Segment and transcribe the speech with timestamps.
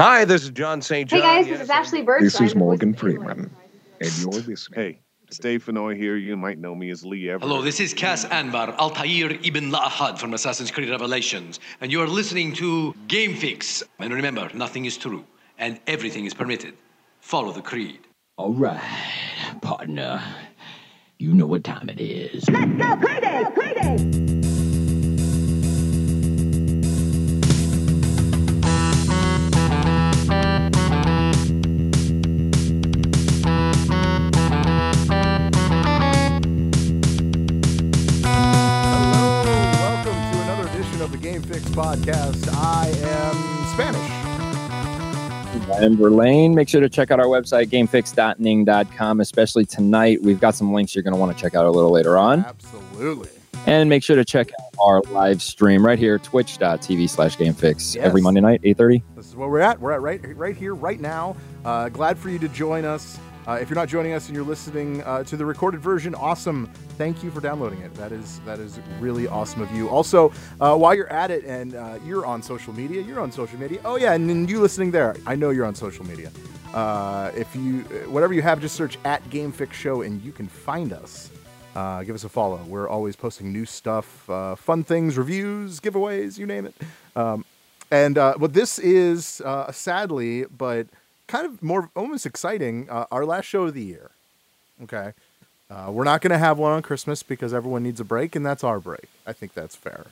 [0.00, 1.10] Hi, this is John St.
[1.10, 1.20] John.
[1.20, 2.22] Hey guys, Yes, this is Ashly Burch.
[2.22, 2.94] This is Morgan.
[2.94, 3.54] Freeman,
[4.00, 4.80] and you're listening.
[4.80, 6.16] Hey, it's Dave Fenoy here.
[6.16, 7.42] You might know me as Lee Everett.
[7.42, 12.06] Hello, this is Cass Anvar, Altair ibn La'ahad from Assassin's Creed Revelations, and you are
[12.06, 13.82] listening to Game Fix.
[13.98, 15.22] And remember, nothing is true,
[15.58, 16.72] and everything is permitted.
[17.20, 18.00] Follow the creed.
[18.38, 18.80] All right,
[19.60, 20.22] partner.
[21.18, 22.46] You know what time it is.
[22.48, 24.39] Hello,
[41.94, 42.48] podcast.
[42.54, 44.10] I am Spanish.
[45.70, 46.54] I am Verlaine.
[46.54, 50.22] Make sure to check out our website, gamefix.ning.com, especially tonight.
[50.22, 52.44] We've got some links you're going to want to check out a little later on.
[52.44, 53.28] Absolutely.
[53.66, 58.04] And make sure to check out our live stream right here, twitch.tv slash gamefix, Yes.
[58.04, 59.02] every Monday night, 8.30.
[59.16, 59.80] This is where we're at.
[59.80, 61.36] We're at right right here, right now.
[61.64, 63.18] Uh, glad for you to join us.
[63.46, 66.66] Uh, if you're not joining us and you're listening uh, to the recorded version, awesome.
[66.98, 67.92] Thank you for downloading it.
[67.94, 69.88] That is that is really awesome of you.
[69.88, 73.58] Also, uh, while you're at it and uh, you're on social media, you're on social
[73.58, 73.80] media.
[73.84, 76.30] Oh yeah, and then you listening there, I know you're on social media.
[76.74, 80.46] Uh, if you whatever you have, just search at Game Fix Show and you can
[80.46, 81.30] find us.
[81.74, 82.60] Uh, give us a follow.
[82.66, 86.74] We're always posting new stuff, uh, fun things, reviews, giveaways, you name it.
[87.14, 87.44] Um,
[87.90, 90.86] and uh, this is uh, sadly, but
[91.30, 94.10] kind of more almost exciting, uh, our last show of the year.
[94.82, 95.12] Okay,
[95.70, 98.44] uh, we're not going to have one on Christmas because everyone needs a break, and
[98.44, 99.08] that's our break.
[99.26, 100.06] I think that's fair.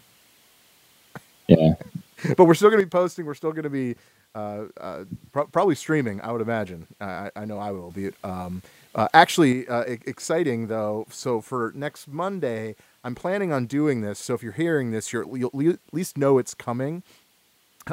[1.49, 1.75] Yeah.
[2.37, 3.27] but we're still going to be posting.
[3.27, 3.97] We're still going to be
[4.35, 6.21] uh, uh, pro- probably streaming.
[6.21, 6.87] I would imagine.
[7.01, 8.11] I, I know I will be.
[8.23, 8.63] Um,
[8.95, 11.07] uh, actually, uh, e- exciting though.
[11.11, 14.19] So for next Monday, I'm planning on doing this.
[14.19, 17.03] So if you're hearing this, you're, you'll at least know it's coming.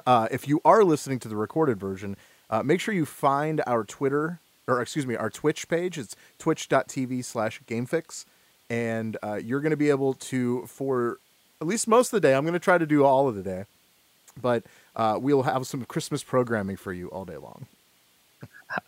[0.05, 2.17] Uh, if you are listening to the recorded version,
[2.49, 5.97] uh, make sure you find our Twitter or excuse me, our Twitch page.
[5.97, 8.25] It's twitch.tv slash gamefix.
[8.69, 11.19] And uh, you're going to be able to, for
[11.61, 13.43] at least most of the day, I'm going to try to do all of the
[13.43, 13.65] day,
[14.41, 14.63] but
[14.95, 17.67] uh, we'll have some Christmas programming for you all day long.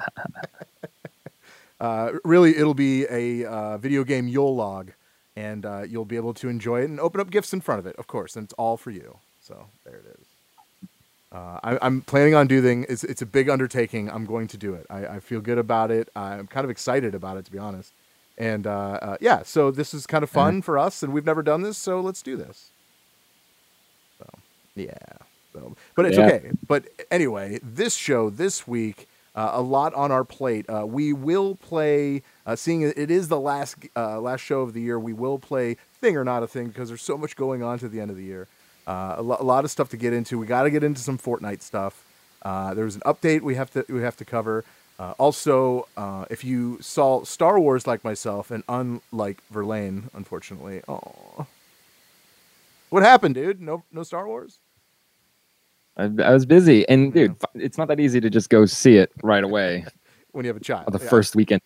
[1.80, 4.92] uh, really, it'll be a uh, video game Yule log,
[5.36, 7.86] and uh, you'll be able to enjoy it and open up gifts in front of
[7.86, 9.20] it, of course, and it's all for you.
[9.42, 10.37] So there it is.
[11.32, 12.86] Uh, I, I'm planning on doing.
[12.88, 14.10] It's, it's a big undertaking.
[14.10, 14.86] I'm going to do it.
[14.90, 16.10] I, I feel good about it.
[16.16, 17.92] I'm kind of excited about it, to be honest.
[18.38, 21.42] And uh, uh, yeah, so this is kind of fun for us, and we've never
[21.42, 22.70] done this, so let's do this.
[24.20, 24.30] So
[24.76, 24.94] yeah.
[25.54, 26.28] So, but it's Yeah.
[26.28, 26.52] okay.
[26.68, 30.66] But anyway, this show this week, uh, a lot on our plate.
[30.70, 32.22] Uh, we will play.
[32.46, 35.40] Uh, seeing it it is the last uh, last show of the year, we will
[35.40, 38.12] play thing or not a thing because there's so much going on to the end
[38.12, 38.48] of the year.
[38.88, 40.40] Uh, a, lo- a lot of stuff to get into.
[40.40, 42.04] We got to get into some Fortnite stuff.
[42.42, 44.64] Uh, was an update we have to we have to cover.
[45.00, 51.46] Uh, also, uh, if you saw Star Wars like myself, and unlike Verlaine, unfortunately, oh,
[52.90, 53.62] what happened, dude?
[53.62, 54.58] No, no Star Wars.
[55.98, 56.88] I, I was busy.
[56.90, 59.86] And, dude, f- it's not that easy to just go see it right away
[60.32, 60.92] when you have a child.
[60.94, 61.62] the Yeah, first weekend.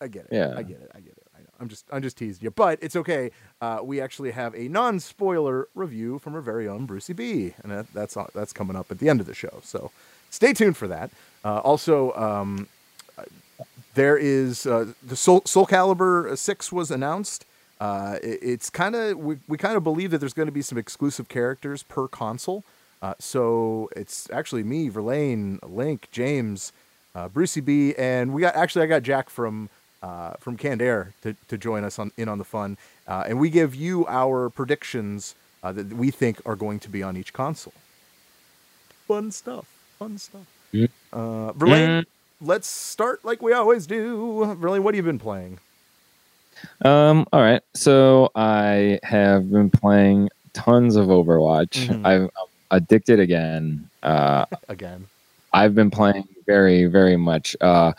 [0.00, 0.28] I get it.
[0.32, 0.54] Yeah.
[0.56, 0.90] I get it.
[0.94, 1.13] I get it.
[1.60, 3.30] I'm just I'm just teasing you, but it's okay.
[3.60, 7.92] Uh, we actually have a non-spoiler review from our very own Brucey B, and that,
[7.92, 9.60] that's that's coming up at the end of the show.
[9.62, 9.90] So
[10.30, 11.10] stay tuned for that.
[11.44, 12.68] Uh, also, um,
[13.94, 17.44] there is uh, the Soul, Soul Calibur Six was announced.
[17.80, 20.62] Uh, it- it's kind of we, we kind of believe that there's going to be
[20.62, 22.64] some exclusive characters per console.
[23.02, 26.72] Uh, so it's actually me, Verlaine, Link, James,
[27.14, 29.68] uh, Brucey B, and we got actually I got Jack from
[30.04, 32.76] uh, from Canned Air to, to join us on in on the fun,
[33.08, 37.02] uh, and we give you our predictions uh, that we think are going to be
[37.02, 37.72] on each console.
[39.08, 39.66] Fun stuff,
[39.98, 40.46] fun stuff.
[40.74, 40.88] Mm.
[41.12, 42.04] Uh, Verlaine,
[42.40, 44.54] let's start like we always do.
[44.58, 45.58] Verlaine, what have you been playing?
[46.84, 47.62] Um, all right.
[47.74, 51.88] So I have been playing tons of Overwatch.
[51.88, 52.06] Mhm.
[52.06, 53.88] I've, I'm addicted again.
[54.02, 55.06] Uh, Again,
[55.52, 57.56] I've been playing very, very much.
[57.60, 57.92] Uh,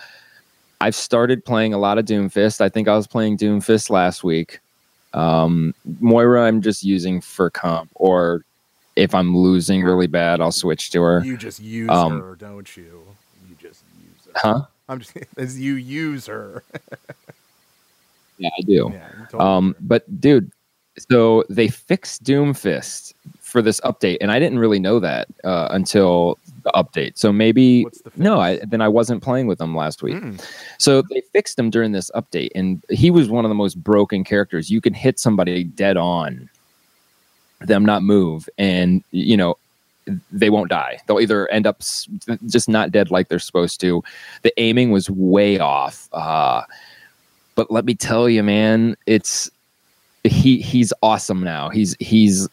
[0.85, 2.61] I've started playing a lot of Doomfist.
[2.61, 4.59] I think I was playing Doomfist last week.
[5.15, 8.45] Um, Moira, I'm just using for comp, or
[8.95, 11.23] if I'm losing really bad, I'll switch to her.
[11.25, 13.01] you just use Um, her, don't you?
[13.49, 14.31] You just use her.
[14.35, 14.61] Huh?
[14.87, 16.61] I'm just as you use her.
[18.37, 18.89] Yeah, I do.
[18.93, 20.51] yeah, totally Um, but dude,
[21.09, 26.37] so they fixed Doomfist for this update, and I didn't really know that uh, until
[26.65, 27.17] the update.
[27.17, 30.15] So maybe the no, I then I wasn't playing with them last week.
[30.15, 30.43] Mm.
[30.77, 34.25] So they fixed him during this update, and he was one of the most broken
[34.25, 34.69] characters.
[34.69, 36.49] You can hit somebody dead on,
[37.61, 39.57] them not move, and you know,
[40.31, 40.97] they won't die.
[41.07, 41.81] They'll either end up
[42.47, 44.03] just not dead like they're supposed to.
[44.41, 46.09] The aiming was way off.
[46.11, 46.63] Uh,
[47.53, 49.49] but let me tell you, man, it's
[50.23, 51.69] he he's awesome now.
[51.69, 52.51] He's he's it-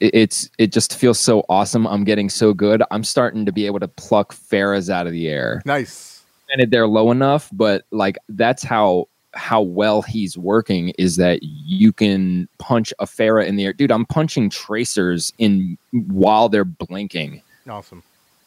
[0.00, 1.86] it's it just feels so awesome.
[1.86, 2.82] I'm getting so good.
[2.90, 5.62] I'm starting to be able to pluck Pharahs out of the air.
[5.64, 6.22] Nice.
[6.46, 11.92] Granted, they're low enough, but like that's how how well he's working is that you
[11.92, 13.72] can punch a Pharah in the air.
[13.72, 18.02] Dude, I'm punching tracers in while they're blinking Awesome.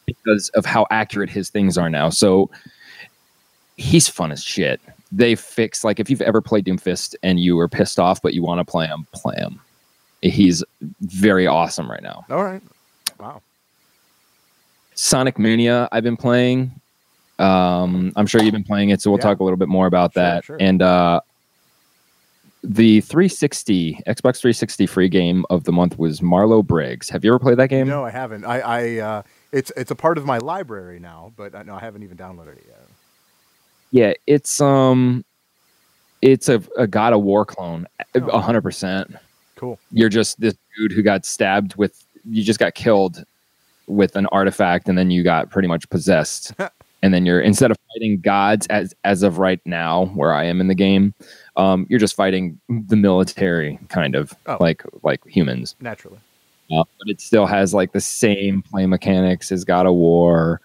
[0.06, 2.10] because of how accurate his things are now.
[2.10, 2.50] So
[3.78, 4.82] he's fun as shit.
[5.12, 8.42] They fix like if you've ever played Doomfist and you were pissed off but you
[8.42, 9.62] want to play him, play him.
[10.22, 10.64] He's
[11.02, 12.26] very awesome right now.
[12.30, 12.62] All right.
[13.20, 13.42] Wow.
[14.96, 16.72] Sonic Mania, I've been playing.
[17.40, 19.24] Um, I'm sure you've been playing it, so we'll Yeah.
[19.24, 20.44] talk a little bit more about Sure, that.
[20.44, 20.58] sure.
[20.60, 21.22] And uh,
[22.64, 27.10] the 360 Xbox 360 free game of the month was Marlow Briggs.
[27.10, 27.88] Have you ever played that game?
[27.88, 28.46] No, I haven't.
[28.46, 31.80] I, I uh, it's it's a part of my library now, but I, no, I
[31.80, 32.88] haven't even downloaded it yet.
[33.90, 35.26] Yeah, it's um,
[36.22, 38.28] it's a, a God of War clone, Oh.
[38.28, 39.16] a hundred percent.
[39.62, 39.78] Cool.
[39.92, 42.04] You're just this dude who got stabbed with.
[42.28, 43.24] You just got killed
[43.86, 46.52] with an artifact, and then you got pretty much possessed.
[47.04, 50.62] and then you're instead of fighting gods as as of right now, where I am
[50.62, 51.14] in the game,
[51.58, 54.58] um, you're just fighting the military, kind of Oh.
[54.60, 55.76] like like humans.
[55.80, 56.18] Naturally.
[56.72, 60.60] Uh, but it still has like the same play mechanics as God of War.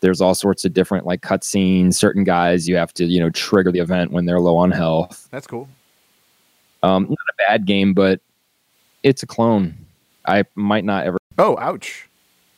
[0.00, 1.94] There's all sorts of different like cutscenes.
[1.94, 5.28] Certain guys you have to you know trigger the event when they're low on health.
[5.30, 5.66] That's cool.
[6.82, 8.20] Um, not a bad game, but
[9.02, 9.74] it's a clone.
[10.26, 11.18] I might not ever.
[11.38, 12.08] Oh, ouch.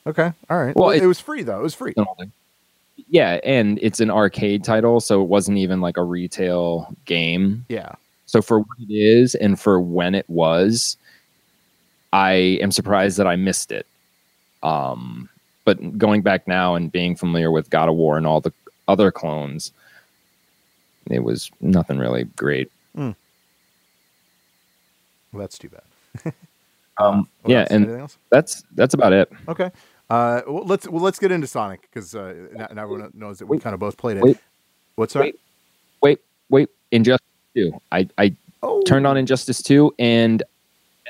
[0.06, 0.32] Okay.
[0.50, 0.74] All right.
[0.76, 1.58] Well, Well, it, it- was free though.
[1.60, 1.94] It was free.
[3.08, 7.64] Yeah, and it's an arcade title, so it wasn't even like a retail game.
[7.68, 7.92] Yeah.
[8.26, 10.96] So for what it is and for when it was,
[12.12, 13.86] I am surprised that I missed it.
[14.62, 15.28] Um,
[15.64, 18.52] but going back now and being familiar with God of War and all the
[18.88, 19.72] other clones,
[21.10, 22.70] it was nothing really great.
[25.34, 26.32] Well, that's too bad.
[26.96, 27.70] Um, What yeah, else?
[27.72, 28.18] and anything else?
[28.30, 29.28] that's that's about it.
[29.48, 29.68] Okay.
[30.08, 33.46] Uh, well, let's well let's get into Sonic because uh, now, now everyone knows that
[33.46, 33.64] we Wait.
[33.64, 34.22] kind of both played it.
[34.22, 34.38] Wait.
[34.94, 35.32] What's that?
[36.02, 36.20] Wait,
[36.50, 37.26] wait, Injustice
[37.56, 37.72] Two.
[37.90, 40.44] I I Oh, turned on Injustice Two, and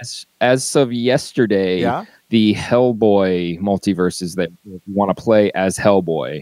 [0.00, 2.06] as as of yesterday, Yeah.
[2.30, 6.40] the Hellboy multiverses that you want to play as Hellboy,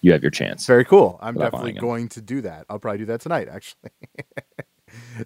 [0.00, 0.64] you have your chance.
[0.66, 1.18] Very cool.
[1.20, 1.80] I'm definitely buying it.
[1.80, 2.64] going to do that.
[2.70, 3.90] I'll probably do that tonight, actually.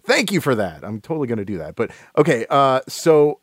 [0.05, 0.85] Thank you for that.
[0.85, 1.77] I'm totally going to do that.
[1.77, 3.41] But okay, uh, so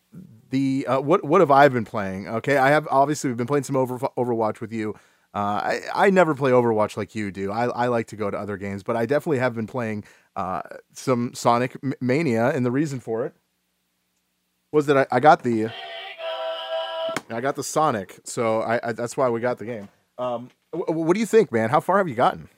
[0.49, 2.27] the uh, what what have I been playing?
[2.27, 4.95] Okay, I have obviously we've been playing some over, Overwatch with you.
[5.33, 7.51] Uh, I I never play Overwatch like you do.
[7.51, 10.03] I I like to go to other games, but I definitely have been playing
[10.35, 10.61] uh,
[10.93, 13.35] some Sonic Mania, and the reason for it
[14.71, 15.69] was that I, I got the
[17.29, 19.89] I got the Sonic, so I, I that's why we got the game.
[20.17, 21.69] Um, wh- what do you think, man?
[21.69, 22.49] How far have you gotten?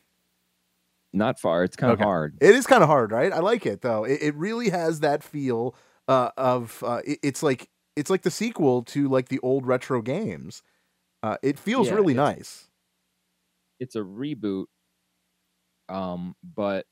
[1.14, 1.64] Not far.
[1.64, 2.04] It's kind of Okay.
[2.04, 2.38] hard.
[2.42, 3.32] It is kind of hard, right?
[3.34, 4.04] I like it though.
[4.04, 5.76] It, it really has that feel
[6.08, 10.02] uh, of uh, it- it's like it's like the sequel to like the old retro
[10.02, 10.62] games.
[11.24, 12.70] Uh, it feels Yeah, really it's- nice.
[13.80, 14.66] It's a reboot,
[15.88, 16.86] um, but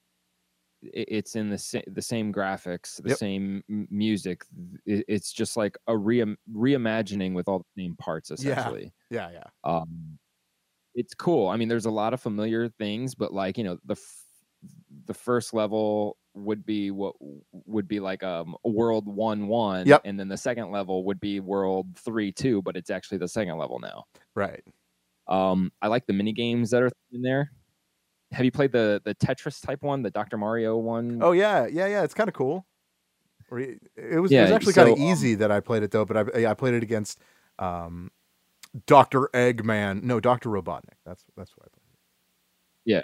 [0.82, 3.18] it, it's in the sa- the same graphics, the Yep.
[3.18, 4.44] same m- music.
[4.86, 8.70] It, it's just like a re- reimagining with all the same parts, Yeah.
[8.70, 8.94] essentially.
[9.10, 10.20] Yeah, yeah, um
[10.98, 13.94] it's cool i mean there's a lot of familiar things but like you know the
[13.94, 14.24] f-
[15.06, 17.16] the first level would be what
[17.66, 20.02] would be like um world one one Yep.
[20.04, 23.58] and then the second level would be world three two but it's actually the second
[23.58, 24.64] level now right.
[25.28, 27.52] um i like the mini games that are in there
[28.32, 31.20] have you played the the tetris type one the dr mario one?
[31.22, 32.04] Oh yeah, yeah, yeah.
[32.04, 32.66] It's kind of cool.
[33.50, 33.80] It
[34.20, 36.36] was, it was actually kind of so, um, easy that I played it though, but
[36.36, 37.22] I I played it against
[37.60, 38.12] um,
[38.86, 40.04] Doctor Eggman.
[40.04, 40.98] No, Doctor Robotnik.
[41.06, 41.84] That's that's what I played.
[42.86, 43.02] yeah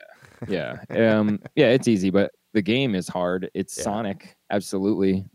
[0.90, 3.84] yeah, um yeah it's easy but the game is hard it's Yeah.
[3.84, 5.26] sonic absolutely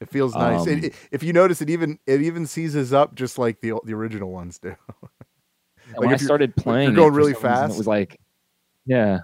[0.00, 0.62] It feels nice.
[0.62, 3.94] Um, it- if you notice, it even it even seizes up just like the the
[3.94, 4.74] original ones do.
[5.92, 7.74] Like, when I you're- started you're playing, it, going really fast?
[7.74, 8.20] it was like,
[8.84, 9.20] yeah,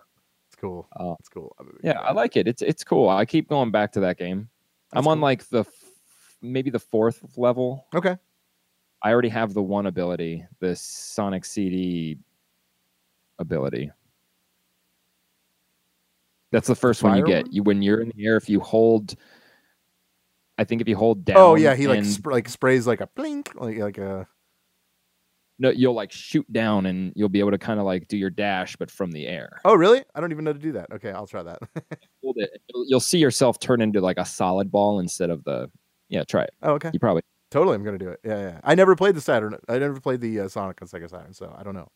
[0.49, 0.89] It's cool.
[0.99, 1.15] Oh.
[1.21, 1.55] It's cool.
[1.83, 2.49] Yeah, I like it.
[2.49, 3.09] It's it's cool.
[3.11, 4.49] I keep going back to that game.
[4.91, 5.23] That's I'm on cool.
[5.23, 5.69] like the f-
[6.41, 7.87] maybe the fourth level.
[7.95, 8.17] Okay.
[9.05, 12.17] I already have the one ability, the Sonic CD
[13.39, 13.91] ability.
[16.51, 17.53] That's the first one you get.
[17.53, 19.15] You when you're in the air, if you hold,
[20.57, 21.37] I think if you hold oh, down.
[21.37, 24.27] Oh yeah, he like and- sp- like sprays like a blink, like like a
[25.59, 28.31] no, you'll like shoot down and you'll be able to kind of like do your
[28.31, 29.61] dash, but from the air.
[29.67, 30.03] Oh really?
[30.15, 30.91] I don't even know to do that.
[30.93, 31.59] Okay, I'll try that.
[32.23, 32.51] Hold it.
[32.73, 35.71] You'll, you'll see yourself turn into like a solid ball instead of the.
[36.09, 36.55] Yeah, try it.
[36.63, 36.91] oh okay.
[36.93, 37.23] You probably
[37.55, 37.77] totally.
[37.77, 38.21] I'm gonna do it.
[38.25, 38.61] Yeah, yeah.
[38.65, 39.57] I never played the Saturn.
[39.69, 41.89] I never played the uh, Sonic on Sega Saturn, so I don't know.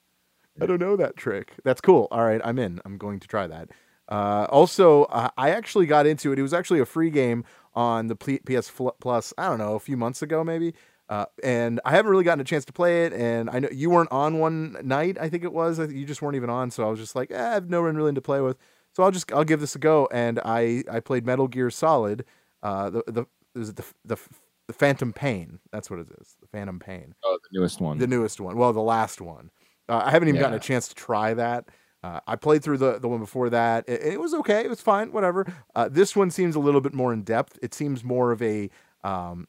[0.61, 1.53] I don't know that trick.
[1.65, 2.09] That's cool.
[2.11, 2.81] All right, I'm in.
[2.85, 3.71] I'm going to try that.
[4.09, 6.39] Uh, also, uh, I actually got into it.
[6.39, 9.35] It was actually a free game on the P- PS Plus.
[9.37, 10.75] I don't know, a few months ago maybe.
[11.09, 13.13] Uh, and I haven't really gotten a chance to play it.
[13.13, 15.17] And I know you weren't on one night.
[15.21, 15.79] I think it was.
[15.79, 16.71] You just weren't even on.
[16.71, 18.59] So I was just like, eh, I have no one really to play with.
[18.95, 20.09] So I'll just I'll give this a go.
[20.13, 22.25] And I I played Metal Gear Solid.
[22.63, 24.19] Uh, the the is it the the
[24.69, 25.59] the Phantom Pain?
[25.73, 26.37] That's what it is.
[26.41, 27.15] The Phantom Pain.
[27.25, 27.99] Oh, the newest one.
[27.99, 28.57] The newest one.
[28.57, 29.51] Well, the last one.
[29.89, 31.65] Uh, I haven't even gotten a chance to try that.
[32.05, 33.89] Uh, I played through the, the one before that.
[33.89, 34.61] It, it was okay.
[34.61, 35.11] It was fine.
[35.11, 35.47] Whatever.
[35.75, 37.59] Uh, this one seems a little bit more in depth.
[37.63, 38.71] It seems more of a
[39.03, 39.49] um,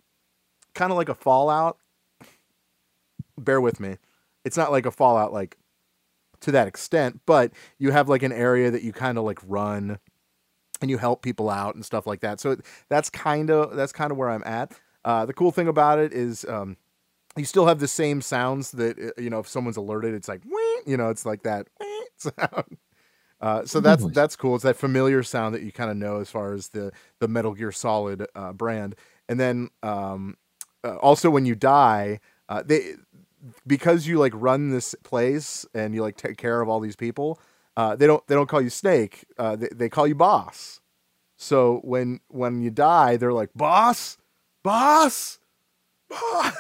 [0.74, 1.78] kind of like a Fallout.
[3.38, 3.98] Bear with me.
[4.46, 5.58] It's not like a Fallout like
[6.42, 10.00] to that extent, but you have like an area that you kind of like run
[10.82, 12.40] and you help people out and stuff like that.
[12.40, 12.56] So
[12.88, 14.72] that's kind of that's kind of where I'm at.
[15.06, 16.78] Uh, the cool thing about it is um,
[17.38, 20.42] you still have the same sounds that uh, you know if someone's alerted, it's like
[20.86, 21.68] you know it's like that
[22.18, 22.78] sound.
[23.42, 24.56] Uh, so that's that's cool.
[24.56, 27.54] It's that familiar sound that you kind of know as far as the the Metal
[27.54, 28.96] Gear Solid uh, brand.
[29.30, 30.36] And then um,
[30.84, 32.96] uh, also when you die, uh, they
[33.66, 37.40] because you like run this place and you like take care of all these people.
[37.78, 39.26] Uh, they don't they don't call you Snake.
[39.38, 40.82] Uh, they they call you Boss.
[41.38, 44.18] So when when you die, they're like Boss,
[44.64, 45.40] Boss,
[46.10, 46.54] Boss.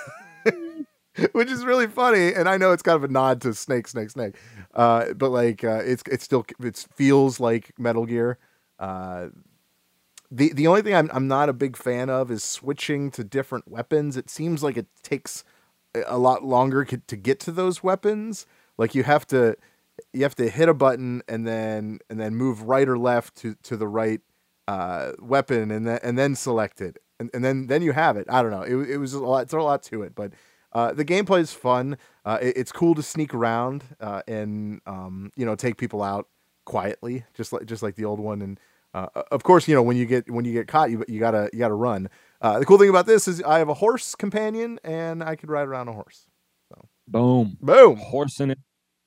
[1.32, 2.34] which is really funny.
[2.34, 4.36] And I know it's kind of a nod to Snake, Snake, Snake,
[4.74, 8.38] uh, but like uh, it's it's still it feels like Metal Gear.
[8.78, 9.30] Uh,
[10.32, 13.68] the the only thing I'm I'm not a big fan of is switching to different
[13.68, 14.16] weapons.
[14.18, 15.44] It seems like it takes
[16.08, 18.46] a lot longer to get to those weapons.
[18.78, 19.56] Like you have to
[20.14, 23.56] you have to hit a button and then and then move right or left to
[23.64, 24.22] to the right
[24.68, 28.28] uh, weapon and then and then select it and, and then then you have it.
[28.30, 28.62] I don't know.
[28.62, 29.44] It, it was a lot.
[29.44, 30.34] It's a lot to it, but
[30.74, 31.98] uh, the gameplay is fun.
[32.26, 36.28] Uh, it- it's cool to sneak around uh, and um, you know take people out
[36.66, 38.42] quietly, just like just like the old one.
[38.42, 38.60] And
[38.94, 41.50] uh, of course, you know when you get when you get caught, you you gotta
[41.54, 42.10] you gotta run.
[42.42, 45.50] Uh, the cool thing about this is I have a horse companion and I could
[45.50, 46.26] ride around a horse.
[46.70, 47.58] So boom.
[47.62, 48.60] Boom, Horse in it.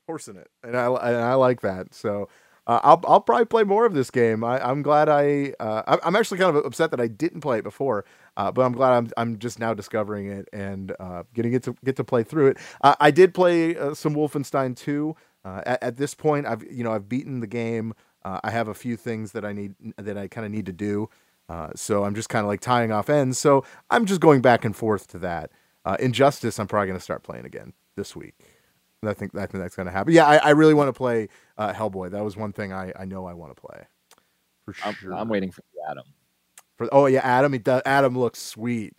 [0.07, 1.95] horse in it, and I and I like that.
[1.95, 2.28] So.
[2.66, 4.45] Uh, I'll I'll probably play more of this game.
[4.45, 7.64] I, I'm glad I uh, I'm- actually kind of upset that I didn't play it
[7.64, 8.04] before,
[8.37, 11.75] uh, but I'm glad I'm I'm just now discovering it and uh, getting it to
[11.85, 12.59] get to play through it.
[12.81, 15.16] Uh, I did play uh, some Wolfenstein 2.
[15.45, 17.95] Uh, at, at this point, I've you know I've beaten the game.
[18.25, 21.09] I have a few things that I need that I kind of need to do.
[21.75, 23.37] So I'm just kind of like tying off ends.
[23.38, 25.50] So I'm just going back and forth to that.
[25.99, 28.37] Injustice, I'm probably going to start playing again this week.
[29.09, 30.12] I think I think that's going to happen.
[30.12, 31.28] Yeah, I, I really want to play
[31.59, 32.11] uh, Hellboy.
[32.11, 33.87] That was one thing I, I know I want to play
[34.64, 35.14] for I'm, sure.
[35.14, 36.04] I'm waiting for Atom.
[36.76, 37.52] For oh yeah, Atom.
[37.52, 38.94] He does, Atom looks sweet.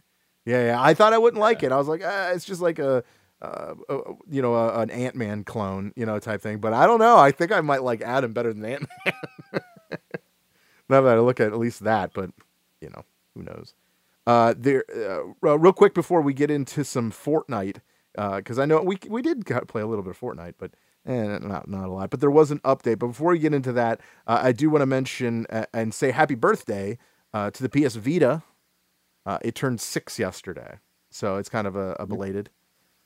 [0.45, 0.81] Yeah, yeah.
[0.81, 1.71] I thought I wouldn't like it.
[1.71, 3.03] I was like, ah, it's just like a,
[3.41, 3.97] uh, a
[4.29, 6.59] you know, a, an Ant Man clone, you know, type thing.
[6.59, 7.17] But I don't know.
[7.17, 9.13] I think I might like Atom better than Ant Man.
[10.89, 12.31] now that I look at at least that, but
[12.81, 13.05] you know,
[13.35, 13.73] who knows?
[14.25, 17.77] Uh, there, uh, real quick before we get into some Fortnite,
[18.15, 20.71] because I know we we did play a little bit of Fortnite, but
[21.05, 22.09] eh, not not a lot.
[22.09, 22.99] But there was an update.
[22.99, 26.11] But before we get into that, uh, I do want to mention uh, and say
[26.11, 26.97] happy birthday
[27.33, 28.43] uh, to the PS Vita.
[29.25, 30.79] Uh, it turned six yesterday,
[31.09, 32.49] so it's kind of a, a belated.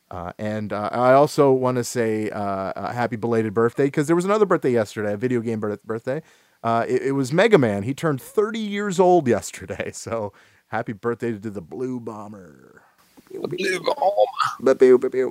[0.10, 4.16] Uh, and uh, I also want to say uh, a happy belated birthday because there
[4.16, 6.22] was another birthday yesterday, a video game birth- birthday.
[6.64, 7.84] Uh, it, it was Mega Man.
[7.84, 9.92] He turned 30 years old yesterday.
[9.94, 10.34] So
[10.68, 12.84] happy birthday to the Blue Bomber.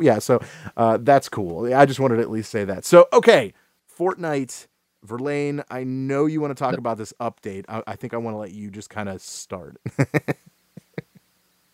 [0.02, 0.40] Yeah, so
[0.76, 1.72] uh, that's cool.
[1.74, 2.84] I just wanted to at least say that.
[2.84, 3.54] So, okay,
[3.98, 4.66] Fortnite,
[5.04, 7.64] Verlaine, I know you want to talk about this update.
[7.68, 9.80] I, I think I want to let you just kind of start.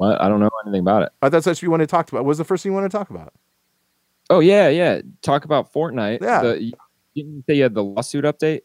[0.02, 0.20] What?
[0.20, 1.12] I don't know anything about it.
[1.22, 2.24] I thought that's what you wanted to talk about.
[2.24, 3.32] What was the first thing you wanted to talk about?
[4.30, 5.00] Oh yeah, yeah.
[5.20, 6.20] Talk about Fortnite.
[6.20, 6.42] Yeah.
[6.42, 6.72] The, you
[7.14, 8.62] didn't say you had the lawsuit update?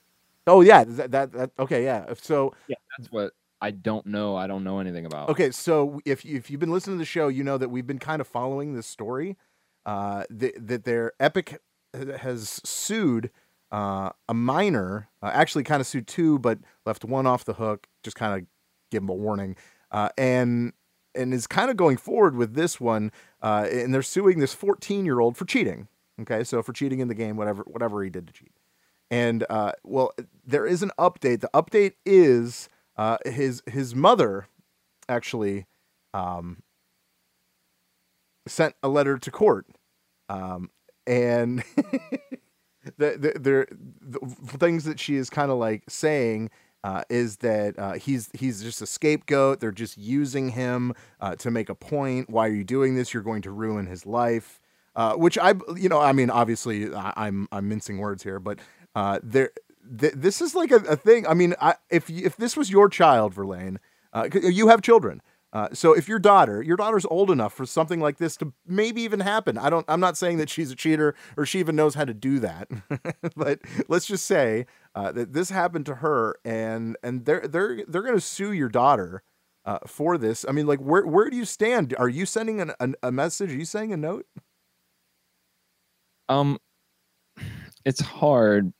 [0.47, 2.11] Oh yeah, that, that, that okay, yeah.
[2.19, 4.35] So yeah, That's what I don't know.
[4.35, 5.29] I don't know anything about.
[5.29, 7.99] Okay, so if if you've been listening to the show, you know that we've been
[7.99, 9.37] kind of following this story.
[9.85, 11.61] Uh, that that their Epic
[11.93, 13.31] has sued
[13.71, 17.87] uh, a minor, uh, actually kind of sued two, but left one off the hook.
[18.03, 18.47] Just kind of
[18.91, 19.55] give them a warning,
[19.91, 20.73] uh, and
[21.15, 23.11] and is kind of going forward with this one.
[23.41, 25.87] Uh, and they're suing this 14 year old for cheating.
[26.21, 28.51] Okay, so for cheating in the game, whatever whatever he did to cheat.
[29.09, 30.11] And uh, well,
[30.45, 31.41] there is an update.
[31.41, 34.47] The update is uh, his his mother
[35.07, 35.65] actually
[36.13, 36.63] um,
[38.47, 39.67] sent a letter to court,
[40.29, 40.69] um,
[41.05, 41.63] and
[42.97, 43.67] the, the, there
[44.01, 46.49] the things that she is kind of like saying
[46.83, 49.59] uh, is that uh, he's he's just a scapegoat.
[49.59, 52.29] They're just using him uh, to make a point.
[52.29, 53.13] Why are you doing this?
[53.13, 54.61] You're going to ruin his life.
[54.95, 58.57] Uh, which I, you know, I mean, obviously, I, I'm I'm mincing words here, but
[58.95, 59.51] uh, there,
[59.99, 61.27] th- this is like a, a thing.
[61.27, 63.79] I mean, I, if if this was your child, Verlaine,
[64.13, 65.21] uh, you have children.
[65.53, 69.01] Uh, so if your daughter, your daughter's old enough for something like this to maybe
[69.01, 69.57] even happen.
[69.57, 69.85] I don't.
[69.87, 72.69] I'm not saying that she's a cheater or she even knows how to do that,
[73.35, 74.65] but let's just say
[74.95, 78.69] uh, that this happened to her, and and they're they're they're going to sue your
[78.69, 79.23] daughter
[79.65, 80.45] uh, for this.
[80.47, 81.95] I mean, like, where where do you stand?
[81.97, 83.51] Are you sending an, an, a message?
[83.53, 84.25] Are you saying a note?
[86.29, 86.59] Um,
[87.85, 88.73] it's hard,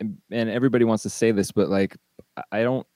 [0.00, 0.18] and
[0.50, 1.96] everybody wants to say this, but like,
[2.36, 2.86] I- I don't.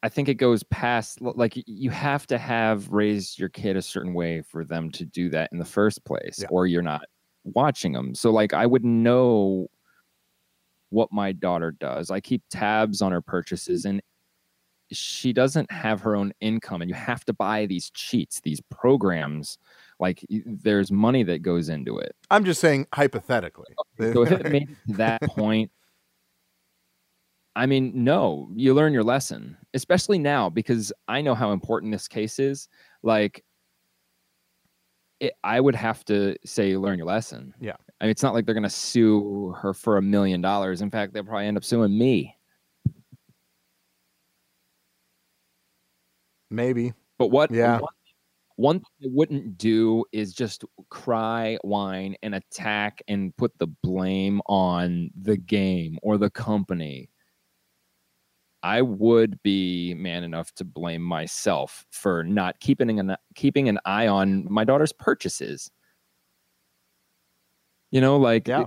[0.00, 4.14] I think it goes past like you have to have raised your kid a certain
[4.14, 6.46] way for them to do that in the first place, Yeah.
[6.52, 7.02] or you're not
[7.42, 8.14] watching them.
[8.14, 9.66] So like, I would know
[10.90, 12.12] what my daughter does.
[12.12, 14.00] I keep tabs on her purchases, and
[14.92, 19.58] she doesn't have her own income, and you have to buy these cheats, these programs.
[20.00, 22.14] Like, there's money that goes into it.
[22.30, 23.74] I'm just saying hypothetically.
[23.98, 25.70] So if it made it to that point,
[27.56, 32.06] I mean, no, you learn your lesson, especially now because I know how important this
[32.06, 32.68] case is.
[33.02, 33.44] Like,
[35.18, 37.52] it, I would have to say, learn your lesson.
[37.60, 37.74] Yeah.
[38.00, 40.80] I mean, it's not like they're going to sue her for a million dollars.
[40.80, 42.36] In fact, they'll probably end up suing me.
[46.48, 46.92] Maybe.
[47.18, 47.50] But what?
[47.50, 47.80] Yeah.
[47.80, 47.92] One,
[48.58, 54.40] one thing I wouldn't do is just cry, whine, and attack and put the blame
[54.46, 57.08] on the game or the company.
[58.62, 64.08] I would be man enough to blame myself for not keeping an keeping an eye
[64.08, 65.70] on my daughter's purchases.
[67.90, 68.66] You know, like Yeah.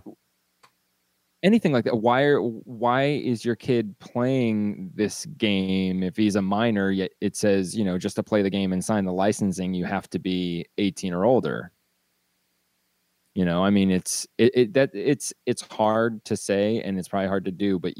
[1.43, 1.97] Anything like that.
[1.97, 6.91] Why are why is your kid playing this game if he's a minor?
[6.91, 9.85] Yet it says you know just to play the game and sign the licensing, you
[9.85, 11.71] have to be eighteen or older.
[13.33, 17.07] You know, I mean, it's it, it that it's it's hard to say and it's
[17.07, 17.93] probably hard to do, but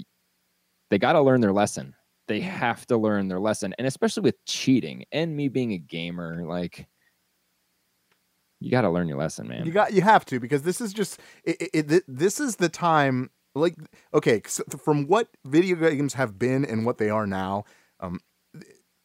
[0.90, 1.96] they got to learn their lesson.
[2.28, 6.44] They have to learn their lesson, and especially with cheating and me being a gamer,
[6.46, 6.88] like
[8.62, 9.66] you got to learn your lesson, man.
[9.66, 12.70] You got you have to because this is just it, it, it, this is the
[12.70, 13.76] time like
[14.14, 17.66] okay so from what video games have been and what they are now
[18.00, 18.20] um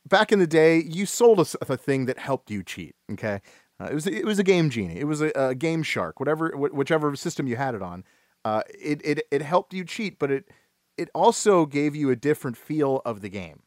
[0.06, 3.40] back in the day you sold us a thing that helped you cheat okay?
[3.80, 4.98] Uh, it was it was a game genie.
[4.98, 8.04] It was a, a game shark whatever wh- whichever system you had it on.
[8.44, 10.50] Uh it, it it helped you cheat but it
[10.96, 13.62] it also gave you a different feel of the game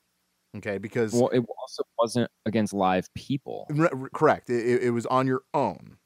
[0.58, 3.68] okay because well, it also wasn't against live people.
[3.78, 4.50] R- r- correct.
[4.50, 5.98] It, it- it was on your own.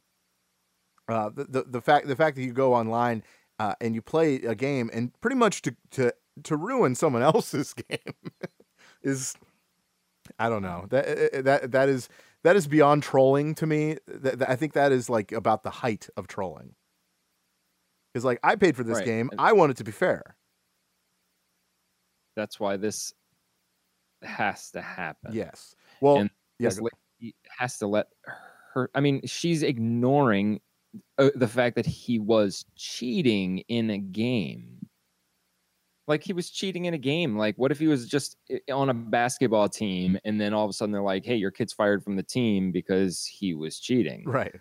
[1.10, 3.24] Uh, the, the the fact the fact that you go online
[3.60, 7.74] uh, and you play a game and pretty much to to to ruin someone else's
[7.74, 8.16] game
[9.02, 9.36] is
[10.40, 12.08] I don't know that uh, that that is
[12.46, 13.98] that is beyond trolling to me.
[14.08, 16.76] That, that- I think that is like about the height of trolling.
[18.14, 19.06] Because like I paid for this Right.
[19.06, 20.38] game, And- I want it to be fair.
[22.36, 23.12] That's why this
[24.24, 25.34] has to happen.
[25.34, 25.76] Yes.
[26.02, 26.80] Well, and this
[27.58, 28.08] has to let
[28.74, 28.90] her.
[28.96, 30.62] I mean, she's ignoring
[31.18, 34.88] uh, the fact that he was cheating in a game.
[36.06, 37.38] Like he was cheating in a game.
[37.38, 38.36] Like, what if he was just
[38.70, 41.72] on a basketball team and then all of a sudden they're like, "Hey, your kid's
[41.72, 44.54] fired from the team because he was cheating." right.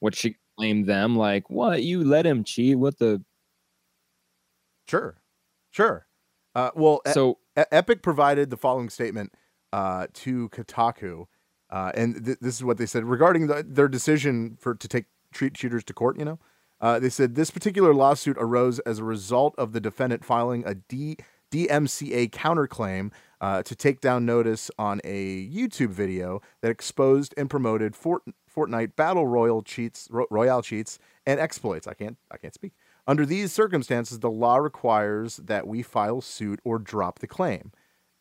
[0.00, 1.16] Would she blame them?
[1.16, 1.82] Like, what?
[1.82, 2.78] You let him cheat?
[2.78, 3.24] What the?
[4.88, 5.20] Sure.
[5.70, 6.06] Sure.
[6.54, 7.38] Uh, well, e- So
[7.72, 9.32] Epic provided the following statement
[9.72, 11.26] uh, to Kotaku,
[11.70, 15.06] uh, and th- this is what they said regarding the, their decision for to take
[15.32, 16.18] treat cheaters to court.
[16.18, 16.38] You know,
[16.80, 20.74] uh, they said this particular lawsuit arose as a result of the defendant filing a
[20.74, 21.18] D-
[21.50, 27.94] DMCA counterclaim uh, to take down notice on a YouTube video that exposed and promoted
[27.96, 31.86] Fort- Fortnite battle royal cheats, ro- royale cheats, and exploits.
[31.86, 32.72] I can't, I can't speak.
[33.08, 37.72] Under these circumstances, the law requires that we file suit or drop the claim.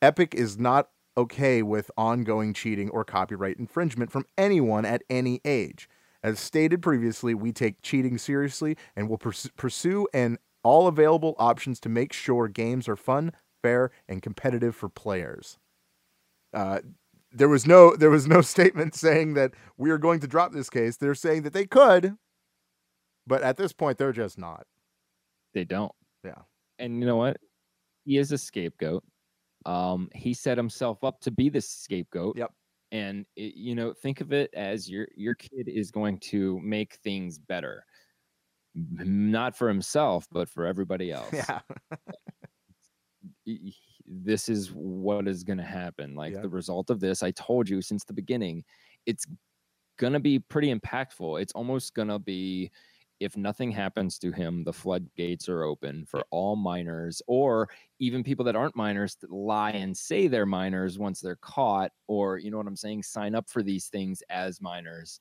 [0.02, 5.90] Epic is not okay with ongoing cheating or copyright infringement from anyone at any age.
[6.24, 11.82] As stated previously, we take cheating seriously and will purs- pursue and all available options
[11.82, 15.58] to make sure games are fun, fair, and competitive for players.
[16.54, 16.80] Uh,
[17.34, 20.70] there was no there was no statement saying that we are going to drop this
[20.70, 20.96] case.
[20.96, 22.16] They're saying that they could,
[23.26, 24.66] but at this point they're just not.
[25.58, 25.92] They don't.
[26.24, 26.42] Yeah.
[26.78, 27.38] And you know what?
[28.06, 29.04] He is a scapegoat.
[29.66, 32.38] Um, he set himself up to be the scapegoat.
[32.38, 32.52] Yep.
[32.92, 36.94] And it, you know, think of it as your your kid is going to make
[37.04, 37.84] things better,
[38.76, 41.34] not for himself, but for everybody else.
[41.34, 41.60] Yeah.
[44.06, 46.16] this is what is going to happen.
[46.16, 46.42] Like Yeah.
[46.42, 48.64] the result of this, I told you since the beginning,
[49.06, 49.26] it's
[49.98, 51.42] going to be pretty impactful.
[51.42, 52.72] It's almost going to be
[53.20, 58.46] if nothing happens to him, the floodgates are open for all minors or even people
[58.46, 62.58] that aren't minors that lie and say they're minors once they're caught, or you know
[62.58, 65.20] what I'm saying, sign up for these things as minors.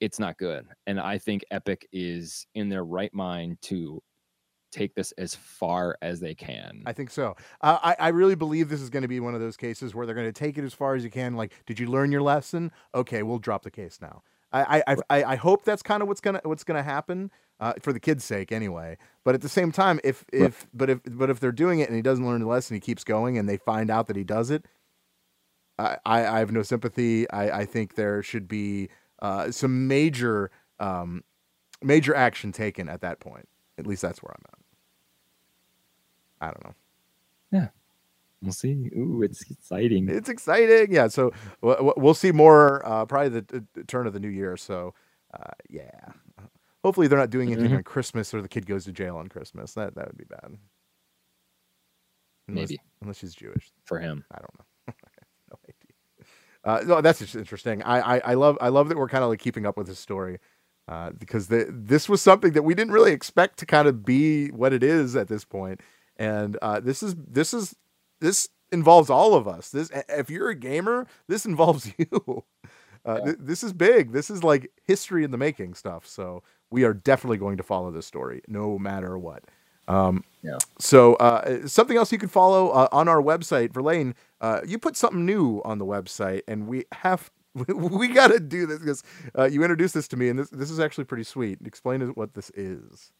[0.00, 0.66] It's not good.
[0.86, 4.02] And I think Epic is in their right mind to
[4.70, 6.82] take this as far as they can.
[6.84, 7.34] I think so.
[7.62, 10.04] Uh, I I really believe this is going to be one of those cases where
[10.04, 11.34] they're going to take it as far as you can.
[11.34, 12.70] Like, did you learn your lesson?
[12.94, 14.22] Okay, we'll drop the case now.
[14.52, 17.30] I I I, I hope that's kind of what's gonna what's gonna happen
[17.60, 18.96] uh, for the kid's sake, anyway.
[19.24, 21.96] But at the same time, if if but if but if they're doing it and
[21.96, 24.50] he doesn't learn the lesson, he keeps going, and they find out that he does
[24.50, 24.64] it.
[25.78, 27.28] I I, I have no sympathy.
[27.30, 28.88] I I think there should be
[29.20, 31.24] uh, some major um,
[31.82, 33.48] major action taken at that point.
[33.78, 36.48] At least that's where I'm at.
[36.48, 36.74] I don't know.
[38.42, 38.90] We'll see.
[38.96, 40.08] Ooh, it's exciting.
[40.08, 40.92] It's exciting.
[40.92, 41.08] Yeah.
[41.08, 44.56] So we'll see more uh, probably the, turn of the new year.
[44.56, 44.94] So
[45.38, 45.90] uh, yeah.
[46.84, 47.78] Hopefully they're not doing anything Mhm.
[47.78, 49.74] on Christmas or the kid goes to jail on Christmas.
[49.74, 50.56] That that would be bad.
[52.48, 52.80] Unless, Maybe.
[53.02, 53.72] unless she's Jewish.
[53.84, 54.24] for him.
[54.30, 54.94] I don't know.
[55.50, 56.24] no idea.
[56.64, 57.82] Uh, no, that's just interesting.
[57.82, 59.98] I, I, I love I love that we're kind of like keeping up with this
[59.98, 60.38] story
[60.88, 64.48] uh, because the, this was something that we didn't really expect to kind of be
[64.48, 65.80] what it is at this point.
[66.16, 67.74] And uh, this is this is
[68.20, 69.70] this involves all of us.
[69.70, 72.44] This if you're a gamer, this involves you.
[73.04, 74.12] Uh, th- this is big.
[74.12, 76.06] This is like history in the making stuff.
[76.06, 79.44] So we are definitely going to follow this story, no matter what.
[79.88, 80.58] Um, Yeah.
[80.80, 84.14] So uh, something else you can follow uh, on our website, Verlaine.
[84.40, 87.30] Uh, you put something new on the website, and we have
[87.68, 89.02] we got to do this because
[89.38, 91.58] uh, you introduced this to me, and this this is actually pretty sweet.
[91.64, 93.12] Explain what this is.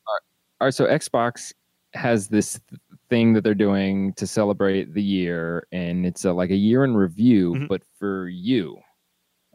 [0.60, 1.52] All right, so Xbox
[1.94, 6.50] has this th- thing that they're doing to celebrate the year, and it's a, like
[6.50, 7.68] a year in review, Mhm.
[7.68, 8.78] but for you.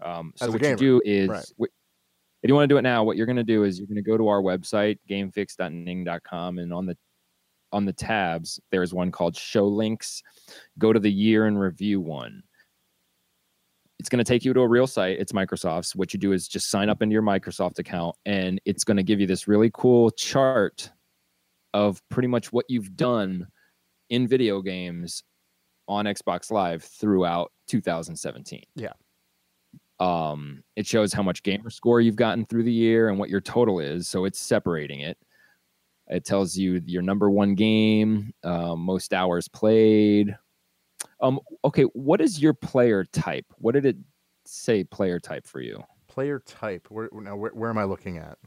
[0.01, 1.45] Um, so what gamer, you do is, right.
[1.59, 3.95] if you want to do it now, what you're going to do is you're going
[3.95, 6.97] to go to our website, gamefix.ning.com, and on the
[7.73, 10.21] on the tabs, there's one called Show Links.
[10.77, 12.43] Go to the year in review one.
[13.97, 15.19] It's going to take you to a real site.
[15.19, 15.95] It's Microsoft's.
[15.95, 19.03] What you do is just sign up into your Microsoft account, and it's going to
[19.03, 20.91] give you this really cool chart
[21.73, 23.47] of pretty much what you've done
[24.09, 25.23] in video games
[25.87, 28.63] on Xbox Live throughout 2017.
[28.75, 28.93] Yeah.
[29.99, 33.41] Um, it shows how much gamer score you've gotten through the year and what your
[33.41, 34.09] total is.
[34.09, 35.17] So it's separating it.
[36.07, 40.35] It tells you your number one game, um, most hours played.
[41.21, 43.45] Um, okay, what is your player type?
[43.57, 43.97] What did it
[44.45, 45.81] say player type for you?
[46.07, 46.87] Player type.
[46.89, 47.35] Where now?
[47.35, 48.37] Where, where am I looking at?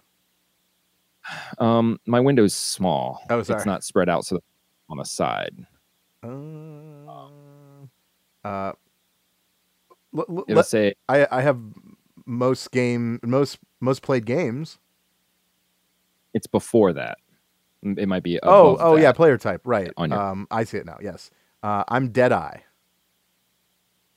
[1.58, 3.22] Um, my window's small.
[3.30, 3.58] Oh, sorry.
[3.58, 4.40] It's not spread out so
[4.90, 5.66] on the side.
[6.22, 6.28] Uh,
[8.44, 8.72] uh,
[10.16, 11.58] l- l- It'll let- say I I have
[12.26, 14.78] most game most most played games.
[16.34, 17.18] it's before that.
[17.82, 18.38] It might be.
[18.42, 19.62] Oh oh yeah, player type.
[19.64, 19.90] Right.
[19.96, 20.98] on your- Um, I see it now.
[21.02, 21.30] Yes.
[21.62, 22.58] Uh, I'm Deadeye.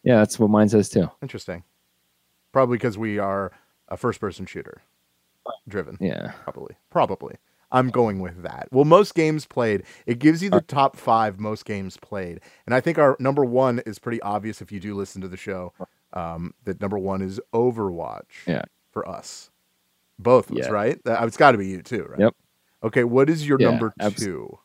[0.04, 0.18] yeah.
[0.18, 1.10] That's what mine says too.
[1.22, 1.64] Interesting.
[2.52, 3.52] Probably because we are
[3.90, 4.82] a first person shooter
[5.68, 5.98] driven.
[6.00, 6.32] Yeah.
[6.44, 6.76] Probably.
[6.90, 7.36] Probably.
[7.72, 8.70] I'm going with that.
[8.72, 9.84] Well, most games played.
[10.06, 13.80] It gives you the top five most games played, and I think our number one
[13.86, 15.74] is pretty obvious if you do listen to the show.
[16.14, 18.46] Um, that number one is Overwatch.
[18.48, 18.64] Yeah.
[18.92, 19.52] For us,
[20.18, 20.98] both of us, right?
[21.06, 22.20] It's got to be you too, right?
[22.22, 22.36] Yep.
[22.84, 23.04] Okay.
[23.04, 24.58] What is your Yeah, number abs- two?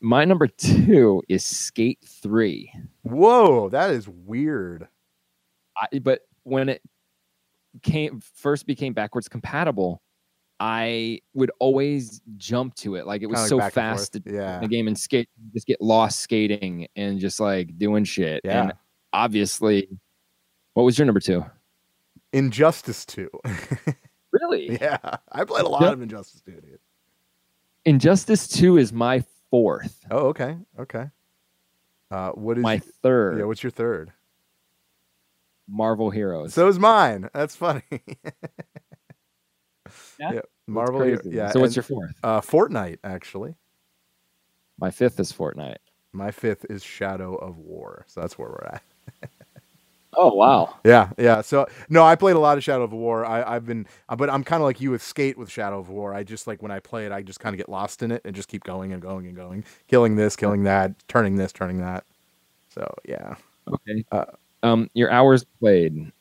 [0.00, 2.72] My number two is Skate Three.
[3.02, 4.86] Whoa, that is weird.
[5.76, 6.82] I, but when it
[7.82, 10.02] came first became backwards compatible,
[10.58, 13.06] I would always jump to it.
[13.06, 14.58] Like it was like so fast Yeah.
[14.60, 18.42] the game and skate, just get lost skating and just like doing shit.
[18.44, 18.62] Yeah.
[18.62, 18.72] And
[19.12, 19.88] obviously,
[20.74, 21.44] what was your number two?
[22.32, 23.28] Injustice 2.
[24.32, 24.78] Really?
[24.80, 24.98] yeah.
[25.32, 25.92] I played a lot Yep.
[25.94, 26.78] of Injustice 2, dude.
[27.84, 30.06] Injustice Two is my fourth.
[30.08, 30.56] Oh, okay.
[30.78, 31.06] Okay.
[32.12, 33.38] Uh, what is My third.
[33.38, 34.12] Yeah, what's your third?
[35.70, 36.52] Marvel Heroes.
[36.54, 37.30] So is mine.
[37.32, 37.82] That's funny.
[40.20, 40.32] Yeah?
[40.34, 41.04] Yeah, Marvel.
[41.24, 41.50] Yeah.
[41.50, 42.12] So what's and, your fourth?
[42.22, 43.56] uh Fortnite actually.
[44.78, 45.78] My fifth is Fortnite.
[46.12, 48.04] My fifth is Shadow of War.
[48.06, 48.82] So that's where we're at.
[50.14, 50.74] Oh wow.
[50.84, 51.40] Yeah, yeah.
[51.40, 53.24] So no, I played a lot of Shadow of War.
[53.24, 55.88] I, I've been, uh, but I'm kind of like you with Skate with Shadow of
[55.88, 56.12] War.
[56.12, 58.20] I just like when I play it, I just kind of get lost in it
[58.24, 61.78] and just keep going and going and going, killing this, killing that, turning this, turning
[61.78, 62.04] that.
[62.70, 63.36] So yeah,
[63.72, 64.04] Okay.
[64.10, 64.24] Uh,
[64.62, 66.12] um, your hours played.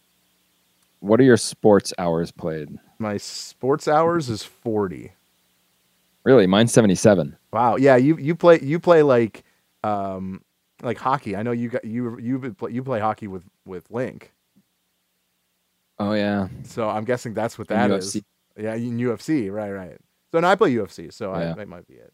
[1.01, 2.77] What are your sports hours played?
[3.01, 5.13] my sports hours is forty.
[6.25, 7.37] Really, mine's 77.
[7.53, 7.77] Wow.
[7.77, 9.43] Yeah, you you play you play like
[9.85, 10.41] um
[10.81, 11.35] like hockey.
[11.35, 14.33] I know you got you you play you play hockey with with Link.
[15.97, 16.49] Oh yeah.
[16.63, 18.21] So I'm guessing that's what that is.
[18.57, 19.97] Yeah, in UFC, right, right.
[20.33, 22.13] So now I play UFC, so I, that might be it.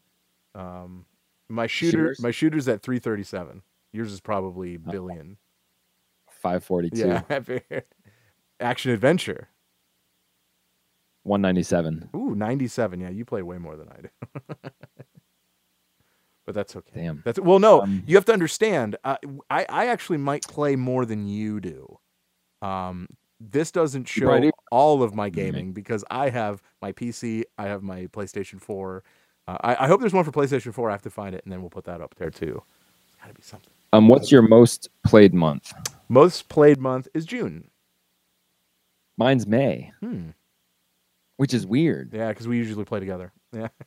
[0.54, 1.04] Um,
[1.48, 2.20] my shooter, Shooters?
[2.20, 3.62] my shooter's at 337.
[3.92, 4.90] Yours is probably Oh.
[4.90, 5.36] billion.
[6.46, 7.08] 542.
[7.08, 7.80] Yeah,
[8.60, 9.48] action adventure.
[11.24, 12.10] 197.
[12.14, 13.00] Ooh, 97.
[13.00, 14.08] Yeah, you play way more than I do.
[16.46, 16.92] but that's okay.
[16.94, 17.22] Damn.
[17.24, 18.96] That's well, no, Um, you have to understand.
[19.02, 19.16] Uh,
[19.50, 21.98] I I actually might play more than you do.
[22.62, 23.08] Um,
[23.40, 24.52] this doesn't show do.
[24.70, 29.02] all of my gaming because I have my PC, I have my PlayStation 4.
[29.48, 30.88] Uh, I, I hope there's one for PlayStation 4.
[30.88, 32.62] I have to find it, and then we'll put that up there too.
[33.06, 33.72] It's got to be something.
[33.92, 35.72] Um, what's your most played month?
[36.08, 37.70] Most played month is June.
[39.16, 40.30] Mine's May, Hmm.
[41.36, 42.12] which is weird.
[42.12, 43.32] Yeah, because we usually play together.
[43.52, 43.68] Yeah.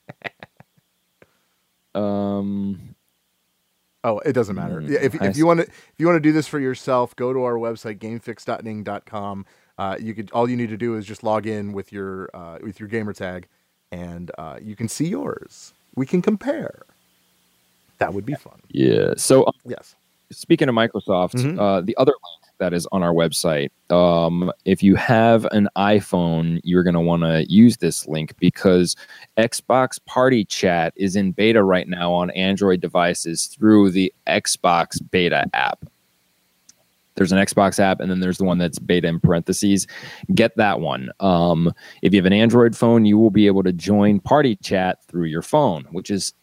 [1.96, 2.96] Um,
[4.04, 4.80] Oh, it doesn't matter.
[4.80, 7.14] Mm, Yeah, if, if you want to if you want to do this for yourself,
[7.18, 9.46] go to our website gamefix.ning.com.
[9.78, 12.60] Uh, you could all you need to do is just log in with your uh,
[12.62, 13.48] with your gamer tag,
[13.92, 15.74] and uh, you can see yours.
[15.96, 16.84] We can compare.
[17.98, 18.62] That would be fun.
[18.70, 19.16] yeah.
[19.18, 19.96] So um, Yes.
[20.32, 21.60] Speaking of Microsoft, Mhm.
[21.60, 26.60] uh, the other link that is on our website, um, if you have an iPhone,
[26.64, 28.96] you're going to want to use this link because
[29.38, 35.46] Xbox Party Chat is in beta right now on Android devices through the Xbox Beta
[35.54, 35.86] app.
[37.16, 39.88] There's an Xbox app, and then there's the one that's beta in parentheses.
[40.36, 41.10] Get that one.
[41.20, 45.04] Um, if you have an Android phone, you will be able to join Party Chat
[45.06, 46.34] through your phone, which is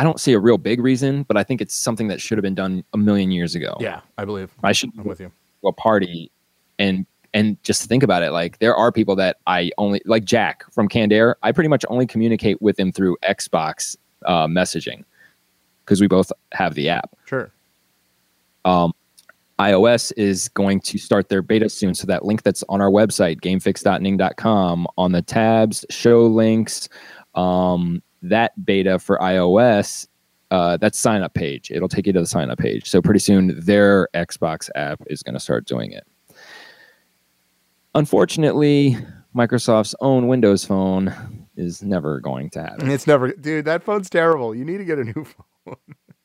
[0.00, 2.42] I don't see a real big reason, but I think it's something that should have
[2.42, 3.76] been done a million years ago.
[3.80, 4.50] Yeah, I believe.
[4.62, 5.30] I should I'm with you.
[5.62, 6.30] a party
[6.78, 8.30] and and just think about it.
[8.30, 11.36] Like there are people that I only like Jack from Canned Air.
[11.42, 15.04] I pretty much only communicate with him through Xbox uh, messaging
[15.84, 17.14] because we both have the app.
[17.26, 17.52] Sure.
[18.64, 18.94] Um,
[19.58, 21.94] iOS is going to start their beta soon.
[21.94, 26.88] So that link that's on our website, gamefix.ning.com, on the tabs, show links,
[27.34, 30.06] um, that beta for iOS,
[30.50, 31.70] uh, that's sign up page.
[31.70, 32.88] It'll take you to the sign up page.
[32.88, 36.04] So pretty soon their Xbox app is going to start doing it.
[37.94, 38.96] Unfortunately,
[39.34, 42.90] Microsoft's own Windows phone is never going to happen.
[42.90, 43.64] It's never, dude.
[43.64, 44.54] That phone's terrible.
[44.54, 45.24] You need to get a new
[45.64, 45.76] phone.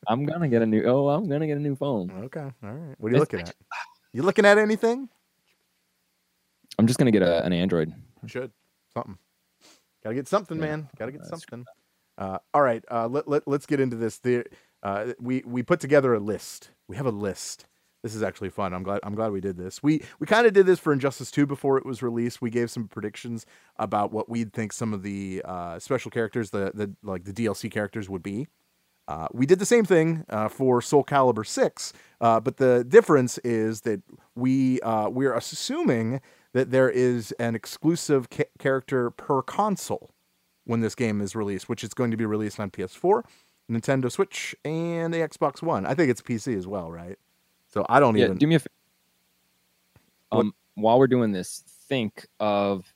[0.08, 0.84] I'm gonna get a new.
[0.86, 2.10] Oh, I'm gonna get a new phone.
[2.26, 2.40] Okay.
[2.40, 2.94] All right.
[2.98, 3.54] What are you It's- looking at?
[4.12, 5.08] You looking at anything?
[6.78, 7.92] I'm just gonna get a, an Android.
[8.22, 8.52] You should.
[8.94, 9.18] Something.
[10.04, 10.88] Got to get something, Yeah, man.
[10.96, 11.64] Got to get that's something.
[12.18, 12.84] Uh, all right.
[12.90, 14.18] Uh, let, let, let's get into this.
[14.18, 14.44] The,
[14.82, 16.70] uh, we, we put together a list.
[16.88, 17.66] We have a list.
[18.02, 18.72] This is actually fun.
[18.72, 19.00] I'm glad.
[19.02, 19.82] I'm glad we did this.
[19.82, 22.40] We we kind of did this for Injustice 2 before it was released.
[22.40, 23.46] We gave some predictions
[23.78, 27.68] about what we'd think some of the uh, special characters, the the like the DLC
[27.68, 28.46] characters, would be.
[29.08, 33.38] Uh, we did the same thing uh, for Soul Calibur 6, uh, but the difference
[33.38, 34.02] is that
[34.36, 36.20] we we're assuming
[36.52, 40.12] that there is an exclusive ca- character per console
[40.66, 43.22] when this game is released, which is going to be released on PS4,
[43.70, 45.86] Nintendo Switch, and the Xbox One.
[45.86, 47.16] I think it's PC as well, right?
[47.68, 48.38] So I don't Yeah, even.
[48.38, 48.70] do me a favor.
[50.32, 52.92] Um, while we're doing this, think of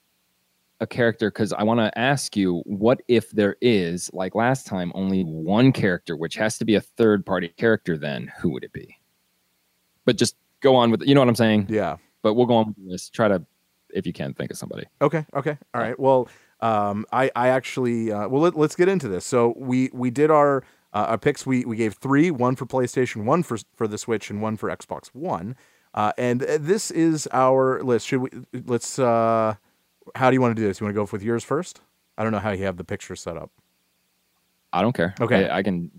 [0.80, 4.90] a character because I want to ask you, what if there is, like last time,
[4.94, 7.96] only one character, which has to be a third party character?
[7.96, 8.96] Then who would it be?
[10.04, 11.66] But just go on with, you know what I'm saying.
[11.68, 11.96] yeah.
[12.22, 13.08] But we'll go on with this.
[13.08, 13.42] Try to,
[13.94, 14.86] if you can, think of somebody.
[15.00, 15.24] Okay.
[15.34, 15.56] Okay.
[15.72, 15.98] All right.
[15.98, 16.28] Well,
[16.62, 19.24] um, I I actually uh, well let, let's get into this.
[19.24, 21.46] So we we did our uh, our picks.
[21.46, 24.68] We we gave three: one for PlayStation, one for for the Switch, and one for
[24.70, 25.56] Xbox One.
[25.94, 28.06] Uh, and this is our list.
[28.06, 28.30] Should we
[28.66, 28.98] let's?
[28.98, 29.54] Uh,
[30.14, 30.80] how do you want to do this?
[30.80, 31.80] You want to go with yours first?
[32.18, 33.50] I don't know how you have the picture set up.
[34.72, 35.14] I don't care.
[35.20, 35.48] Okay.
[35.48, 35.90] I, I can.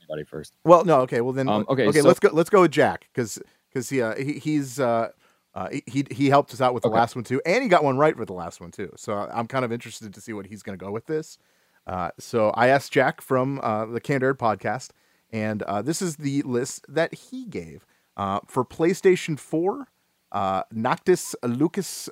[0.00, 0.52] Anybody first?
[0.64, 1.00] Well, no.
[1.02, 1.20] Okay.
[1.20, 1.48] Well then.
[1.48, 2.00] Um, okay, Okay.
[2.00, 2.30] so- let's go.
[2.32, 3.38] Let's go with Jack because
[3.68, 5.10] because he, uh, he he's uh,
[5.54, 6.98] uh, he he helped us out with the Okay.
[6.98, 8.90] last one too, and he got one right for the last one too.
[8.96, 11.38] So I'm kind of interested to see what he's going to go with this.
[11.86, 14.90] Uh, so I asked Jack from uh, the Candid podcast,
[15.30, 17.84] and uh, this is the list that he gave
[18.16, 19.88] uh, for PlayStation 4.
[20.30, 22.08] Uh, Noctis Lucis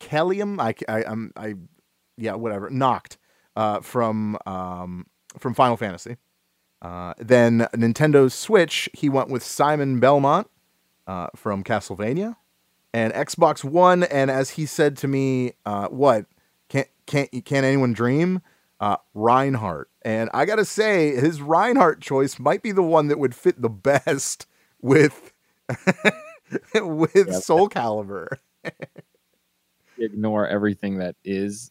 [0.00, 0.60] Caelum.
[0.60, 1.54] I, I, I'm, I,
[2.16, 2.68] yeah, whatever.
[3.54, 5.06] Uh, from um,
[5.38, 6.16] from Final Fantasy.
[6.80, 10.48] Uh, then Nintendo Switch, he went with Simon Belmont
[11.06, 12.36] uh, from Castlevania,
[12.94, 14.04] and Xbox One.
[14.04, 16.26] And as he said to me, uh, "What
[16.68, 18.40] can't can't can't anyone dream?"
[18.80, 23.34] Uh, Reinhardt, and I gotta say, his Reinhardt choice might be the one that would
[23.34, 24.46] fit the best
[24.82, 25.32] with
[26.74, 27.42] with Yep.
[27.42, 28.26] Soul Calibur.
[29.98, 31.70] Ignore everything that is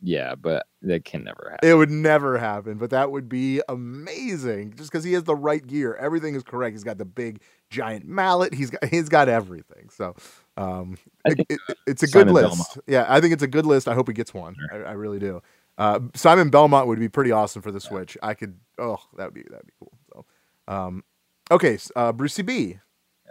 [0.00, 1.68] yeah, but that can never happen.
[1.68, 4.74] It would never happen, but that would be amazing.
[4.76, 6.74] Just because he has the right gear, everything is correct.
[6.74, 7.40] He's got the big
[7.74, 8.54] giant mallet.
[8.54, 9.88] He's got he's got everything.
[9.90, 10.14] So
[10.56, 12.48] um, it, it- it's a Simon good list.
[12.50, 12.78] Belmont.
[12.86, 13.88] Yeah, I think it's a good list.
[13.88, 14.56] I hope he gets one.
[14.72, 15.42] I, I really do.
[15.76, 18.16] Uh, Simon Belmont would be pretty awesome for the Switch.
[18.22, 18.56] I could.
[18.78, 19.92] Oh, that would be that'd be cool.
[20.12, 20.24] So,
[20.68, 21.02] um,
[21.50, 22.78] okay, uh, Brucey B.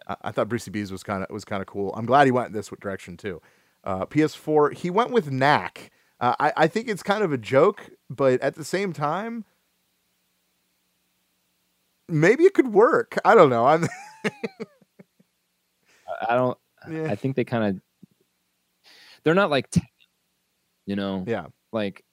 [0.07, 1.93] I, I thought Brucey B's was kind of was kind of cool.
[1.95, 3.41] I'm glad he went in this direction too.
[3.85, 4.73] Uh, PS4.
[4.73, 5.91] He went with Knack.
[6.19, 9.45] Uh, I I think it's kind of a joke, but at the same time,
[12.09, 13.17] maybe it could work.
[13.25, 13.65] I don't know.
[13.65, 13.87] I'm.
[14.25, 14.29] I-
[16.29, 16.57] I don't.
[16.89, 17.05] yeah.
[17.11, 17.81] I think they kind of.
[19.23, 19.69] They're not like,
[20.85, 21.47] you know, yeah.
[21.71, 22.03] like.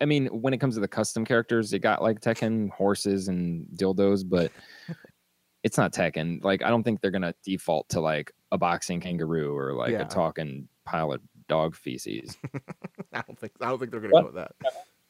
[0.00, 3.66] I mean, when it comes to the custom characters, it got like Tekken horses and
[3.76, 4.50] dildos, but
[5.62, 6.42] it's not Tekken.
[6.42, 10.02] Like, I don't think they're gonna default to like a boxing kangaroo or like Yeah.
[10.02, 12.36] a talking pile of dog feces.
[13.12, 14.20] I don't think I don't think they're gonna What?
[14.22, 14.52] go with that.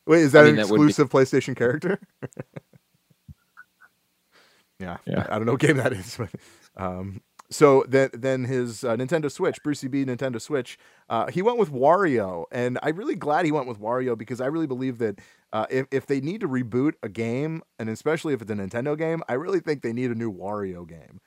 [0.07, 1.99] Wait, is that mean, an that be- exclusive PlayStation character?
[4.79, 5.27] yeah, Yeah.
[5.29, 6.31] I, I don't know what game that is, but
[6.77, 11.59] um, so then then his uh, Nintendo Switch, Brucey B Nintendo Switch, uh, he went
[11.59, 15.21] with Wario, and I'm really glad he went with Wario because I really believe that
[15.53, 18.97] uh, if if they need to reboot a game, and especially if it's a Nintendo
[18.99, 21.21] game, I really think they need a new Wario game.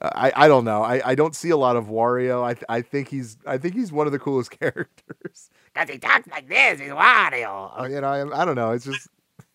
[0.00, 0.82] Uh, I, I don't know.
[0.82, 2.44] I, I don't see a lot of Wario.
[2.44, 5.50] I th- I think he's I think he's one of the coolest characters.
[5.74, 6.80] Cause he talks like this.
[6.80, 7.80] He's Wario.
[7.80, 8.08] Uh, You know.
[8.08, 8.72] I, I don't know.
[8.72, 9.08] It's just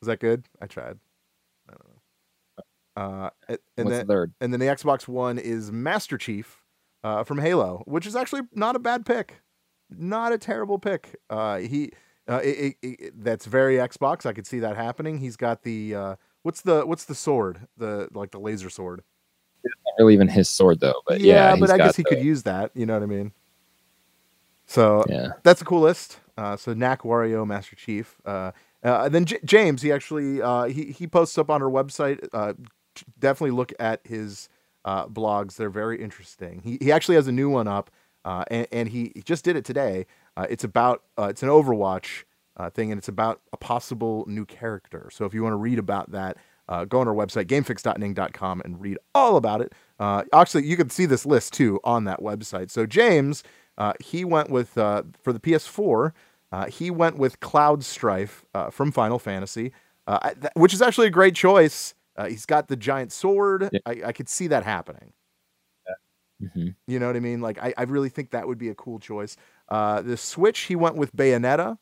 [0.00, 0.44] was that good?
[0.60, 0.98] I tried.
[2.96, 3.24] I don't know.
[3.24, 4.32] Uh, and, What's then the third?
[4.40, 6.62] and then the Xbox One is Master Chief
[7.04, 9.40] uh, from Halo, which is actually not a bad pick,
[9.90, 11.16] not a terrible pick.
[11.30, 11.92] Uh, he
[12.28, 14.26] uh, it, it, it- that's very Xbox.
[14.26, 15.18] I could see that happening.
[15.18, 17.66] He's got the uh, what's the what's the sword?
[17.76, 19.02] The like the laser sword.
[19.64, 22.44] Not really even his sword though, but yeah, but I guess he the- could use
[22.44, 22.70] that.
[22.74, 23.32] You know what I mean?
[24.66, 26.18] So Yeah, that's a cool list.
[26.36, 28.16] Uh, so Knack, Wario, Master Chief.
[28.26, 28.50] Uh,
[28.84, 32.26] uh, and then J- James, he actually uh, he he posts up on our website.
[32.32, 32.54] Uh,
[33.18, 34.48] definitely look at his
[34.84, 36.60] uh, blogs; they're very interesting.
[36.62, 37.90] He he actually has a new one up,
[38.24, 40.06] uh, and, and he, he just did it today.
[40.36, 42.24] Uh, it's about uh, it's an Overwatch
[42.56, 45.08] uh, thing, and it's about a possible new character.
[45.12, 46.36] So if you want to read about that,
[46.68, 49.72] uh, go on our website gamefix.ning.com and read all about it.
[50.32, 52.70] Actually, you can see this list too on that website.
[52.70, 53.44] So James,
[54.00, 56.12] he went with for the PS4.
[56.52, 59.72] Uh, he went with Cloud Strife from Final Fantasy,
[60.08, 61.94] th- which is actually a great choice.
[62.16, 63.68] Uh, he's got the giant sword.
[63.72, 63.78] Yeah.
[63.86, 65.12] I, I could see that happening.
[66.54, 67.40] hmm You know what I mean?
[67.40, 69.36] Like, I, I really think that would be a cool choice.
[69.68, 71.78] Uh, the Switch, he went with Bayonetta.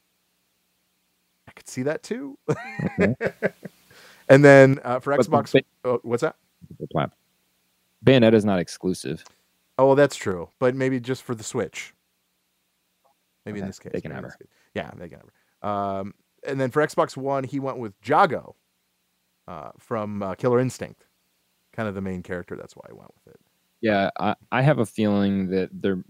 [1.49, 2.39] I could see that too.
[4.29, 6.37] and then uh, for But- Xbox, oh, what's that?
[8.05, 9.25] Bayonetta is not exclusive.
[9.79, 10.49] Oh, well, that's true.
[10.59, 11.95] But maybe just for the Switch.
[13.45, 13.93] Maybe in this case.
[13.93, 14.49] they can have case.
[14.75, 15.29] Yeah, they can have
[15.63, 15.69] her.
[15.69, 16.15] Um,
[16.47, 18.55] and then for Xbox One, he went with Jago
[19.49, 21.07] uh, from uh, Killer Instinct.
[21.73, 22.57] Kind of the main character.
[22.57, 23.41] That's why I went with it.
[23.81, 26.03] Yeah, I, I have a feeling that there,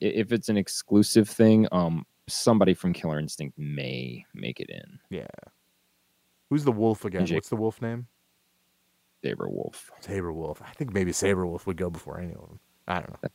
[0.00, 4.98] if it's an exclusive thing, um, somebody from Killer Instinct may make it in.
[5.10, 5.26] Yeah.
[6.50, 7.26] Who's the wolf again?
[7.26, 7.36] Jake.
[7.36, 8.06] What's the wolf name?
[9.24, 9.90] Sabrewulf.
[10.00, 10.60] Saber Wolf.
[10.62, 12.60] I think maybe Sabrewulf would go before any of them.
[12.86, 13.30] I don't know.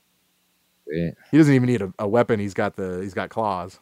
[0.95, 2.39] Eh, He doesn't even need a, a weapon.
[2.39, 3.79] He's got the he's got claws.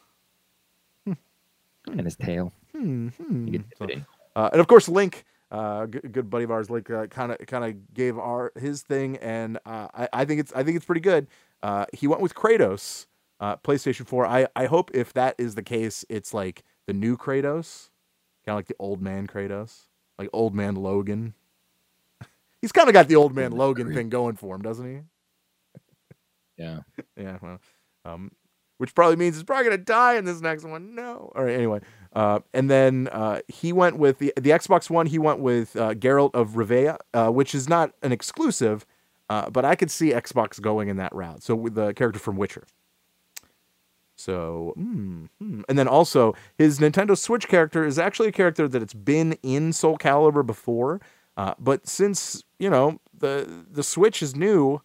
[1.06, 2.52] And his tail.
[2.74, 3.08] Hmm.
[3.10, 3.46] hmm.
[3.46, 4.06] So- dip it in.
[4.36, 7.64] Uh, and of course, Link, uh, good, good buddy of ours, like kind of kind
[7.64, 11.02] of gave our his thing, and uh, I, I think it's I think it's pretty
[11.02, 11.28] good.
[11.64, 13.06] Uh, he went with Kratos,
[13.40, 14.26] uh, PlayStation Four.
[14.26, 17.90] I I hope if that is the case, it's like the new Kratos,
[18.46, 19.84] kind of like the old man Kratos,
[20.20, 21.34] like old man Logan.
[22.62, 25.02] He's kind of got the old man Logan thing going for him, doesn't he?
[26.58, 26.80] Yeah.
[27.16, 27.60] Yeah, well,
[28.06, 28.32] um,
[28.78, 30.94] which probably means he's probably gonna die in this next one.
[30.94, 31.32] No.
[31.36, 31.56] All right.
[31.56, 31.82] Anyway,
[32.18, 35.06] uh, and then uh, he went with the the Xbox One.
[35.06, 38.88] He went with uh, Geralt of Rivia, uh, which is not an exclusive,
[39.30, 41.44] uh, but I could see Xbox going in that route.
[41.44, 42.66] So with the character from Witcher.
[44.16, 45.62] So, hmm, hmm.
[45.70, 49.72] and then also his Nintendo Switch character is actually a character that it's been in
[49.72, 51.00] Soul Calibur before,
[51.38, 54.82] uh, but since you know the the Switch is new,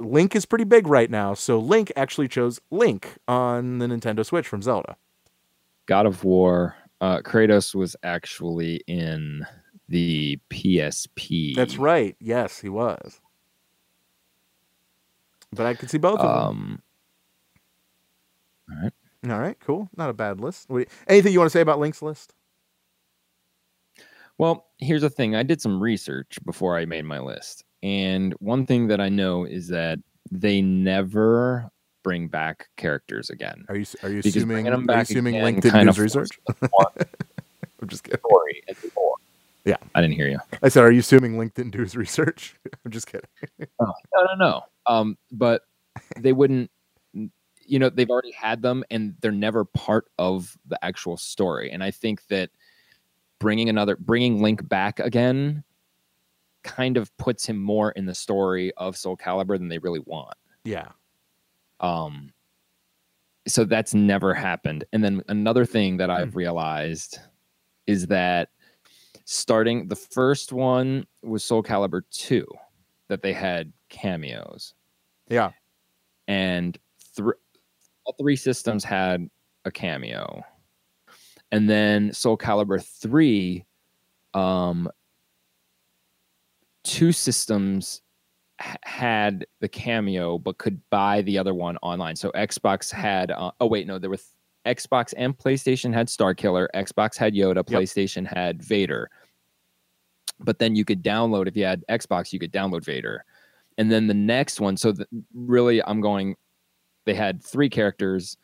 [0.00, 1.34] Link is pretty big right now.
[1.34, 4.96] So Link actually chose Link on the Nintendo Switch from Zelda.
[5.86, 6.76] God of War.
[7.00, 9.46] Uh, Kratos was actually in
[9.88, 11.54] the PSP.
[11.54, 12.16] That's right.
[12.20, 13.20] Yes, he was.
[15.52, 16.48] But I could see both of them.
[16.48, 16.82] Um,
[18.70, 18.92] all right.
[19.30, 19.88] All right, cool.
[19.96, 20.68] Not a bad list.
[21.06, 22.34] Anything you want to say about Link's list?
[24.36, 25.36] Well, here's the thing.
[25.36, 27.64] I did some research before I made my list.
[27.82, 29.98] And one thing that I know is that
[30.30, 31.70] they never
[32.04, 33.64] bring back characters again.
[33.68, 36.38] Are you are you Because assuming bringing 'em are you assuming again LinkedIn news research?
[37.82, 38.20] I'm just kidding.
[39.64, 39.76] Yeah.
[39.94, 40.38] I didn't hear you.
[40.62, 42.54] I said, are you assuming LinkedIn news research?
[42.84, 43.28] I'm just kidding.
[43.80, 44.62] Oh, no, no, no.
[44.86, 45.62] Um, but
[46.20, 46.70] they wouldn't.
[47.66, 51.70] You know, they've already had them, and they're never part of the actual story.
[51.72, 52.50] And I think that
[53.40, 55.64] bringing another, bringing Link back again,
[56.62, 60.36] kind of puts him more in the story of Soul Calibur than they really want.
[60.64, 60.88] Yeah.
[61.80, 62.32] Um,
[63.46, 64.84] so that's never happened.
[64.92, 67.18] And then another thing that I've realized
[67.86, 68.48] is that
[69.26, 72.46] starting the first one was Soul Calibur 2
[73.08, 74.74] that they had cameos
[75.28, 75.50] Yeah.
[76.26, 76.78] and
[77.14, 77.32] thr
[78.04, 79.28] all three systems had
[79.66, 80.42] a cameo.
[81.52, 83.64] And then Soul Calibur 3
[84.34, 84.88] um
[86.82, 88.02] two systems
[88.58, 92.16] had the cameo but could buy the other one online.
[92.16, 94.28] So Xbox had uh, oh wait no there were th-
[94.66, 99.10] Xbox and PlayStation had Star Killer, Xbox had Yoda, PlayStation had Vader.
[100.40, 103.24] But then you could download if you had Xbox you could download Vader.
[103.76, 106.36] And then the next one so the, really I'm going
[107.06, 108.36] they had three characters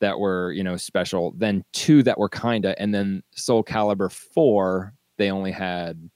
[0.00, 4.92] that were, you know, special, then two that were kinda and then Soul Calibur 4
[5.16, 6.10] they only had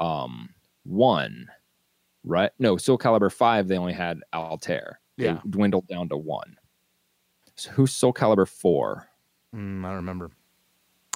[0.00, 0.48] um
[0.82, 1.46] one,
[2.24, 2.50] right?
[2.58, 5.00] No, Soul Calibur five they only had Altair.
[5.16, 5.40] They Yeah.
[5.48, 6.56] dwindled down to one.
[7.56, 9.08] So who's Soul Calibur four?
[9.54, 10.30] Mm, I don't remember.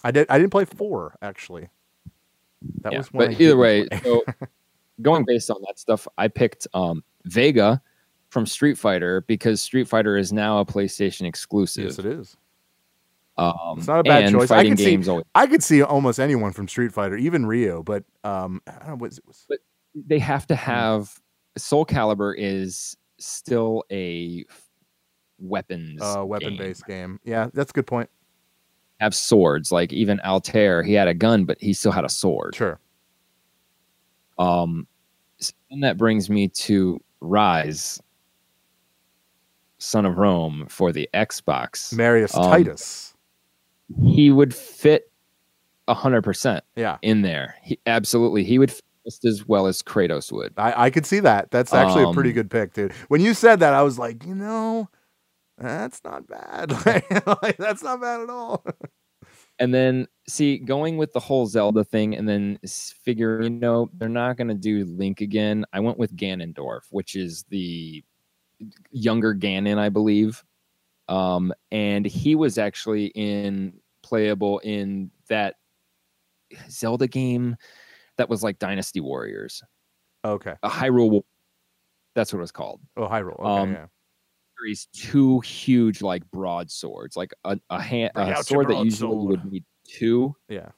[0.03, 0.27] I did.
[0.29, 1.69] I didn't play four actually.
[2.83, 4.23] That Yeah, was one but either way, so
[5.03, 7.81] going based on that stuff, I picked um Vega
[8.29, 11.85] from Street Fighter because Street Fighter is now a PlayStation exclusive.
[11.85, 12.37] yes, it is.
[13.37, 14.51] Um, It's not a bad choice.
[14.51, 18.05] I can see- always I could see almost anyone from Street Fighter, even Ryu, but
[18.23, 18.93] um, I don't know.
[18.95, 19.47] What was, was,
[19.95, 21.21] they have to have
[21.57, 24.45] Soul Calibur is still a
[25.39, 26.29] weapons uh, game.
[26.29, 27.21] weapon-based game.
[27.25, 28.09] Yeah, that's a good point.
[29.01, 32.55] have swords like even Altair he had a gun but he still had a sword
[32.55, 32.79] Sure.
[34.39, 34.87] um
[35.71, 38.01] and that brings me to Ryse
[39.79, 43.15] Son of Rome for the Xbox Marius Um, Titus.
[44.03, 45.11] he would fit
[45.89, 48.73] a hundred percent Yeah, in there he, absolutely he would
[49.05, 51.51] just as well as Kratos would I, I could see that.
[51.51, 52.93] That's actually a pretty Um, good pick, dude.
[53.09, 54.89] When you said that, I was like, you know,
[55.59, 56.73] that's not bad.
[57.43, 58.65] like, that's not bad at all.
[59.59, 62.59] And then see, going with the whole Zelda thing, and then
[63.05, 65.65] figure, you know, they're not going to do Link again.
[65.73, 68.03] I went with Ganondorf, which is the
[68.91, 70.43] younger Ganon, I believe.
[71.09, 75.57] Um, and he was actually in playable in that
[76.69, 77.57] Zelda game
[78.19, 79.62] that was like Dynasty Warriors,
[80.25, 80.55] okay.
[80.62, 81.23] a Hyrule.
[82.15, 82.81] That's what it was called.
[82.97, 83.39] Oh, Hyrule.
[83.41, 83.87] Okay, Um, yeah.
[84.59, 89.45] Carries two huge, like broadswords, like a, a hand, a sword that usually you would
[89.45, 90.69] need two Yeah.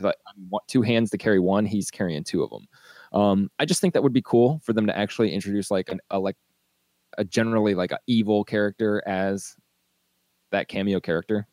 [0.00, 2.66] like I want two hands to carry one he's carrying two of them
[3.12, 5.98] um i just think that would be cool for them to actually introduce like an,
[6.10, 6.36] a like
[7.18, 9.56] a generally like a evil character as
[10.52, 11.48] that cameo character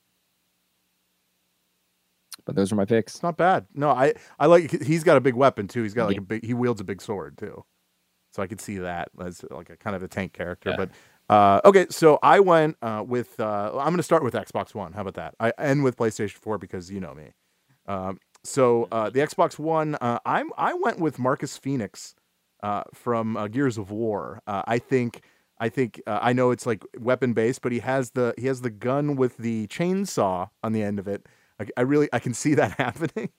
[2.48, 3.68] but those are my picks not bad.
[3.76, 5.84] No, I I like he's got a big weapon too.
[5.84, 6.22] He's got like Yeah.
[6.22, 7.64] a big he wields a big sword too.
[8.32, 10.72] So I could see that as like a kind of a tank character.
[10.72, 10.78] Yeah.
[10.78, 10.90] But
[11.30, 14.94] uh okay, so I went uh with uh I'm gonna start with Xbox One.
[14.94, 15.36] How about that?
[15.40, 17.34] I end with PlayStation 4 because you know me.
[17.86, 22.16] Um so uh the Xbox One, uh I'm I went with Marcus Phoenix
[22.64, 24.42] uh from uh, Gears of War.
[24.48, 25.22] Uh I think
[25.60, 28.62] I think uh, I know it's like weapon based, but he has the he has
[28.62, 31.26] the gun with the chainsaw on the end of it.
[31.60, 33.30] I, I really I can see that happening.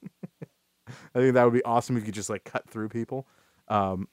[1.13, 3.27] I think that would be awesome if you could just like cut through people.
[3.67, 4.07] Um,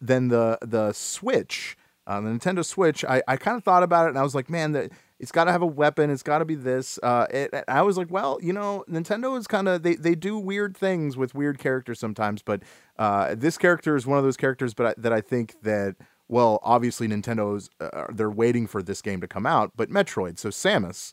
[0.00, 4.10] then the the Switch, uh, the Nintendo Switch, I, I kind of thought about it
[4.10, 6.10] and I was like, man, that it's got to have a weapon.
[6.10, 6.98] It's got to be this.
[7.02, 10.38] Uh, it, I was like, well, you know, Nintendo is kind of they they do
[10.38, 12.62] weird things with weird characters sometimes, but
[12.98, 15.96] uh, this character is one of those characters, but I, that I think that
[16.28, 20.48] well, obviously Nintendo's uh, they're waiting for this game to come out, but Metroid, so
[20.48, 21.12] Samus.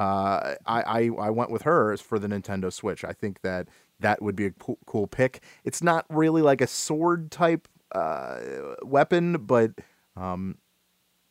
[0.00, 3.04] Uh, I, I I went with her for the Nintendo Switch.
[3.04, 5.42] I think that that would be a cool, cool pick.
[5.62, 8.38] It's not really like a sword type uh,
[8.82, 9.72] weapon, but
[10.16, 10.56] um,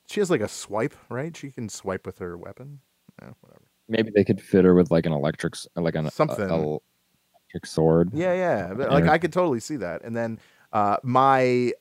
[0.07, 1.35] she has like a swipe, right?
[1.35, 2.81] She can swipe with her weapon.
[3.19, 3.63] Yeah, whatever.
[3.87, 6.51] maybe they could fit her with like an electric like an Something.
[6.51, 8.73] a electric sword Yeah, yeah.
[8.75, 9.07] But like.
[9.07, 10.03] I could totally see that.
[10.03, 10.37] And then
[10.71, 11.73] uh, my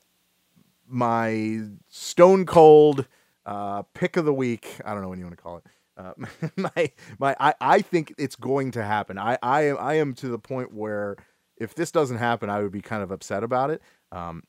[0.86, 3.06] my stone cold
[3.44, 4.80] uh, pick of the week.
[4.86, 5.64] I don't know what you want to call it.
[5.98, 6.12] Uh,
[6.56, 9.18] my my I, I think it's going to happen.
[9.18, 11.16] I I am I am to the point where
[11.56, 13.82] if this doesn't happen, I would be kind of upset about it.
[14.12, 14.44] Um,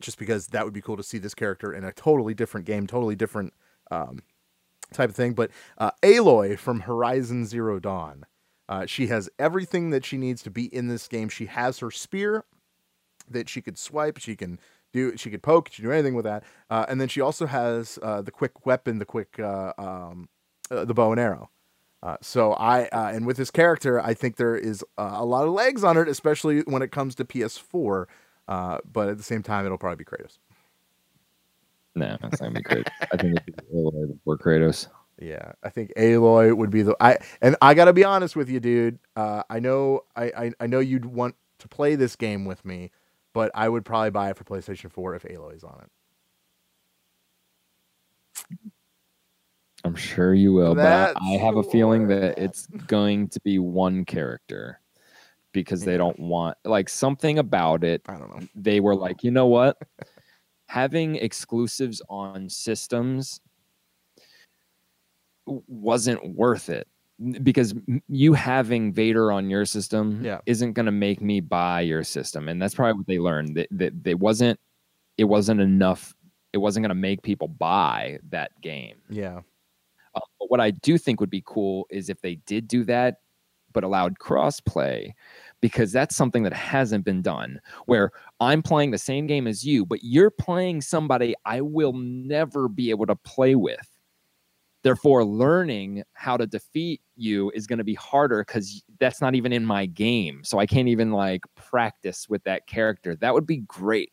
[0.00, 2.86] just because that would be cool to see this character in a totally different game,
[2.86, 3.52] totally different
[3.90, 4.20] um,
[4.92, 5.34] type of thing.
[5.34, 8.24] But uh, Aloy from Horizon Zero Dawn,
[8.68, 11.28] uh, she has everything that she needs to be in this game.
[11.28, 12.44] She has her spear
[13.28, 14.18] that she could swipe.
[14.18, 14.60] She can
[14.92, 15.16] do.
[15.16, 15.70] She could poke.
[15.70, 16.44] She can do anything with that.
[16.70, 20.28] Uh, and then she also has uh, the quick weapon, the quick uh, um,
[20.70, 21.50] uh, the bow and arrow.
[22.02, 25.46] Uh, so I uh, and with this character, I think there is uh, a lot
[25.46, 28.06] of legs on it, especially when it comes to PS4.
[28.46, 30.38] Uh, but at the same time, it'll probably be Kratos.
[31.94, 32.88] No, that's not gonna be great.
[33.12, 34.86] I think it'd be Aloy before Kratos.
[35.20, 38.60] Yeah, I think Aloy would be the I and I gotta be honest with you,
[38.60, 39.00] dude.
[39.16, 42.92] Uh, I know I, I I know you'd want to play this game with me,
[43.32, 45.90] but I would probably buy it for PlayStation 4 if Aloy's on it.
[49.84, 54.04] I'm sure you will, but I have a feeling that it's going to be one
[54.04, 54.80] character
[55.52, 56.28] because they don't mm.
[56.28, 58.02] want like something about it.
[58.06, 58.46] I don't know.
[58.54, 59.78] They were like, you know what?
[60.66, 63.40] Having exclusives on systems
[65.46, 66.86] wasn't worth it
[67.42, 67.74] because
[68.08, 70.40] you having Vader on your system Yeah.
[70.46, 73.68] isn't going to make me buy your system, and that's probably what they learned that
[73.72, 74.58] that they wasn't
[75.16, 76.14] it wasn't enough.
[76.52, 78.96] It wasn't going to make people buy that game.
[79.10, 79.40] Yeah,
[80.14, 83.16] Uh, but what I do think would be cool is if they did do that,
[83.72, 85.12] but allowed crossplay,
[85.60, 87.60] because that's something that hasn't been done.
[87.86, 92.68] Where I'm playing the same game as you, but you're playing somebody I will never
[92.68, 93.88] be able to play with.
[94.82, 99.52] Therefore, learning how to defeat you is going to be harder because that's not even
[99.52, 100.44] in my game.
[100.44, 103.16] So I can't even like practice with that character.
[103.16, 104.12] That would be great.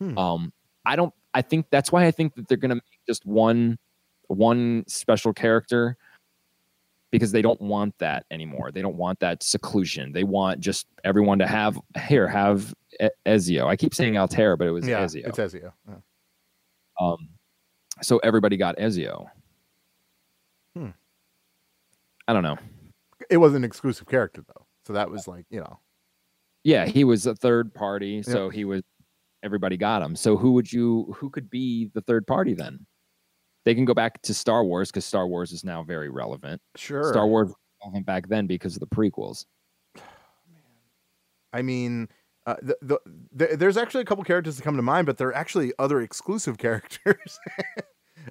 [0.00, 0.18] Hmm.
[0.18, 0.52] Um,
[0.84, 1.14] I don't.
[1.34, 3.78] I think that's why I think that they're going to make just one
[4.28, 5.96] one special character
[7.10, 8.70] because they don't want that anymore.
[8.70, 10.12] They don't want that seclusion.
[10.12, 13.66] They want just everyone to have here have E- Ezio.
[13.66, 15.26] I keep saying Altair, but it was yeah, Ezio.
[15.26, 15.72] it's Ezio.
[15.88, 15.94] Yeah.
[17.00, 17.28] Um,
[18.02, 19.28] so everybody got Ezio.
[20.74, 20.88] Hmm.
[22.26, 22.58] I don't know.
[23.30, 25.80] It was an exclusive character though, so that was like you know.
[26.64, 28.82] Yeah, he was a third party, so he was.
[29.44, 30.16] Everybody got him.
[30.16, 31.14] So who would you?
[31.16, 32.84] Who could be the third party then?
[33.68, 36.62] They can go back to Star Wars because Star Wars is now very relevant.
[36.74, 37.12] Sure.
[37.12, 37.52] Star Wars
[37.84, 39.44] relevant back then because of the prequels.
[41.52, 42.08] I mean,
[42.46, 42.98] uh, the, the,
[43.30, 46.56] the, there's actually a couple characters that come to mind, but they're actually other exclusive
[46.66, 47.38] characters.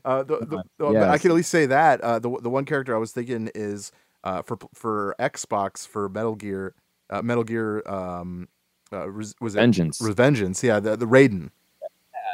[0.04, 2.50] uh, the, the, Uh, the- but I can at least say that uh, the the
[2.50, 3.92] one character I was thinking is
[4.24, 6.74] uh, for for Xbox for Metal Gear,
[7.12, 8.48] uh, Metal Gear um,
[8.92, 10.02] uh, was it Vengeance.
[10.02, 10.64] Revengeance?
[10.64, 11.52] Yeah, the the Raiden.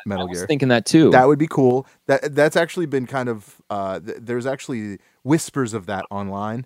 [0.05, 0.47] Metal I was Gear.
[0.47, 1.09] thinking that too.
[1.11, 1.87] That would be cool.
[2.07, 6.65] That that's actually been kind of uh, th- there's actually whispers of that online,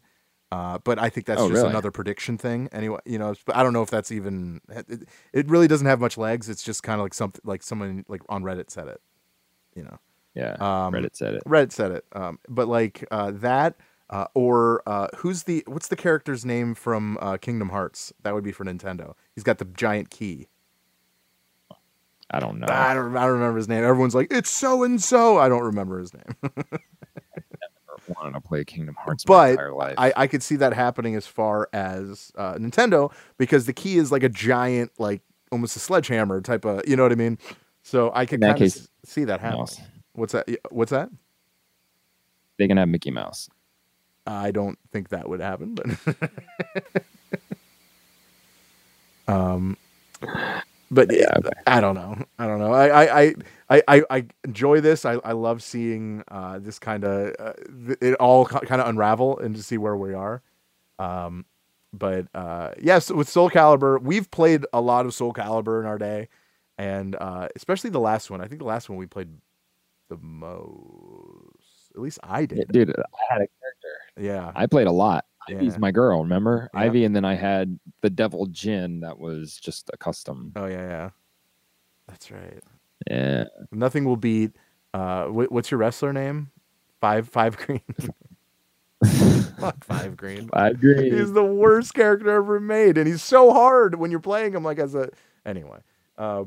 [0.51, 1.69] uh, but I think that's Oh, just really?
[1.69, 2.69] another prediction thing.
[2.71, 4.61] Anyway, you know, but I don't know if that's even.
[4.69, 6.49] It, it really doesn't have much legs.
[6.49, 9.01] It's just kind of like something like someone like on Reddit said it.
[9.75, 9.99] You know,
[10.35, 11.43] yeah, um, Reddit said it.
[11.45, 12.05] Reddit said it.
[12.13, 13.75] Um, but like uh, that.
[14.09, 18.13] Uh, or uh, who's the what's the character's name from uh, Kingdom Hearts?
[18.23, 19.15] That would be for Nintendo.
[19.35, 20.47] He's got the giant key.
[22.29, 22.67] I don't know.
[22.69, 23.83] I don't I don't remember his name.
[23.83, 25.37] Everyone's like it's so and so.
[25.37, 26.53] I don't remember his name.
[28.07, 29.95] wanted to play Kingdom Hearts my but entire life.
[29.97, 34.11] I, I could see that happening as far as uh, Nintendo because the key is
[34.11, 35.21] like a giant, like
[35.51, 37.37] almost a sledgehammer type of, you know what I mean?
[37.83, 39.41] So I could that kind of case, see that.
[39.41, 39.79] Mouse.
[40.13, 40.47] What's that?
[40.69, 41.09] What's that?
[42.57, 43.49] They can have Mickey Mouse.
[44.25, 45.85] I don't think that would happen, but
[49.33, 49.77] um,
[50.91, 52.15] but Yeah, yeah, I don't know.
[52.39, 52.73] I don't know.
[52.73, 53.35] I I I
[53.69, 55.05] I, I, I enjoy this.
[55.05, 57.53] I, I love seeing uh, this kind of uh,
[57.85, 60.41] th- it all kind of unravel and to see where we are.
[60.99, 61.45] Um,
[61.93, 65.97] but uh, yes, with Soul Calibur, we've played a lot of Soul Calibur in our
[65.97, 66.29] day,
[66.77, 68.41] and uh, especially the last one.
[68.41, 69.29] I think the last one we played
[70.09, 71.91] the most.
[71.95, 72.67] At least I did.
[72.71, 73.97] Dude, I had a character.
[74.19, 74.51] Yeah.
[74.55, 75.25] I played a lot.
[75.49, 75.57] Yeah.
[75.57, 76.69] Ivy's my girl, remember?
[76.73, 76.81] Yeah.
[76.81, 80.51] Ivy, and then I had the Devil Jin that was just a custom.
[80.55, 81.09] Oh yeah, yeah.
[82.07, 82.63] That's right.
[83.09, 83.45] Yeah.
[83.71, 84.51] Nothing will beat.
[84.93, 86.49] Uh, wh- what's your wrestler name?
[86.99, 87.81] Five Five Green.
[89.59, 90.47] Fuck Five Green.
[90.53, 91.13] Five Green.
[91.15, 94.63] He's the worst character ever made, and he's so hard when you're playing him.
[94.63, 95.09] Like as a
[95.45, 95.79] anyway.
[96.17, 96.45] Uh,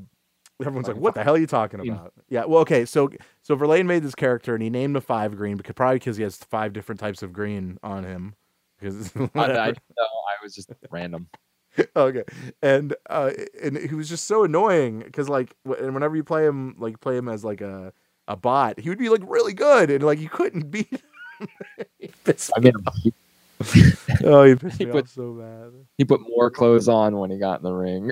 [0.60, 2.44] everyone's like, "What the hell are you talking about?" Yeah.
[2.44, 2.84] Well, okay.
[2.84, 3.10] So
[3.42, 6.22] so Verlaine made this character, and he named him Five Green because probably because he
[6.24, 8.34] has five different types of green on him.
[8.80, 11.28] Because I, I, no, I was just random.
[11.96, 12.24] okay
[12.62, 13.30] and uh
[13.62, 17.16] and he was just so annoying because like and whenever you play him like play
[17.16, 17.92] him as like a
[18.26, 21.48] a bot he would be like really good and like you couldn't beat him
[22.56, 22.72] I mean,
[23.02, 23.12] he,
[24.24, 27.30] oh he pissed he me put- off so bad he put more clothes on when
[27.30, 28.10] he got in the ring.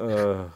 [0.00, 0.48] uh,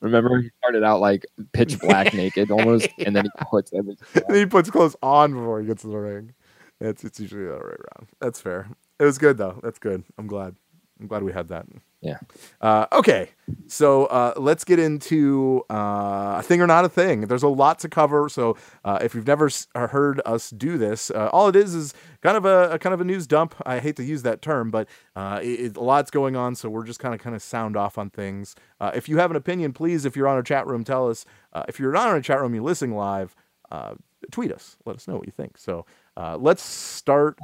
[0.00, 4.22] Remember, he started out like pitch black naked almost, and then he puts everything.
[4.28, 6.34] then he puts clothes on before he gets to the ring.
[6.80, 8.08] It's it's usually the other way around.
[8.20, 8.68] That's fair.
[8.98, 9.58] It was good though.
[9.62, 10.04] That's good.
[10.18, 10.54] I'm glad.
[11.00, 11.66] I'm glad we had that.
[12.00, 12.18] Yeah.
[12.60, 13.30] Uh, okay,
[13.66, 17.22] so uh, let's get into uh, a thing or not a thing.
[17.22, 20.76] There's a lot to cover, so uh, if you've never s- uh, heard us do
[20.76, 23.54] this, uh, all it is is kind of a, a kind of a news dump.
[23.64, 24.86] I hate to use that term, but
[25.16, 27.74] uh, it, it- a lot's going on, so we're just kind of kind of sound
[27.76, 28.54] off on things.
[28.80, 31.24] Uh, if you have an opinion, please, if you're on a chat room, tell us.
[31.54, 33.34] Uh, if you're not on a chat room, you're listening live,
[33.72, 33.94] uh,
[34.30, 34.76] tweet us.
[34.84, 35.56] Let us know what you think.
[35.56, 35.86] So
[36.18, 37.38] uh, let's start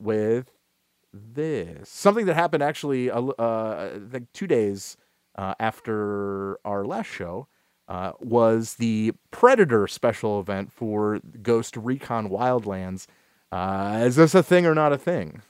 [0.00, 0.50] with
[1.34, 4.96] this something that happened actually uh, uh, like two days
[5.36, 7.46] uh, after our last show
[7.88, 13.06] uh, was the Predator special event for Ghost Recon Wildlands.
[13.52, 15.42] Uh, is this a thing or not a thing?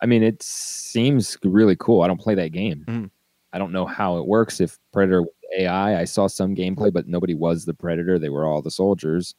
[0.00, 2.00] I mean, it seems really cool.
[2.00, 2.84] I don't play that game.
[2.88, 3.10] Mhm.
[3.52, 4.60] I don't know how it works.
[4.60, 5.24] If Predator
[5.58, 8.18] AI, I saw some gameplay, but nobody was the Predator.
[8.18, 9.34] They were all the soldiers.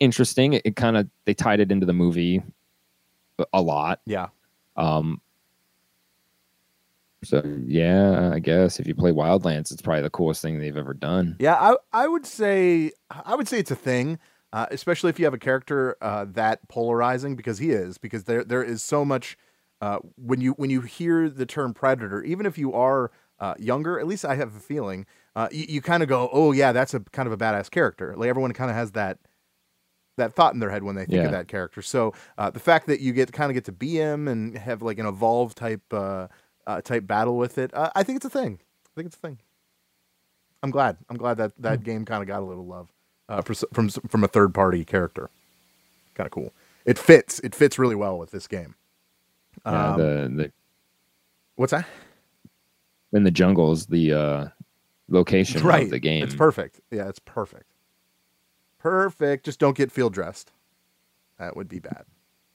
[0.00, 0.54] Interesting.
[0.64, 2.42] It, kind of they tied it into the movie
[3.52, 4.00] a- lot.
[4.06, 4.28] Yeah.
[4.76, 5.20] Um.
[7.24, 10.94] So yeah, I guess if you play Wildlands, it's probably the coolest thing they've ever
[10.94, 11.36] done.
[11.38, 14.18] Yeah, I I would say I would say it's a thing,
[14.52, 18.42] uh, especially if you have a character uh, that polarizing because he is because there
[18.42, 19.36] there is so much
[19.80, 24.00] uh, when you when you hear the term predator, even if you are uh, younger,
[24.00, 26.94] at least I have a feeling uh, you, you kind of go, oh yeah, that's
[26.94, 28.14] a kind of a badass character.
[28.16, 29.18] Like everyone kind of has that
[30.16, 31.24] that thought in their head when they think Yeah.
[31.26, 31.82] of that character.
[31.82, 34.82] So uh, the fact that you get kind of get to be him and have
[34.82, 36.28] like an evolved type uh,
[36.66, 38.60] uh, type battle with it, uh, I think it's a thing.
[38.86, 39.38] I think it's a thing.
[40.62, 40.96] I'm glad.
[41.08, 41.84] I'm glad that that Hmm.
[41.84, 42.92] game kind of got a little love
[43.28, 45.30] uh, for, from from a third party character.
[46.14, 46.52] Kind of cool.
[46.84, 47.38] It fits.
[47.40, 48.74] It fits really well with this game.
[49.64, 50.52] Yeah, Um, the the
[51.56, 51.86] what's that?
[53.14, 54.48] in the jungles, the uh,
[55.08, 55.84] location Right.
[55.84, 56.22] of the game.
[56.24, 56.80] It's perfect.
[56.90, 57.71] Yeah, it's perfect.
[58.82, 59.44] Perfect.
[59.44, 60.50] Just don't get field dressed.
[61.38, 62.04] That would be bad.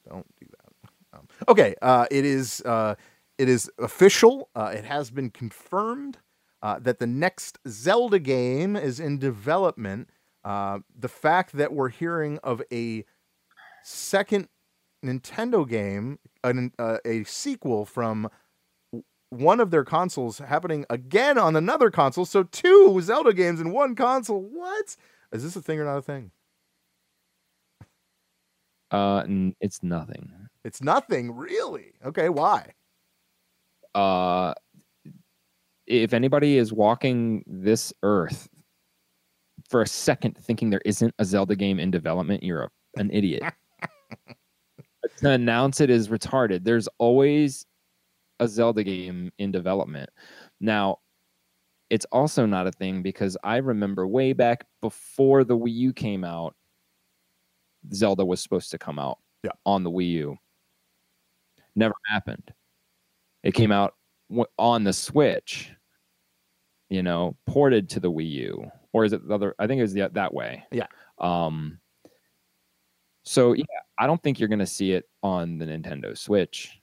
[0.08, 1.18] Don't do that.
[1.18, 1.74] Um, okay.
[1.82, 2.62] Uh, it is.
[2.66, 2.96] Uh,
[3.38, 4.50] it is official.
[4.56, 6.18] Uh, it has been confirmed
[6.62, 10.10] uh, that the next Zelda game is in development.
[10.44, 13.06] Uh, the fact that we're hearing of a
[13.84, 14.50] second
[15.06, 18.30] Nintendo game, an, uh, a sequel from
[19.30, 22.26] one of their consoles happening again on another console.
[22.26, 24.42] So two Zelda games in one console.
[24.42, 24.98] What?
[25.32, 26.32] Is this a thing or not a thing?
[28.92, 30.32] Uh, n- it's nothing.
[30.64, 31.94] It's nothing, really.
[32.06, 32.74] Okay, why?
[33.96, 34.54] uh
[35.88, 38.50] if anybody is walking this earth
[39.70, 43.42] for a second thinking there isn't a Zelda game in development, you're a, an idiot.
[45.18, 46.66] to announce it is retarded.
[46.66, 47.66] There's always
[48.42, 50.10] a Zelda game in development.
[50.60, 50.98] Now,
[51.90, 56.24] it's also not a thing because I remember way back before the Wii U came
[56.24, 56.56] out,
[57.94, 59.52] Zelda was supposed to come out Yeah.
[59.66, 60.38] on the Wii U.
[61.76, 62.54] Never happened.
[63.44, 63.96] It came out
[64.58, 65.72] on the Switch,
[66.90, 69.56] you know, ported to the Wii U, or is it the other?
[69.60, 70.64] I think it was the, that way.
[70.72, 70.88] Yeah.
[71.20, 71.80] Um.
[73.24, 73.64] So yeah,
[74.00, 76.80] I don't think you're going to see it on the Nintendo Switch,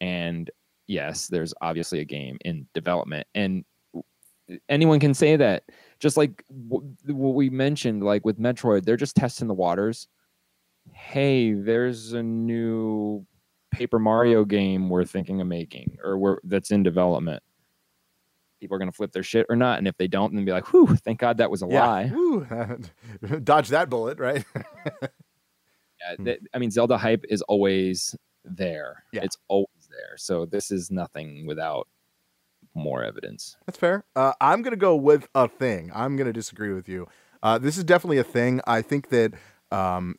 [0.00, 0.50] and
[0.86, 3.64] yes, there's obviously a game in development, and
[4.68, 5.64] anyone can say that.
[6.00, 10.08] Just like w- what we mentioned, like with Metroid, they're just testing the waters.
[10.92, 13.24] Hey, there's a new
[13.70, 17.42] Paper Mario game we're thinking of making or we're, that's in development.
[18.60, 19.78] People are going to flip their shit or not.
[19.78, 22.10] And if they don't, then be like, whew, thank God that was a lie.
[22.14, 22.46] Woo.
[23.44, 24.44] Dodge that bullet, right?
[26.00, 26.24] Yeah, hmm.
[26.24, 28.14] that- I mean, Zelda hype is always
[28.44, 29.04] there.
[29.12, 29.22] Yeah.
[29.22, 30.16] It's always there.
[30.18, 31.88] So this is nothing without
[32.74, 33.56] more evidence.
[33.66, 34.04] That's fair.
[34.16, 35.90] Uh, I'm going to go with a thing.
[35.94, 37.06] I'm going to disagree with you.
[37.42, 38.60] Uh, this is definitely a thing.
[38.66, 39.34] I think that
[39.70, 40.16] um,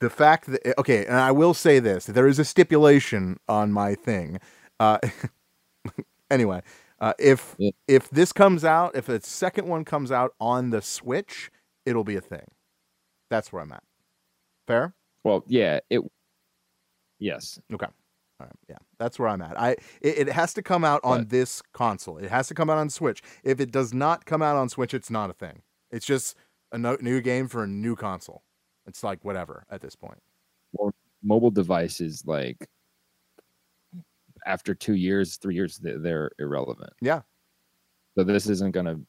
[0.00, 3.94] the fact that, okay, and I will say this there is a stipulation on my
[3.94, 4.38] thing.
[4.80, 4.98] Uh,
[6.30, 6.62] anyway,
[7.00, 7.70] uh, if Yeah.
[7.88, 11.50] if this comes out, if a second one comes out on the Switch,
[11.84, 12.46] it'll be a thing.
[13.30, 13.82] That's where I'm at.
[14.66, 14.94] Fair?
[15.24, 16.00] Well, yeah, it.
[17.18, 17.86] Yes, Okay.
[18.40, 18.56] All right.
[18.68, 19.58] Yeah, that's where I'm at.
[19.60, 19.70] I
[20.00, 22.18] it, it has to come out on But- this console.
[22.18, 23.22] It has to come out on Switch.
[23.44, 25.62] If it does not come out on Switch, it's not a thing.
[25.90, 26.36] It's just
[26.72, 28.42] a no, new game for a new console.
[28.86, 30.18] It's like whatever at this point.
[30.72, 32.68] Well, mobile devices like
[34.46, 36.92] after two years, three years, they- they're irrelevant.
[37.00, 37.22] Yeah.
[38.16, 39.00] So this isn't gonna.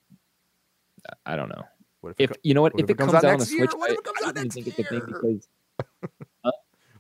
[1.26, 1.64] I don't know.
[2.02, 3.46] What if, it If co- you know what, what if, it comes, out, on the
[3.46, 3.68] year?
[3.68, 5.08] Switch, What if I- it comes I out next think it's a thing year?
[5.08, 5.48] because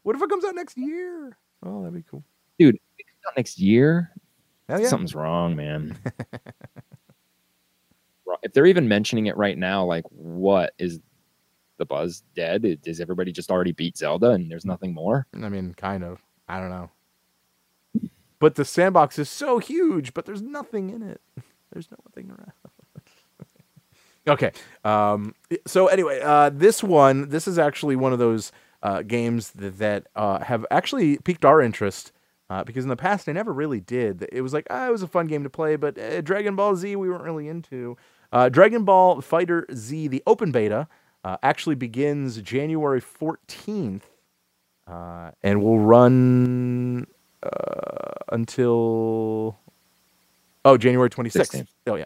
[0.04, 1.38] what if it comes out next year?
[1.66, 2.24] Oh, that'd be cool.
[2.59, 4.11] dude, if it comes out next year,
[4.70, 4.88] yeah.
[4.88, 5.97] something's wrong, man.
[8.43, 10.99] if they're even mentioning it right now, like what is
[11.78, 12.80] the buzz dead?
[12.86, 15.28] Is everybody just already beat Zelda and there's nothing more?
[15.34, 16.22] I mean, kind of.
[16.47, 16.89] I don't know.
[18.39, 21.22] But the sandbox is so huge, but there's nothing in it.
[21.74, 22.53] There's nothing around.
[24.30, 24.51] okay.
[24.86, 25.36] Um,
[25.68, 28.53] so anyway, uh, this one, this is actually one of those
[28.86, 32.12] uh, games that, that uh, have actually piqued our interest
[32.52, 34.28] uh, because in the past they never really did.
[34.32, 36.76] It was like, ah, it was a fun game to play, but uh, Dragon Ball
[36.76, 37.98] Z we weren't really into.
[38.32, 40.88] Uh, Dragon Ball FighterZ, the open beta,
[41.24, 44.04] uh, actually begins January 14th
[44.88, 47.08] uh, and will run
[47.42, 49.58] uh, until
[50.64, 51.56] oh January 26th.
[51.56, 51.68] 16th.
[51.88, 52.06] Oh yeah,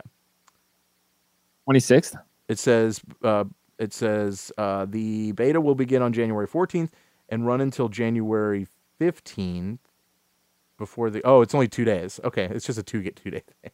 [1.69, 2.15] 26th?
[2.47, 3.43] it says uh,
[3.79, 6.89] it says uh, the beta will begin on January 14th
[7.29, 8.67] and run until January
[8.99, 9.79] 15th.
[10.77, 12.21] Before the oh, it's only two days.
[12.23, 13.71] Okay, it's just a two get two day thing.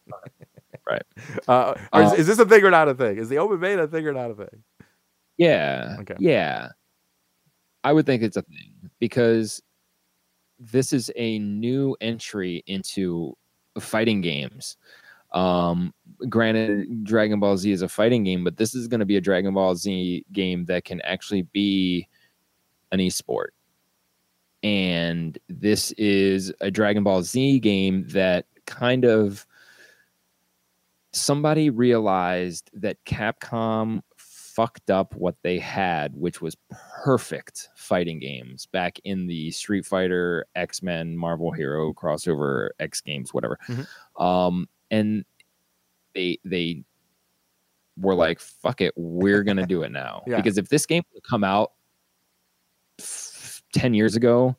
[0.88, 1.02] Right.
[1.48, 3.16] Uh, is, Uh, is this a thing or not a thing?
[3.18, 4.62] Is the open beta a thing or not a thing?
[5.36, 5.96] Yeah.
[6.00, 6.16] Okay.
[6.18, 6.68] Yeah.
[7.84, 9.62] I would think it's a thing because
[10.58, 13.36] this is a new entry into
[13.78, 14.76] fighting games.
[15.32, 15.92] Um,
[16.28, 19.20] granted, Dragon Ball Z is a fighting game, but this is going to be a
[19.20, 22.08] Dragon Ball Z game that can actually be
[22.92, 23.48] an esport.
[24.62, 29.46] And this is a Dragon Ball Z game that kind of
[31.12, 36.56] somebody realized that Capcom fucked up what they had, which was
[37.04, 43.34] perfect fighting games back in the Street Fighter, X Men, Marvel Hero crossover, X Games,
[43.34, 43.58] whatever.
[43.68, 43.86] Mhm.
[44.18, 45.24] Um, and
[46.14, 46.84] they they
[47.98, 50.36] were like, "Fuck it, we're gonna do it now." Yeah.
[50.36, 51.72] Because if this game would come out
[52.98, 54.56] f- ten years ago,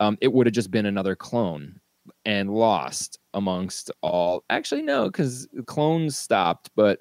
[0.00, 1.80] um, it would have just been another clone
[2.24, 4.44] and lost amongst all.
[4.50, 7.00] Actually, no, because clones stopped, but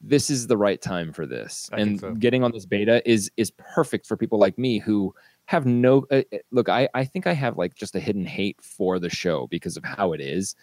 [0.00, 2.14] this is the right time for this I and so.
[2.14, 5.14] getting on this beta is is perfect for people like me who
[5.46, 8.60] have no uh, uh, look i i think i have like just a hidden hate
[8.62, 10.54] for the show because of how it is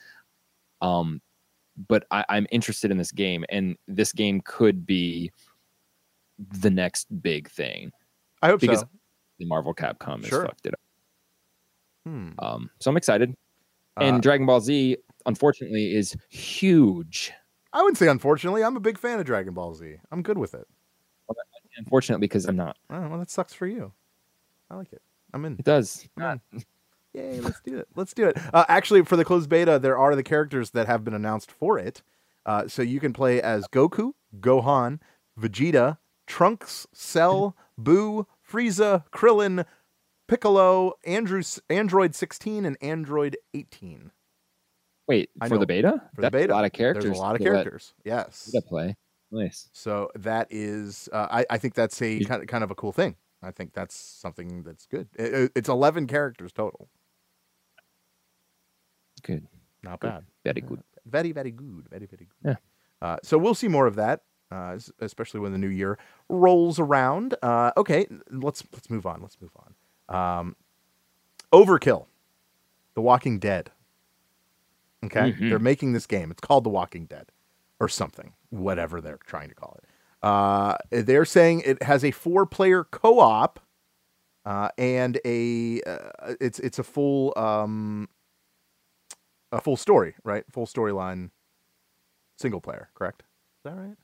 [0.82, 1.22] um
[1.88, 5.32] but I, i'm interested in this game and this game could be
[6.38, 7.92] the next big thing
[8.42, 8.90] I hope Because- so.
[9.40, 10.46] the marvel capcom has Sure.
[10.46, 10.80] fucked it up
[12.06, 12.30] Hmm.
[12.40, 13.36] um so i'm excited
[14.00, 17.32] Uh, and dragon ball z unfortunately is huge
[17.74, 18.64] I wouldn't say unfortunately.
[18.64, 19.98] I'm a big fan of Dragon Ball Z.
[20.10, 20.66] I'm good with it.
[21.76, 23.92] unfortunately because i'm not Oh, well, that sucks for you.
[24.70, 25.02] I like it.
[25.34, 25.54] I'm in.
[25.60, 26.42] it does Come on.
[27.16, 27.88] Yay, let's do it.
[27.96, 28.38] Let's do it.
[28.54, 31.80] Uh, actually, for the closed beta, there are the characters that have been announced for
[31.80, 32.02] it.
[32.46, 35.00] Uh, so you can play as Goku, Gohan,
[35.40, 35.98] Vegeta,
[36.28, 39.66] Trunks, Cell, Buu, Frieza, Krillin,
[40.28, 44.12] Piccolo, Andrew, Android 16, and Android 18.
[45.08, 45.60] wait I for know.
[45.62, 47.44] the beta For That's the beta, a lot of characters There's a lot of to
[47.46, 47.94] characters.
[48.04, 48.50] Yes.
[48.52, 48.96] beta play
[49.32, 52.76] nice So that is, uh, I, I think that's a kind of, kind of a
[52.76, 53.16] cool thing.
[53.44, 55.08] I think that's something that's good.
[55.18, 56.90] It- it- it's 11 characters total.
[59.26, 59.48] Good
[59.84, 60.10] Not Good.
[60.12, 60.26] bad.
[60.44, 60.68] very Yeah.
[60.70, 61.88] good Very, very good.
[61.90, 62.50] Very, very good.
[62.52, 62.56] Yeah.
[63.02, 66.00] Uh, so we'll see more of that, uh, especially when the new year
[66.30, 67.36] rolls around.
[67.44, 69.22] Uh, okay, let's let's move on.
[69.22, 69.72] Let's move on.
[70.18, 70.56] Um,
[71.54, 72.08] Overkill,
[72.96, 73.72] The Walking Dead.
[75.04, 75.50] Okay, Mhm.
[75.50, 76.32] they're making this game.
[76.32, 77.32] It's called The Walking Dead,
[77.80, 79.86] or something, whatever they're trying to call it.
[80.24, 83.60] Uh, they're saying it has a four-player co-op,
[84.46, 88.10] uh, and a uh, it's it's a full um,
[89.56, 90.44] a full story, right?
[90.52, 91.30] Full storyline,
[92.38, 93.24] single player, correct?
[93.24, 93.96] Is that right?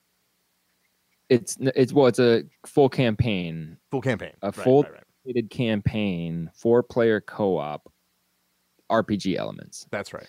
[1.29, 4.33] it's it's well it's a full campaign Full campaign.
[4.41, 5.01] A Right, full- right,
[5.33, 5.49] right.
[5.49, 7.89] campaign four player co-op
[8.91, 10.27] rpg elements That's right.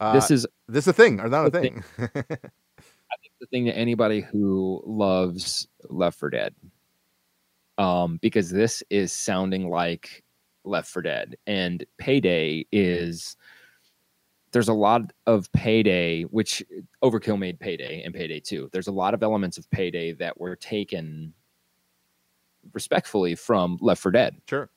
[0.00, 1.84] Uh, this is this is a thing or not a the thing?
[1.98, 6.54] I think the thing to anybody who loves Left 4 Dead
[7.78, 10.24] um because this is sounding like
[10.64, 13.36] Left 4 Dead and payday is
[14.54, 16.62] there's a lot of payday which
[17.02, 20.56] overkill made payday and payday 2 there's a lot of elements of payday that were
[20.56, 21.34] taken
[22.72, 24.70] respectfully from Left 4 Dead sure.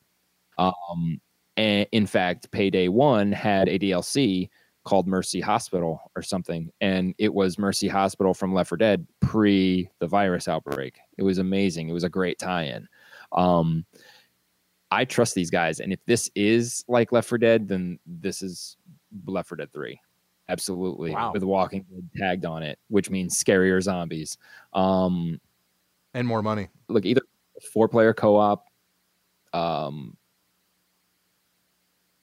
[0.58, 1.22] um,
[1.58, 4.50] and in fact, Payday One had a DLC
[4.86, 9.90] called Mercy Hospital or something, and it was Mercy Hospital from Left 4 Dead pre
[10.00, 11.00] the virus outbreak.
[11.18, 11.90] It was amazing.
[11.90, 12.88] It was a great tie-in.
[13.32, 13.86] Um,
[14.92, 18.78] I trust these guys, and if this is like Left 4 Dead, then this is
[19.26, 20.00] Left 4 Dead Three.
[20.50, 21.34] Absolutely, Wow.
[21.34, 24.38] with Walking Dead tagged on it, which means scarier zombies.
[24.74, 25.40] Um,
[26.14, 26.70] And more money.
[26.88, 27.22] look either
[27.74, 28.66] four player co-op
[29.54, 30.16] um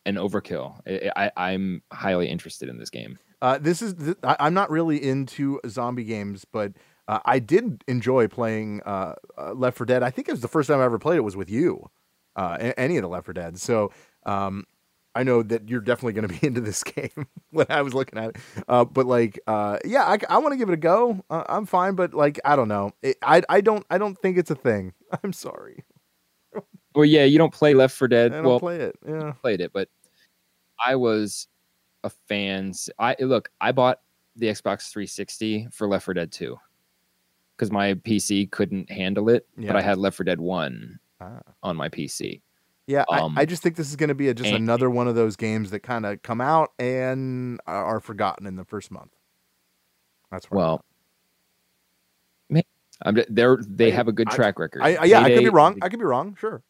[0.07, 0.79] an overkill.
[0.87, 3.19] I, I I'm highly interested in this game.
[3.43, 6.73] Uh, this is th- I, I'm not really into zombie games, but
[7.09, 10.03] uh, I did enjoy playing uh, uh, Left 4 Dead.
[10.03, 11.91] I think it was the first time I ever played it was with you,
[12.37, 13.59] uh, a- any of the Left 4 Dead.
[13.59, 13.93] So
[14.25, 14.65] um,
[15.15, 18.19] I know that you're definitely going to be into this game when I was looking
[18.19, 18.37] at it.
[18.69, 21.23] Uh, but like, uh, yeah, I, I want to give it a go.
[21.31, 22.93] Uh, I'm fine, but like, I don't know.
[23.03, 24.93] It, I I don't I don't think it's a thing.
[25.23, 25.85] I'm sorry.
[26.95, 28.33] Well, yeah, you don't play Left 4 Dead.
[28.33, 28.97] I don't well, play it.
[29.07, 29.33] Yeah.
[29.41, 29.89] played it, but
[30.85, 31.49] I was
[32.05, 32.73] a fan.
[33.01, 34.01] I look, I bought
[34.37, 36.57] the Xbox 360 for Left 4 Dead 2
[37.57, 41.41] because my PC couldn't handle it, but I had Left 4 Dead 1 Ah.
[41.63, 42.43] on my PC.
[42.87, 44.91] Yeah, Um, I, I just think this is going to be a, just and- another
[44.91, 48.91] one of those games that kind of come out and are forgotten in the first
[48.91, 49.13] month.
[50.31, 50.85] That's Well,
[52.51, 52.61] ma-
[53.03, 54.83] I'm, they're they I- have a good I- track record.
[54.83, 55.79] I, I, yeah, I could be wrong.
[55.81, 56.37] I could be wrong.
[56.39, 56.63] Sure.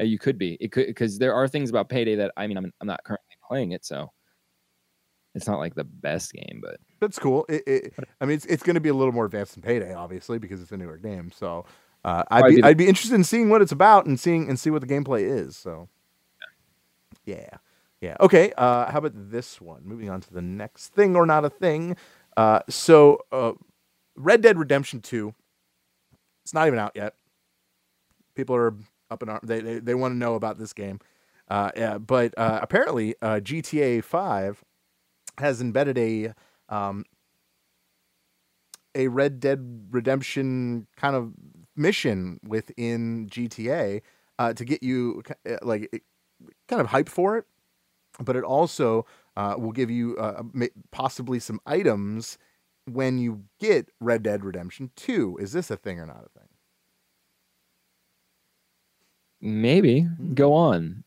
[0.00, 0.56] Uh, you could be.
[0.58, 3.36] It could because there are things about Payday that I mean I'm I'm not currently
[3.46, 4.10] playing it, so
[5.34, 7.44] it's not like the best game, but That's cool.
[7.50, 9.92] It, it, I mean, it's, it's going to be a little more advanced than Payday,
[9.92, 11.30] obviously, because it's a newer game.
[11.30, 11.66] So
[12.04, 14.70] uh, I'd be I'd be interested in seeing what it's about and seeing and see
[14.70, 15.56] what the gameplay is.
[15.56, 15.88] So
[17.24, 17.58] yeah,
[18.00, 18.16] yeah.
[18.20, 18.52] Okay.
[18.56, 19.82] Uh, how about this one?
[19.84, 21.96] Moving on to the next thing or not a thing.
[22.36, 23.52] Uh, so uh,
[24.16, 25.34] Red Dead Redemption Two.
[26.44, 27.14] It's not even out yet.
[28.34, 28.74] People are
[29.10, 29.46] up in arms.
[29.46, 30.98] They they, they want to know about this game.
[31.48, 34.64] Uh, yeah, but uh, apparently uh, GTA Five
[35.38, 36.34] has embedded a
[36.68, 37.04] um,
[38.94, 41.32] a Red Dead Redemption kind of
[41.76, 44.02] mission within GTA
[44.38, 46.02] uh, to get you uh, like it-
[46.68, 47.46] kind of hyped for it,
[48.20, 49.06] but it also
[49.36, 50.42] uh, will give you uh,
[50.92, 52.38] possibly some items
[52.86, 55.38] when you get Red Dead Redemption Two.
[55.40, 56.48] Is this a thing or not a thing?
[59.40, 60.34] maybe Hmm.
[60.34, 61.04] go on.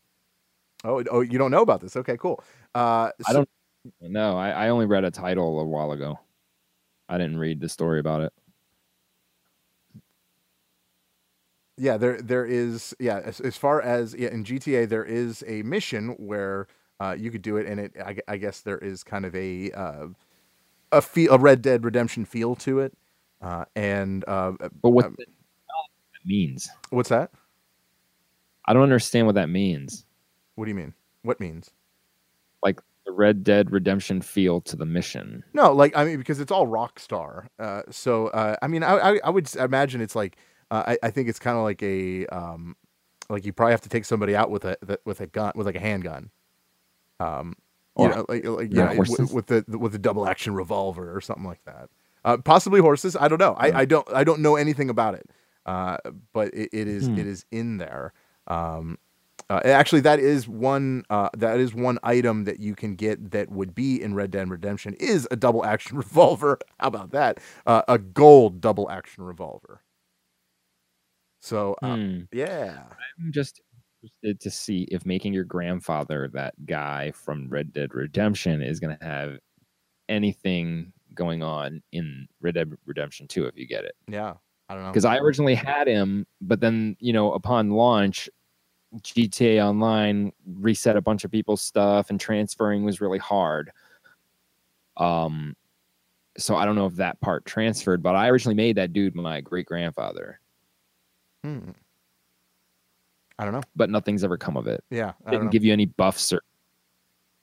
[0.84, 1.96] Oh, oh, you don't know about this?
[1.96, 2.44] Okay, cool.
[2.76, 3.50] Uh, I don't
[4.02, 6.20] No, I, I only read a title a while ago.
[7.10, 8.34] I didn't read the story about it.
[11.78, 15.62] Yeah there there is yeah as, as far as yeah in gta there is a
[15.64, 16.68] mission where
[17.02, 19.72] uh, you could do it and it I, I guess there is kind of a
[19.72, 20.08] uh,
[20.94, 22.94] a feel a red dead redemption feel to it
[23.42, 25.18] uh, and uh, But what um,
[26.26, 26.70] means?
[26.90, 27.32] what's that
[28.66, 30.06] I don't understand what that means.
[30.56, 31.72] what do you mean what means
[32.64, 35.44] Like the Red Dead Redemption feel to the mission.
[35.54, 39.20] no like i mean because it's all rockstar uh, so uh, i mean I, I,
[39.26, 40.38] I would imagine it's like
[40.72, 42.76] uh, I, I think it's kind of like a um,
[43.30, 45.76] like you probably have to take somebody out with a with a gun with like
[45.76, 46.32] a handgun
[47.20, 47.56] um
[47.98, 51.22] you know, like, like yeah, yeah, w- with the with the double action revolver or
[51.22, 51.90] something like that.
[52.26, 53.16] Uh, possibly horses.
[53.16, 53.54] I don't know.
[53.58, 55.30] I, I don't I don't know anything about it.
[55.66, 55.98] Uh,
[56.34, 57.20] but it, it is Hmm.
[57.20, 58.12] it is in there.
[58.48, 58.98] Um,
[59.50, 63.50] uh, actually, that is one uh, that is one item that you can get that
[63.50, 66.60] would be in Red Dead Redemption is a double action revolver.
[66.80, 67.40] How about that?
[67.66, 69.82] Uh, a gold double action revolver.
[71.46, 72.22] So uh, Hmm.
[72.32, 72.86] yeah,
[73.20, 73.62] I'm just
[74.02, 78.98] interested to see if making your grandfather that guy from Red Dead Redemption is going
[78.98, 79.38] to have
[80.10, 83.94] anything going on in Red Dead Redemption 2 if you get it.
[84.08, 84.34] yeah.
[84.68, 84.90] I don't know.
[84.90, 88.28] Because I originally had him, but then, you know, upon launch,
[89.04, 93.70] GTA Online reset a bunch of people's stuff and transferring was really hard.
[94.98, 95.56] Um,
[96.40, 99.40] so I don't know if that part transferred, but I originally made that dude my
[99.42, 100.40] great grandfather,
[101.46, 101.70] Hmm.
[103.38, 103.64] I don't know.
[103.76, 104.84] but nothing's ever come of it.
[104.90, 106.42] Yeah, I Didn't give you any buffs or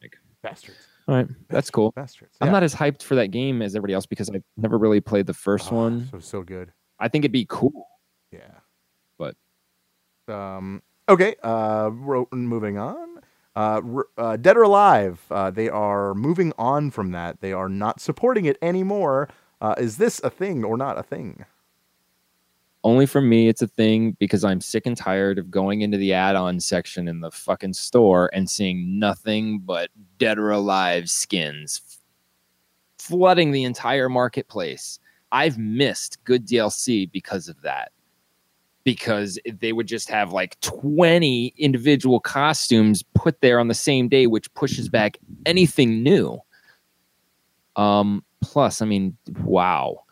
[0.01, 0.79] like bastards.
[1.07, 1.91] All right, that's cool.
[1.93, 2.35] Bastards.
[2.41, 2.53] I'm Yeah.
[2.53, 5.35] not as hyped for that game as everybody else because I've never really played the
[5.35, 6.09] first Oh, one.
[6.11, 6.73] So so good.
[6.99, 7.89] I think it'd be cool.
[8.31, 8.61] Yeah.
[9.19, 9.37] But-
[10.29, 13.21] um okay, uh ro- moving on.
[13.55, 13.83] Uh,
[14.17, 17.41] uh Dead or Alive, uh they are moving on from that.
[17.43, 19.29] They are not supporting it anymore.
[19.61, 21.45] Uh is this a thing or not a thing?
[22.85, 26.13] Only for me, it's a thing because I'm sick and tired of going into the
[26.15, 31.81] add-on section in the fucking store and seeing nothing but Dead or Alive skins
[33.03, 35.01] flooding the entire marketplace.
[35.33, 37.91] I've missed good DLC because of that.
[38.85, 44.27] Because they would just have like 20 individual costumes put there on the same day,
[44.27, 46.41] which pushes back anything new.
[47.77, 50.03] Um, plus, I mean, wow.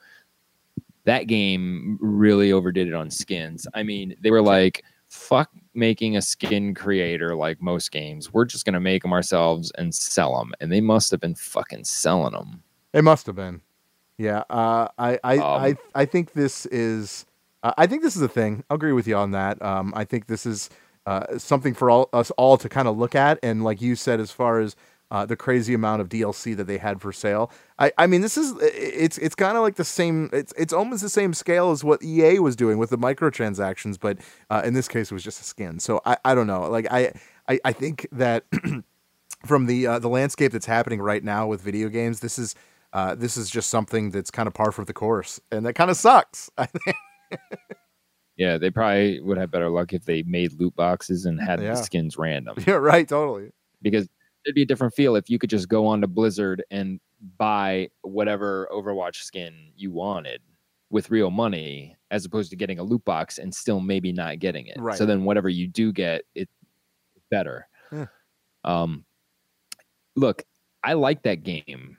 [1.04, 3.66] That game really overdid it on skins.
[3.74, 8.32] I mean, they were like, fuck making a skin creator like most games.
[8.32, 10.52] We're just going to make them ourselves and sell them.
[10.60, 12.62] And they must have been fucking selling them.
[12.92, 13.60] It must have been.
[14.18, 17.24] Yeah, uh, I I, Um, I I think this is
[17.62, 18.64] uh, I think this is a thing.
[18.68, 19.62] I'll agree with you on that.
[19.62, 20.68] Um, I think this is
[21.06, 23.38] uh, something for all us all to kind of look at.
[23.42, 24.76] And like you said, as far as
[25.10, 27.50] uh, the crazy amount of DLC that they had for sale.
[27.78, 30.30] I, I mean, this is it's it's kind of like the same.
[30.32, 34.18] It's it's almost the same scale as what EA was doing with the microtransactions, but
[34.50, 35.80] uh, in this case, it was just a skin.
[35.80, 36.68] So I, I don't know.
[36.70, 37.12] Like I
[37.48, 38.44] I, I think that
[39.46, 42.54] from the uh, the landscape that's happening right now with video games, this is
[42.92, 45.90] uh, this is just something that's kind of par for the course, and that kind
[45.90, 46.50] of sucks.
[48.36, 51.72] Yeah, they probably would have better luck if they made loot boxes and had Yeah.
[51.72, 52.56] the skins random.
[52.66, 53.06] yeah, right.
[53.06, 53.50] Totally.
[53.82, 54.08] Because
[54.44, 57.00] it'd be a different feel if you could just go on to Blizzard and
[57.38, 60.40] buy whatever Overwatch skin you wanted
[60.90, 64.66] with real money, as opposed to getting a loot box and still maybe not getting
[64.66, 64.76] it.
[64.78, 64.98] Right.
[64.98, 66.48] So then whatever you do get, it
[67.14, 67.68] it's better.
[67.92, 68.06] Yeah.
[68.64, 69.04] Um,
[70.16, 70.42] look,
[70.82, 71.96] I like that game.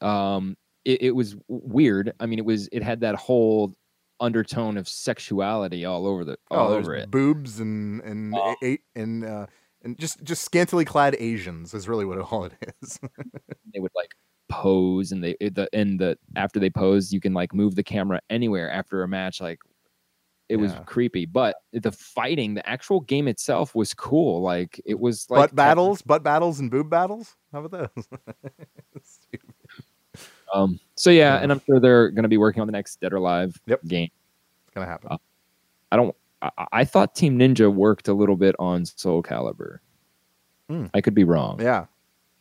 [0.00, 2.12] Um, it, it was weird.
[2.20, 3.74] I mean, it was it had that whole
[4.20, 7.10] undertone of sexuality all over the all oh, over it.
[7.10, 8.56] boobs and and Oh.
[8.62, 9.46] eight and uh,
[9.82, 12.52] and just just scantily clad Asians is really what all it
[12.82, 12.98] is.
[13.74, 14.14] they would like
[14.48, 17.82] pose and they it- the and the after they pose you can like move the
[17.82, 19.58] camera anywhere after a match like
[20.48, 25.28] it was creepy but the fighting the actual game itself was cool like it was
[25.28, 27.36] like butt battles, butt battles, and boob battles.
[27.52, 29.08] How about those?
[30.54, 31.42] um so yeah Yeah.
[31.42, 33.84] and i'm sure they're going to be working on the next dead or alive Yep.
[33.84, 34.08] game
[34.64, 35.08] It's gonna happen.
[35.10, 35.18] Uh,
[35.92, 39.78] i don't I, I thought team ninja worked a little bit on soul calibur
[40.70, 40.86] Hmm.
[40.94, 41.86] i could be wrong yeah,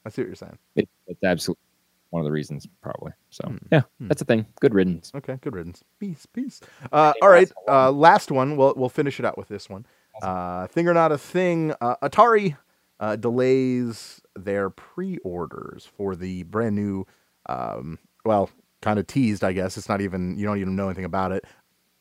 [0.06, 0.58] I see what you're saying.
[0.76, 1.62] it, it's absolutely
[2.10, 3.58] one of the reasons probably so Hmm.
[3.72, 4.08] yeah Hmm.
[4.10, 5.84] that's a thing good riddance Okay, good riddance.
[6.00, 6.60] Peace, peace.
[6.92, 7.76] Uh, all right, last one?
[7.76, 8.58] uh, last one.
[8.58, 9.86] We'll we'll finish it out with this one.
[10.22, 11.74] Uh, thing or not a thing.
[11.82, 12.58] Uh, Atari
[13.00, 17.06] uh, delays their pre-orders for the brand new.
[17.48, 18.50] Um, well,
[18.82, 19.78] kind of teased, I guess.
[19.78, 21.46] It's not even you don't even know anything about it.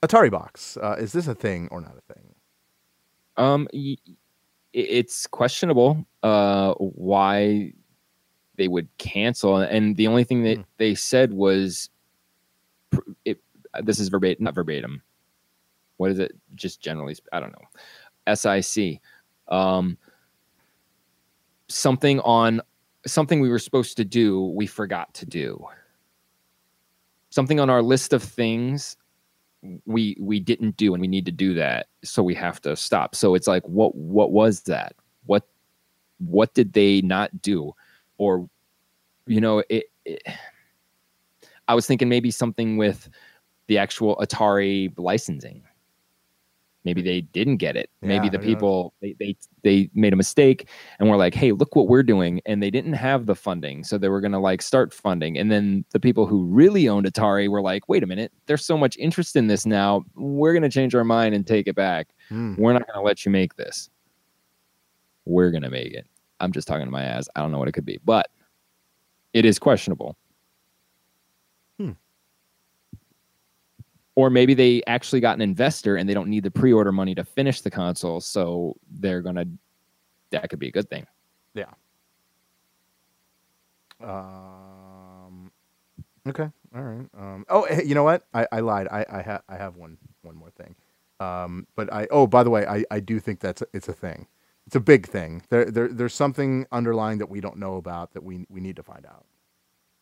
[0.03, 0.77] Atari box.
[0.77, 2.35] Uh, is this a thing or not a thing?
[3.37, 3.69] Um,
[4.73, 7.73] it's questionable uh, why
[8.57, 10.63] they would cancel, and the only thing that Hmm.
[10.79, 11.91] they said was,
[13.25, 13.41] it.
[13.83, 15.03] This is verbatim, not verbatim.
[15.99, 16.33] What is it?
[16.55, 18.35] Just generally, I don't know.
[18.35, 19.01] SIC,
[19.49, 19.99] um,
[21.69, 22.63] something on
[23.07, 25.63] something we were supposed to do, we forgot to do.
[27.31, 28.97] Something on our list of things
[29.85, 33.15] we we didn't do and we need to do that so we have to stop.
[33.15, 34.95] So it's like what what was that?
[35.25, 35.47] What
[36.19, 37.75] what did they not do?
[38.19, 38.49] Or
[39.27, 40.23] you know it, it
[41.69, 43.09] i was thinking maybe something with
[43.67, 45.63] the actual atari licensing
[46.87, 47.91] maybe they didn't get it.
[48.01, 50.69] Maybe the people they, they they made a mistake
[50.99, 53.83] and were like hey look what we're doing and they didn't have the funding.
[53.85, 55.37] So they were going to like start funding.
[55.37, 58.79] And then the people who really owned atari were like wait a minute there's so
[58.79, 60.05] much interest in this now.
[60.15, 62.15] We're going to change our mind and take it back.
[62.29, 62.55] Hmm.
[62.57, 63.91] we're not going to let you make this.
[65.25, 66.07] We're going to make it.
[66.39, 67.29] I'm just talking to my ass.
[67.35, 68.31] I don't know what it could be but
[69.33, 70.17] it is questionable
[71.79, 71.93] Hmm.
[74.17, 77.25] Or maybe they actually got an investor and they don't need the pre-order money to
[77.25, 79.49] finish the console so they're to
[80.31, 81.07] that could be a good thing
[81.55, 81.67] yeah
[84.03, 85.51] Um.
[86.29, 86.51] Okay.
[86.75, 87.09] All right.
[87.19, 87.45] Um.
[87.49, 88.27] Oh, you know what?
[88.35, 88.89] I, I lied.
[88.91, 90.75] I I have I have one one more thing.
[91.21, 91.67] Um.
[91.77, 94.27] But I oh by the way I I do think that's it's a thing.
[94.67, 95.43] It's a big thing.
[95.51, 98.83] There there there's something underlying that we don't know about that we we need to
[98.83, 99.27] find out.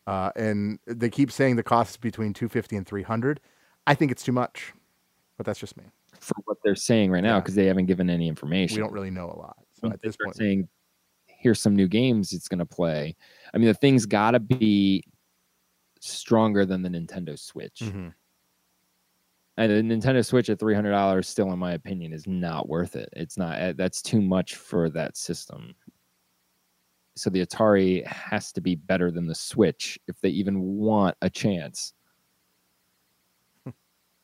[0.06, 0.32] Uh.
[0.36, 3.40] And they keep saying the cost is between two fifty and three hundred.
[3.87, 4.72] I think it's too much,
[5.37, 5.85] but that's just me.
[6.20, 7.41] for what they're saying right now Yeah.
[7.41, 9.57] because they haven't given any information We don't really know a lot.
[9.74, 10.68] So at this point, saying
[11.26, 13.14] here's some new games it's going to play
[13.53, 15.05] i mean the thing's got to be
[16.01, 18.14] stronger than the nintendo switch Mhm.
[19.59, 23.37] and the nintendo switch at $300 still in my opinion is not worth it it's
[23.37, 25.74] not eh, that's too much for that system
[27.16, 31.28] so the atari has to be better than the switch if they even want a
[31.28, 31.93] chance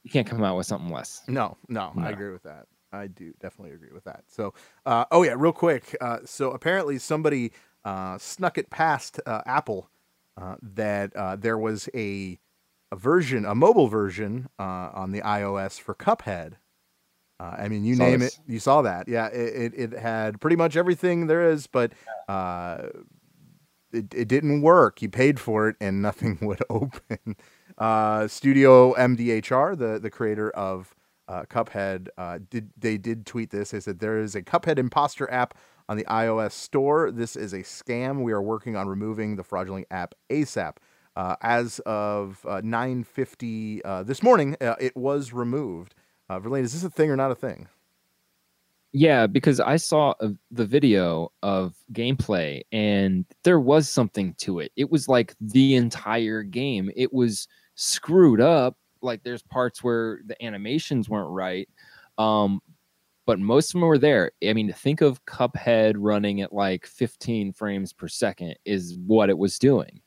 [0.03, 2.03] you can't come out with something less No, no, No.
[2.03, 2.66] I agree with that.
[2.92, 4.24] I do definitely agree with that.
[4.26, 4.53] So,
[4.84, 5.96] uh, oh yeah, real quick.
[6.01, 7.53] Uh, so apparently somebody
[7.84, 9.88] uh, snuck it past uh, Apple
[10.36, 12.38] uh, that uh, there was a
[12.92, 16.55] a version, a mobile version uh, on the iOS for Cuphead.
[17.38, 18.34] Uh, I mean, you Saw name this.
[18.34, 19.07] it, you saw that.
[19.07, 21.92] Yeah, it, it, it had pretty much everything there is, but
[22.28, 22.88] uh,
[23.92, 25.01] it, it didn't work.
[25.03, 27.36] You paid for it and nothing would open.
[27.81, 30.95] Uh, Studio MDHR, the, the creator of
[31.28, 33.70] uh, Cuphead, uh, did they did tweet this?
[33.70, 35.55] They said there is a Cuphead imposter app
[35.89, 37.11] on the iOS store.
[37.11, 38.22] This is a scam.
[38.22, 40.76] We are working on removing the fraudulent app ASAP.
[41.16, 45.95] Uh, as of uh, 9:50 uh, this morning, uh, it was removed.
[46.28, 47.66] Uh, Verlaine, is this a thing or not a thing?
[48.93, 50.14] Yeah, because I saw
[50.51, 54.72] the video of gameplay and there was something to it.
[54.76, 56.91] It was like the entire game.
[56.97, 57.47] It was
[57.81, 58.76] screwed up.
[59.03, 61.68] Like there's parts where the animations weren't right.
[62.18, 62.61] Um,
[63.26, 64.33] but most of them were there.
[64.45, 69.39] I mean, think of Cuphead running at like 15 frames per second is what it
[69.39, 70.01] was doing.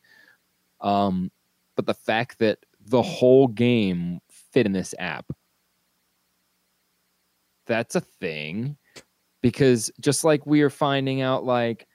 [0.82, 1.32] Um,
[1.76, 4.20] but the fact that the whole game
[4.52, 5.26] fit in this app
[7.66, 8.76] that's a thing
[9.42, 11.88] because just like we are finding out like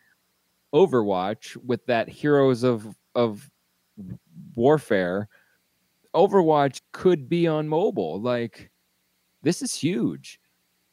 [0.74, 3.50] overwatch with that heroes of of
[4.54, 5.28] warfare
[6.14, 8.70] overwatch could be on mobile like
[9.42, 10.40] this is huge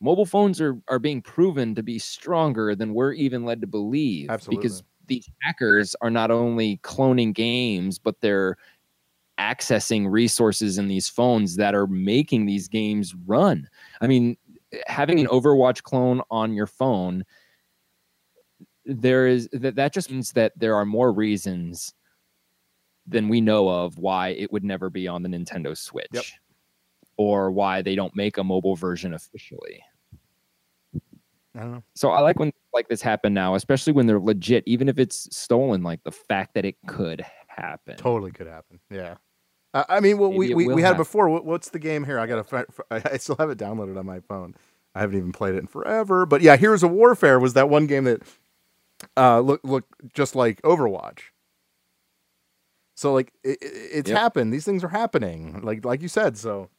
[0.01, 4.29] mobile phones are are being proven to be stronger than we're even led to believe
[4.29, 4.61] Absolutely.
[4.61, 8.57] because these hackers are not only cloning games but they're
[9.39, 13.67] accessing resources in these phones that are making these games run
[14.01, 14.37] i mean
[14.87, 17.23] having an Overwatch clone on your phone,
[18.85, 21.93] there is that that just means that there are more reasons
[23.07, 26.07] than we know of why it would never be on the Nintendo Switch.
[26.11, 26.23] Yep.
[27.17, 29.81] Or why they don't make a mobile version officially.
[31.55, 31.83] I don't know.
[31.95, 35.33] So I like when like this happen now, especially when they're legit, even if it's
[35.35, 37.95] stolen, like the fact that it could happen.
[37.95, 38.81] Totally could happen.
[38.89, 39.15] Yeah.
[39.73, 41.01] Uh, I mean, well, Maybe we, we, we had happen.
[41.01, 41.29] before.
[41.29, 42.19] What, what's the game here?
[42.19, 42.65] I got to.
[42.91, 44.55] I still have it downloaded on my phone.
[44.93, 46.25] I haven't even played it in forever.
[46.25, 48.21] But yeah, Heroes of Warfare was that one game that
[49.15, 51.19] uh, look look just like Overwatch.
[52.95, 54.17] So like it, it- it's Yep.
[54.17, 54.53] happened.
[54.53, 55.61] These things are happening.
[55.61, 56.37] Like like you said.
[56.37, 56.69] So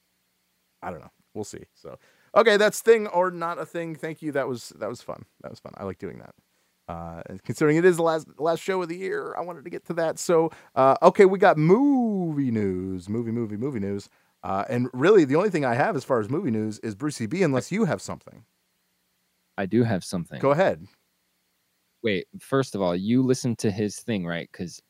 [0.82, 1.10] I don't know.
[1.34, 1.64] We'll see.
[1.74, 1.98] So
[2.34, 3.94] okay, that's thing or not a thing.
[3.94, 4.32] Thank you.
[4.32, 5.24] That was that was fun.
[5.42, 5.72] That was fun.
[5.76, 6.34] I like doing that.
[6.88, 9.84] Uh, considering it is the last last show of the year, I wanted to get
[9.86, 10.18] to that.
[10.20, 14.08] So, uh, okay, we got movie news, movie, movie, movie news.
[14.44, 17.26] Uh, and really, the only thing I have as far as movie news is Brucey
[17.26, 17.42] B.
[17.42, 18.44] Unless you have something,
[19.58, 20.38] I do have something.
[20.40, 20.86] go ahead.
[22.02, 24.48] Wait, first of all, you listened to his thing, right?
[24.52, 24.80] Because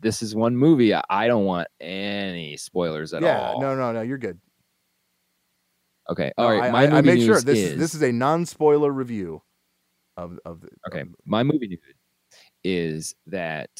[0.00, 3.54] this is one movie I- I don't want any spoilers at yeah, all.
[3.60, 4.38] Yeah, no, no, no, you're good.
[6.08, 6.32] Okay.
[6.38, 6.68] No, All right.
[6.68, 8.92] I, my I, I movie made sure news this is, is this is a non-spoiler
[8.92, 9.42] review
[10.16, 10.68] of of the.
[10.88, 11.00] okay.
[11.00, 11.80] of- My movie news
[12.64, 13.70] is that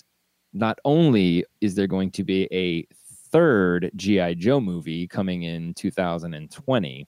[0.52, 2.86] not only is there going to be a
[3.30, 7.06] third GI Joe movie coming in 2020,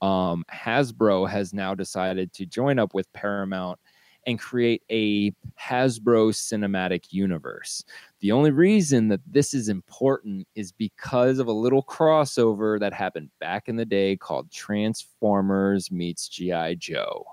[0.00, 3.78] um, Hasbro has now decided to join up with Paramount
[4.26, 7.84] and create a Hasbro cinematic universe.
[8.20, 13.30] The only reason that this is important is because of a little crossover that happened
[13.40, 16.74] back in the day called Transformers meets G.I.
[16.74, 17.24] Joe.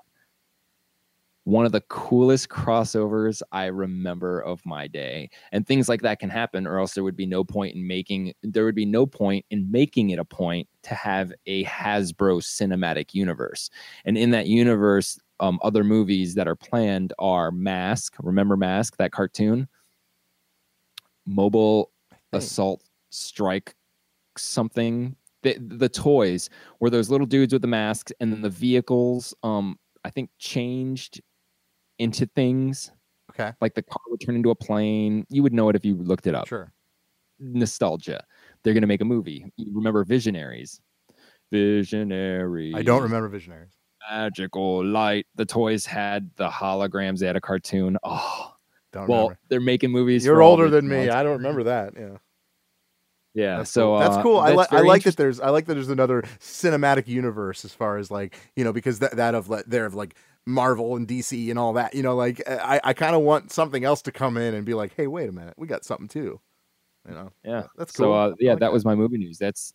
[1.43, 5.29] One of the coolest crossovers I remember of my day.
[5.53, 8.33] And things like that can happen, or else there would be no point in making
[8.43, 13.13] there would be no point in making it a point to have a Hasbro cinematic
[13.13, 13.69] universe.
[14.03, 18.15] And in that universe, um, other movies that are planned are Mask.
[18.21, 19.67] Remember Mask, that cartoon?
[21.25, 21.91] Mobile.
[22.33, 23.73] Assault Strike
[24.37, 25.15] something.
[25.43, 29.77] The, the toys were those little dudes with the masks, and then the vehicles, um,
[30.03, 31.21] I think, changed
[31.99, 32.91] into things.
[33.31, 35.25] Okay, Like the car would turn into a plane.
[35.29, 36.71] You would know it if you looked it up sure.
[37.39, 38.23] nostalgia.
[38.63, 39.45] They're gonna make a movie.
[39.57, 40.81] You remember Visionaries?
[41.51, 42.75] Visionaries.
[42.75, 43.76] I don't remember Visionaries.
[44.09, 45.27] Magical light.
[45.35, 47.19] The toys had the holograms.
[47.19, 47.97] They had a cartoon.
[48.03, 48.53] Oh,
[48.93, 49.39] Don't well, remember.
[49.49, 50.25] they're making movies.
[50.25, 50.97] You're older than me.
[51.03, 51.15] adults.
[51.15, 51.93] I don't remember that.
[51.97, 52.17] Yeah.
[53.33, 53.57] Yeah.
[53.57, 53.99] That's so cool.
[53.99, 54.37] that's uh, cool.
[54.39, 57.73] I, that's like I like that there's I like that there's another cinematic universe as
[57.73, 60.15] far as like you know because that that of like there of like
[60.45, 63.83] Marvel and DC and all that you know like I I kind of want something
[63.83, 66.39] else to come in and be like hey wait a minute we got something too
[67.07, 67.63] you know Yeah.
[67.77, 69.37] that's cool So uh, yeah, like that was my movie news.
[69.37, 69.73] That's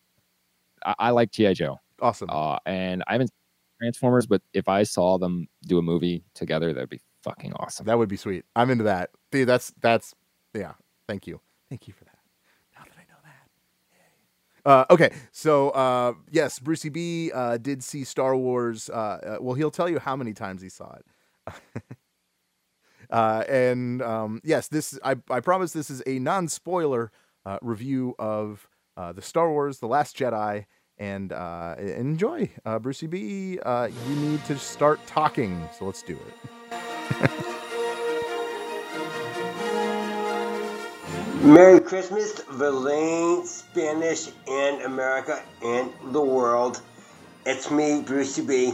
[0.84, 1.78] I, I like GI Joe.
[2.00, 3.36] awesome Uh, and I haven't seen
[3.82, 7.86] Transformers, but if I saw them do a movie together, that'd be fucking awesome.
[7.86, 10.12] that would be sweet I'm into that dude that's that's
[10.54, 10.72] yeah
[11.06, 11.40] thank you
[11.70, 12.18] thank you for that
[12.76, 18.02] now that I know that Uh, okay, so uh, yes, Brucey B uh, did see
[18.04, 18.90] Star Wars.
[18.90, 21.54] Uh, uh, well, he'll tell you how many times he saw it.
[23.10, 27.12] uh, and um, yes, this I, I promise this is a non-spoiler
[27.46, 30.66] uh, review of the Star Wars: The Last Jedi.
[31.02, 33.58] And uh, enjoy, uh, Brucey B.
[33.58, 36.36] Uh, you need to start talking, so let's do it.
[41.42, 46.80] Merry Christmas, Verlaine, Spanish, and America, and the world.
[47.46, 48.72] It's me, Brucey B.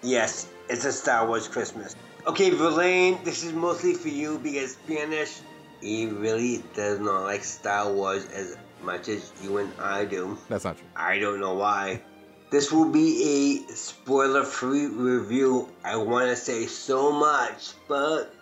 [0.00, 1.96] Yes, it's a Star Wars Christmas.
[2.28, 5.40] Okay, Verlaine, this is mostly for you because Spanish,
[5.80, 10.38] he really does not like Star Wars as much as you and I do.
[10.48, 10.86] That's not true.
[10.96, 12.02] I don't know why.
[12.50, 15.68] This will be a spoiler free review.
[15.84, 18.32] I want to say so much, but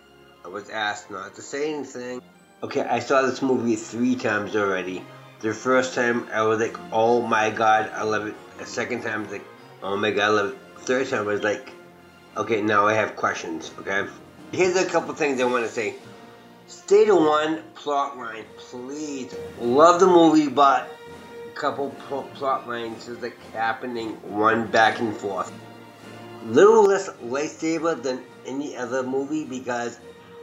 [0.45, 2.21] I was asked not to say anything.
[2.63, 5.03] Okay, I saw this movie three times already.
[5.41, 8.35] The first time I was like, oh my god, I love it.
[8.57, 9.45] The second time I was like,
[9.83, 10.57] oh my god, I love it.
[10.79, 11.71] Third time I was like,
[12.37, 14.07] okay, now I have questions, okay?
[14.51, 15.95] Here's a couple things I want to say.
[16.67, 19.33] State of one plot line, please.
[19.61, 20.89] Love the movie, but
[21.47, 25.49] a couple plot lines is like happening one back and forth.
[26.43, 29.97] Little less lightsaber than any other movie because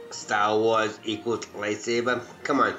[0.09, 2.23] Star Wars equals lightsaber.
[2.41, 2.73] Come on.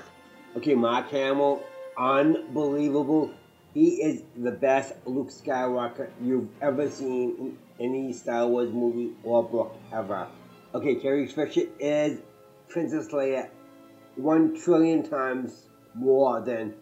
[0.56, 1.62] Okay, Mark Hamill,
[1.97, 3.31] unbelievable.
[3.74, 9.44] He is the best Luke Skywalker you've ever seen in any Star Wars movie or
[9.44, 10.27] book ever.
[10.74, 12.18] Okay, Carrie Fisher is
[12.69, 13.49] Princess Leia
[14.17, 16.75] one trillion times more than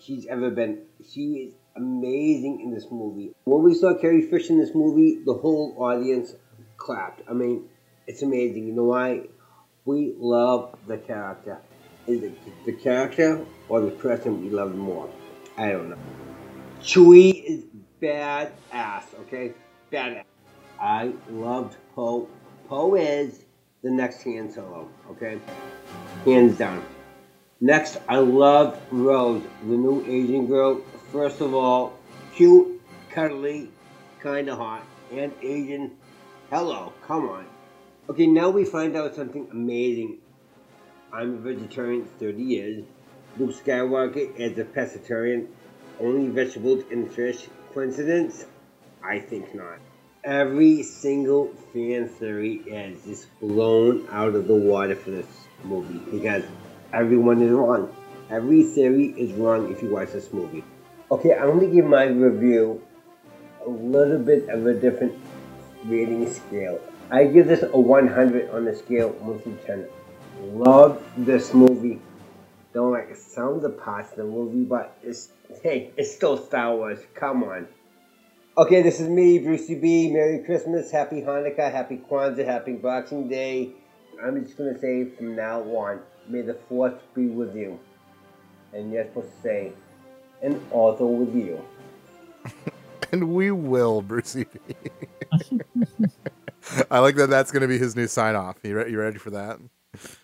[0.00, 0.82] she's ever been.
[1.08, 3.34] She is amazing in this movie.
[3.44, 6.34] When we saw Carrie Fisher in this movie, the whole audience
[6.76, 7.22] clapped.
[7.28, 7.68] I mean,
[8.06, 8.66] it's amazing.
[8.66, 9.28] You know why?
[9.84, 11.60] We love the character.
[12.06, 15.08] Is it the character or the person we love more?
[15.56, 15.98] I don't know.
[16.82, 17.64] Chewie is
[18.00, 19.52] badass, okay?
[19.92, 20.24] Badass.
[20.80, 22.28] I loved Poe.
[22.68, 23.43] Poe is
[23.84, 25.38] the next Han Solo, okay?
[26.24, 26.82] Hands down.
[27.60, 30.80] Next, I love Rose, the new Asian girl.
[31.12, 31.92] First of all,
[32.34, 32.80] cute,
[33.10, 33.70] cuddly,
[34.22, 35.92] kinda hot, and Asian.
[36.48, 37.46] Hello, come on.
[38.08, 40.16] Okay, now we find out something amazing.
[41.12, 42.84] I'm a vegetarian 30 years.
[43.36, 45.46] Luke Skywalker is a pescatarian,
[46.00, 47.48] only vegetables and fish.
[47.74, 48.46] Coincidence?
[49.02, 49.78] I think not.
[50.24, 55.26] Every single fan theory is just blown out of the water for this
[55.64, 56.42] movie because
[56.94, 57.94] everyone is wrong.
[58.30, 60.64] Every theory is wrong if you watch this movie.
[61.10, 62.80] Okay, I'm going to give my review
[63.66, 65.14] a little bit of a different
[65.84, 66.80] rating scale.
[67.10, 69.88] I give this a 100 on the scale 1 through 10.
[70.54, 72.00] Love this movie.
[72.72, 75.28] Don't like some of the parts of the movie, but it's
[75.62, 77.00] hey, it's still Star Wars.
[77.14, 77.68] Come on.
[78.56, 80.12] Okay, this is me, Brucey B.
[80.12, 83.72] Merry Christmas, Happy Hanukkah, Happy Kwanzaa, Happy Boxing Day.
[84.22, 85.98] I'm just gonna say from now on,
[86.28, 87.80] May the force be with you.
[88.72, 89.72] And you're supposed to say,
[90.40, 91.64] and also with you.
[93.12, 94.46] and we will, Brucey.
[96.92, 97.30] I like that.
[97.30, 98.56] That's going to be his new sign off.
[98.62, 99.58] You, re- you ready for that?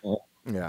[0.03, 0.15] Yeah.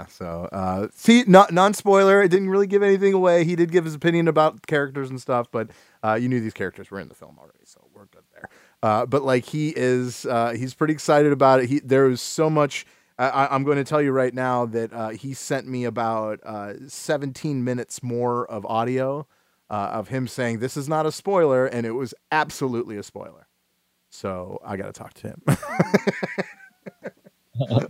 [0.07, 2.21] So, uh, see, not non spoiler.
[2.21, 3.43] It didn't really give anything away.
[3.43, 5.71] He did give his opinion about characters and stuff, but
[6.03, 8.49] uh, you knew these characters were in the film already, so we're good there.
[8.83, 11.69] Uh, but like he is, uh, he's pretty excited about it.
[11.69, 12.85] He there is so much
[13.17, 16.73] I, am going to tell you right now that uh, he sent me about uh,
[16.87, 19.27] 17 minutes more of audio
[19.69, 23.47] uh, of him saying this is not a spoiler, and it was absolutely a spoiler.
[24.09, 25.41] So I got to talk to him.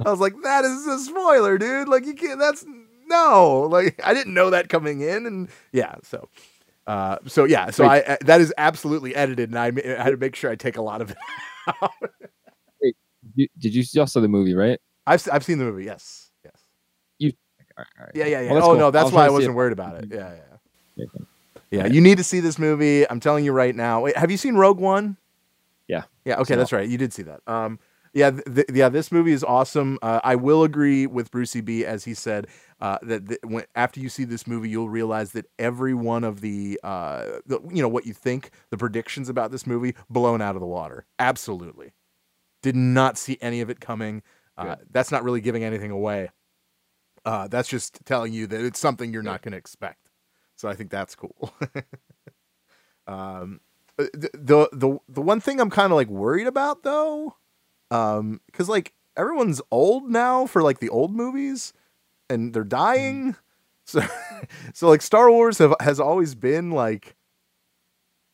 [0.06, 1.88] I was like, that is a spoiler, dude.
[1.88, 2.40] Like you can't.
[2.40, 2.66] That's
[3.08, 3.62] no.
[3.72, 5.96] Like I didn't know that coming in, and yeah.
[6.04, 6.30] So.
[6.86, 8.04] Uh, so yeah, so Wait.
[8.06, 10.82] I, that is absolutely edited, and I, I had to make sure I take a
[10.82, 11.18] lot of it
[11.82, 11.92] out.
[12.82, 12.96] Wait,
[13.58, 14.82] did you see saw the movie, right?
[15.08, 15.86] I've I've seen the movie.
[15.86, 16.62] Yes, yes.
[17.20, 17.32] You.
[17.78, 18.12] All right, all right.
[18.16, 18.52] Yeah, yeah, yeah.
[18.52, 18.76] Well, oh cool.
[18.76, 20.10] no, that's why I wasn't worried about it.
[20.12, 20.34] Yeah,
[20.98, 21.06] yeah.
[21.06, 21.06] Yeah,
[21.72, 21.86] yeah.
[21.88, 23.10] You need to see this movie.
[23.10, 24.02] I'm telling you right now.
[24.02, 25.18] Wait, have you seen Rogue One?
[25.88, 26.04] Yeah.
[26.26, 26.40] Yeah.
[26.40, 26.88] Okay, that's right.
[26.88, 27.42] You did see that.
[27.48, 27.80] Um.
[28.14, 28.90] Yeah, th- yeah.
[28.90, 29.98] This movie is awesome.
[30.02, 32.48] Uh, I will agree with Brucey B as he said
[32.80, 36.42] uh, that th- when, after you see this movie, you'll realize that every one of
[36.42, 40.56] the, uh, the, you know, what you think, the predictions about this movie, blown out
[40.56, 41.06] of the water.
[41.18, 41.94] Absolutely,
[42.62, 44.22] did not see any of it coming.
[44.58, 46.30] Uh, that's not really giving anything away.
[47.26, 50.10] Uh, that's just telling you that it's something you're not going to expect.
[50.56, 51.54] So I think that's cool.
[53.08, 53.60] um,
[53.98, 57.36] uh, the, the the one thing I'm kind of like worried about though,
[57.94, 61.74] um, because like everyone's old now for like the old movies,
[62.30, 63.34] and they're dying.
[63.34, 63.38] Mm.
[63.86, 64.02] So,
[64.74, 67.18] so like Star Wars have has always been like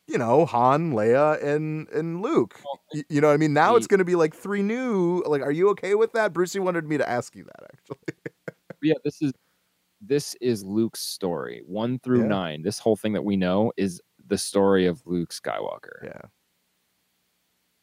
[0.10, 2.60] you know, Han, Leia, and and Luke.
[2.92, 3.54] You, you know what I mean?
[3.54, 5.24] Now it's going to be like three new.
[5.26, 6.34] Like, are you okay with that?
[6.34, 8.34] Brucey wanted me to ask you that actually.
[8.82, 9.34] yeah, this is
[10.02, 12.28] this is Luke's story, one through yeah.
[12.28, 12.62] nine.
[12.64, 16.04] This whole thing that we know is the story of Luke Skywalker.
[16.04, 16.22] Yeah.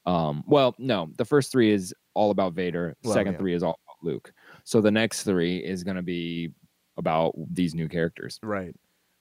[0.06, 0.44] Um.
[0.46, 2.96] Well, no, the first three is all about Vader.
[3.02, 3.38] Well, second yeah.
[3.38, 4.32] three is all about Luke.
[4.64, 6.50] So the next three is going to be
[6.96, 8.38] about these new characters.
[8.42, 8.74] Right.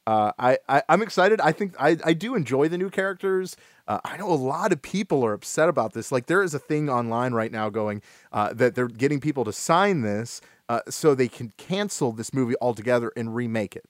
[0.08, 1.42] Uh, I, I am excited.
[1.42, 3.58] I think I, I do enjoy the new characters.
[3.88, 6.12] Uh, I know a lot of people are upset about this.
[6.12, 9.54] Like there is a thing online right now going uh, that they're getting people to
[9.54, 13.86] sign this uh, so they can cancel this movie altogether and remake it.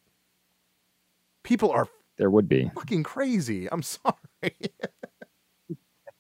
[1.43, 3.69] People are there would be fucking crazy.
[3.69, 4.15] I'm sorry.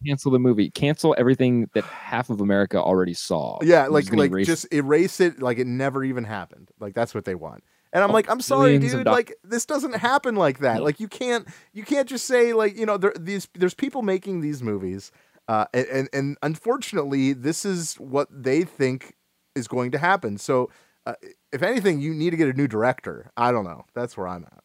[0.05, 0.69] Cancel the movie.
[0.71, 3.59] Cancel everything that half of America already saw.
[3.61, 6.69] Yeah, like just like erase just erase it like it never even happened.
[6.79, 7.63] Like that's what they want.
[7.93, 9.05] And I'm like, I'm sorry, dude.
[9.05, 10.83] Like this doesn't happen like that.
[10.83, 14.41] Like you can't you can't just say like you know there these there's people making
[14.41, 15.11] these movies,
[15.47, 19.15] uh, and, and and unfortunately this is what they think
[19.55, 20.37] is going to happen.
[20.37, 20.69] So
[21.05, 21.13] uh,
[21.53, 23.31] if anything, you need to get a new director.
[23.37, 23.85] I don't know.
[23.93, 24.63] That's where I'm at.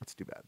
[0.00, 0.42] That's too bad.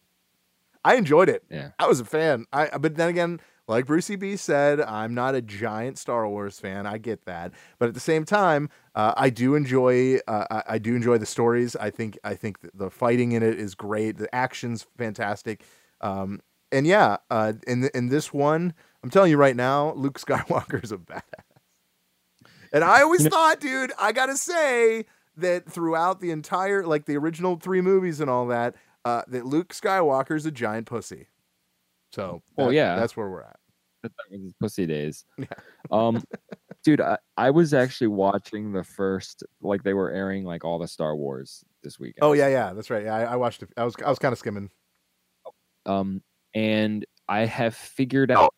[0.85, 1.45] I enjoyed it.
[1.51, 1.71] Yeah.
[1.79, 2.47] I was a fan.
[2.53, 6.87] I but then again, like Brucey B said, I'm not a giant Star Wars fan.
[6.87, 10.19] I get that, but at the same time, uh, I do enjoy.
[10.27, 11.77] Uh, I, I do enjoy the stories.
[11.77, 12.19] I think.
[12.25, 14.19] I think the fighting in it is great.
[14.19, 15.63] The action's fantastic.
[16.01, 16.41] Um,
[16.73, 20.93] and yeah, uh, in in this one, I'm telling you right now, Luke Skywalker is
[20.93, 21.23] a badass.
[22.73, 27.57] And I always thought, dude, I gotta say that throughout the entire, like the original
[27.57, 28.75] three movies and all that,
[29.05, 31.29] uh, that Luke Skywalker's a giant pussy.
[32.13, 32.97] So, that- yeah.
[32.97, 33.59] that's where we're at.
[34.03, 35.25] that was his pussy days.
[35.39, 35.47] Yeah.
[35.91, 36.23] Um,
[36.85, 40.89] dude, I, I was actually watching the first, like they were airing like all the
[40.89, 42.23] Star Wars this weekend.
[42.23, 43.05] Oh yeah, yeah, that's right.
[43.05, 43.71] Yeah, I, I watched it.
[43.77, 44.71] I was, I was kind of skimming.
[45.87, 46.23] Um,
[46.55, 48.55] and I have figured out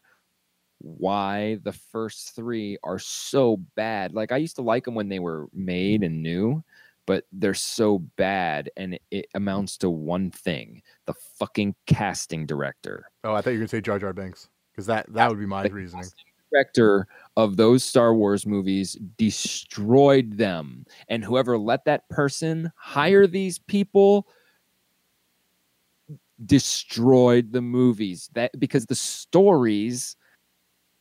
[0.78, 4.14] why the first three are so bad.
[4.14, 6.64] Like I used to like them when they were made and new,
[7.06, 13.06] but they're so bad, and it, amounts to one thing: the fucking casting director.
[13.24, 15.46] Oh, I thought you were gonna say Jar Jar Binks because that that would be
[15.46, 16.02] my The reasoning.
[16.04, 17.06] casting director
[17.36, 20.84] of those Star Wars movies destroyed them.
[21.08, 24.28] And whoever let that person hire these people
[26.44, 28.28] destroyed the movies.
[28.34, 30.16] That because the stories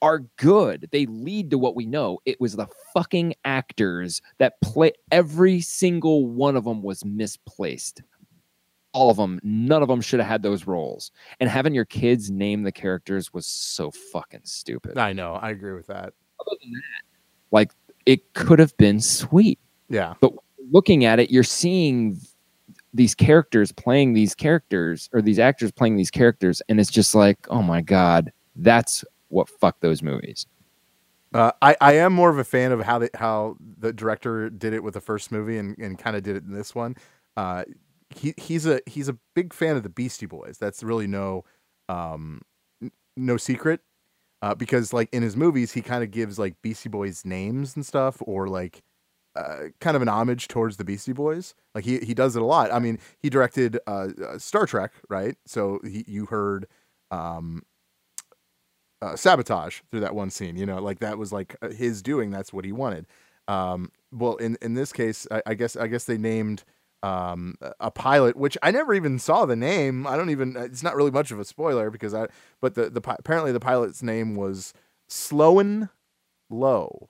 [0.02, 0.88] are good.
[0.92, 2.20] They lead to what we know.
[2.26, 8.02] It was the fucking actors that play every single one of them was misplaced.
[8.94, 11.12] All of them, none of them should have had those roles.
[11.40, 14.98] And having your kids name the characters was so fucking stupid.
[14.98, 15.36] I know.
[15.36, 16.14] I agree with that.
[16.40, 17.04] Other than that,
[17.52, 17.72] like
[18.06, 19.60] it could have been sweet.
[19.90, 20.16] Yeah.
[20.20, 20.34] But
[20.72, 22.20] looking at it, you're seeing
[22.94, 27.38] these characters playing these characters or these actors playing these characters, and it's just like,
[27.50, 30.46] oh my god, that's what fucked those movies.
[31.34, 34.74] Uh, I, I am more of a fan of how they, how the director did
[34.74, 36.96] it with the first movie and, and kind of did it in this one.
[37.38, 37.64] Uh,
[38.10, 40.58] he he's a he's a big fan of the Beastie Boys.
[40.60, 41.46] That's really no
[41.88, 42.42] um
[42.82, 43.80] n- no secret.
[44.42, 47.86] Uh, because like in his movies, he kind of gives like Beastie Boys names and
[47.86, 48.82] stuff, or like
[49.36, 51.54] uh, kind of an homage towards the Beastie Boys.
[51.76, 52.74] Like he he does it a lot.
[52.74, 55.38] I mean, he directed uh, uh, Star Trek, right?
[55.46, 56.68] So he you heard
[57.12, 57.62] um
[59.02, 60.56] uh, sabotage through that one scene.
[60.58, 62.30] You know, like that was like uh, his doing.
[62.32, 63.08] That's what he wanted.
[63.48, 66.64] Um, well, in in this case, I, I guess I guess they named
[67.04, 70.06] um, a- pilot, which I never even saw the name.
[70.08, 70.56] I don't even.
[70.56, 72.28] It's not really much of a spoiler because I.
[72.62, 74.74] But the the apparently the pilot's name was
[75.10, 75.90] Slowen
[76.50, 77.10] Lo,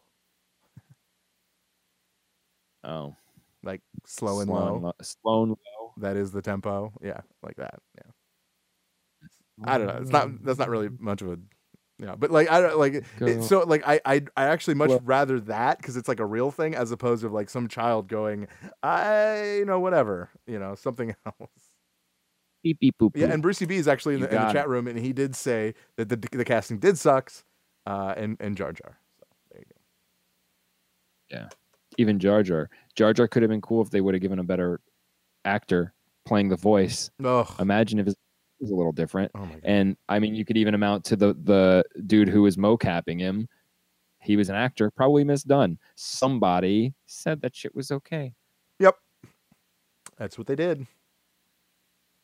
[2.83, 3.15] Oh,
[3.63, 4.87] like slow and Sloan low.
[4.87, 5.93] Lo- Slowen Lo.
[5.97, 6.91] That is the tempo.
[7.01, 7.79] Yeah, like that.
[7.95, 8.11] Yeah.
[9.63, 9.97] I don't know.
[10.01, 10.43] It's not.
[10.43, 11.39] That's not really much of a.
[12.01, 15.01] Yeah, but like I don't like it, so like I I I actually much Well-
[15.03, 18.47] rather that because it's like a real thing as opposed to like some child going
[18.81, 21.51] I you know whatever you know something else.
[22.63, 23.11] Beep beep boop.
[23.15, 25.35] Yeah, and Brucey B is actually in the, in the chat room and he did
[25.35, 27.43] say that the the casting did sucks,
[27.85, 28.97] uh, and and Jar Jar.
[29.19, 31.37] So there you go.
[31.37, 31.49] Yeah,
[31.99, 32.69] even Jar Jar.
[32.95, 34.81] Jar Jar could have been cool if they would have given a better
[35.45, 35.93] actor
[36.25, 37.11] playing the voice.
[37.23, 38.15] Oh, Imagine if it
[38.61, 39.31] was a little different.
[39.35, 39.49] oh.
[39.63, 43.47] And I mean, you could even amount to the the dude who was mocapping him.
[44.21, 45.77] He was an actor, probably misdone.
[45.95, 48.33] Somebody said that shit was okay.
[48.79, 48.95] Yep.
[50.17, 50.85] That's what they did.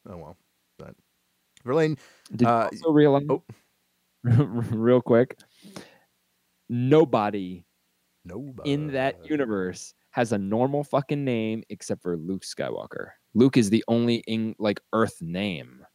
[0.07, 0.37] Oh well.
[0.77, 0.95] But
[1.65, 1.97] Verlaine,
[2.35, 3.25] Did Uh, also realize?
[3.29, 3.43] oh.
[4.23, 5.37] real quick,
[6.69, 7.63] nobody
[8.25, 13.09] nobody in that universe has a normal fucking name except for Luke Skywalker.
[13.33, 15.85] Luke is the only in like Earth name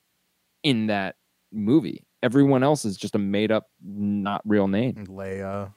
[0.63, 1.17] in that
[1.53, 2.05] movie.
[2.23, 5.07] Everyone else is just a made up, not real name.
[5.09, 5.73] Leia.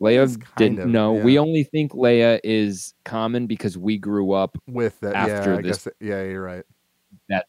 [0.00, 1.12] Leia didn't of, know.
[1.12, 4.56] We only think Leia is common because we grew up.
[4.66, 5.14] with that.
[5.14, 5.94] After yeah, I this- guess.
[6.00, 6.64] Yeah, you're right.
[7.28, 7.46] That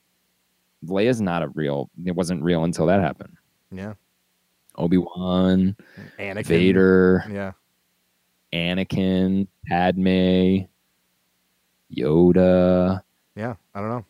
[0.85, 1.89] Leia's not a real.
[2.05, 3.35] It wasn't real until that happened.
[3.71, 3.93] Yeah,
[4.77, 5.75] Obi Wan,
[6.19, 6.45] Anakin.
[6.45, 7.51] Vader, Yeah,
[8.53, 10.65] Anakin, Padme,
[11.95, 13.01] Yoda.
[13.35, 13.55] yeah.
[13.73, 14.05] I don't know.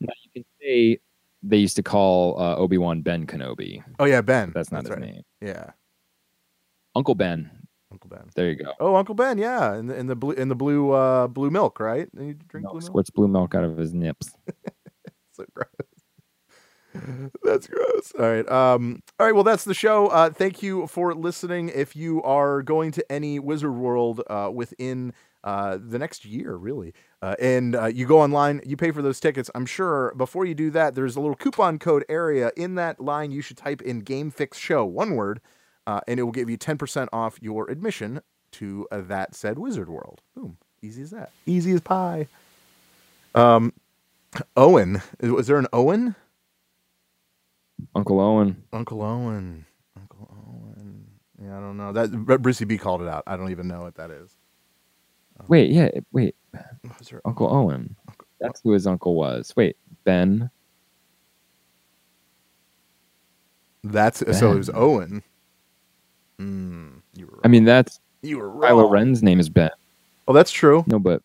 [0.00, 0.98] Now you can say
[1.42, 3.82] they used to call uh, Obi Wan Ben Kenobi.
[3.98, 4.52] Oh yeah, Ben.
[4.54, 5.00] That's not his right.
[5.00, 5.22] name.
[5.40, 5.70] Yeah,
[6.94, 7.50] Uncle Ben.
[7.90, 8.28] Uncle Ben.
[8.34, 8.72] There you go.
[8.80, 9.38] Oh, Uncle Ben.
[9.38, 12.08] Yeah, in the in the blue in the blue uh blue milk, right?
[12.14, 12.82] You drink Milk blue milk.
[12.82, 14.34] squirts blue milk out of his nips.
[15.32, 17.28] So gross.
[17.44, 18.12] That's gross.
[18.18, 18.48] All right.
[18.50, 19.34] Um, all right.
[19.34, 20.08] Well, that's the show.
[20.08, 21.68] Uh, thank you for listening.
[21.72, 25.12] If you are going to any Wizard World uh, within
[25.44, 26.92] uh, the next year, really,
[27.22, 29.50] uh, and uh, you go online, you pay for those tickets.
[29.54, 33.30] I'm sure before you do that, there's a little coupon code area in that line.
[33.30, 35.40] You should type in Game Fix Show, one word,
[35.86, 38.20] uh, and it will give you 10% off your admission
[38.52, 40.20] to uh, that said Wizard World.
[40.34, 40.58] Boom.
[40.82, 41.30] Easy as that.
[41.46, 42.28] Easy as pie.
[43.34, 43.72] Um,
[44.56, 45.02] Owen.
[45.20, 46.14] Was there an Owen?
[47.94, 48.62] Uncle Owen.
[48.72, 49.66] Uncle Owen.
[49.96, 51.06] Uncle Owen.
[51.42, 51.92] Yeah, I don't know.
[51.92, 53.24] That Br- Brucey B called it out.
[53.26, 54.36] I don't even know what that is.
[55.48, 56.34] Wait, yeah, wait.
[56.98, 57.96] Was there- Uncle Owen.
[58.40, 59.52] That's who his uncle was.
[59.56, 60.50] Wait, Ben.
[63.84, 65.22] That's so it was Owen.
[66.38, 66.98] Hmm.
[67.14, 67.40] you were.
[67.44, 68.70] I mean, that's you were wrong.
[68.70, 68.90] Kylo.
[68.90, 69.70] Ren's name is Ben.
[70.26, 70.84] Oh, that's true.
[70.86, 71.22] No, but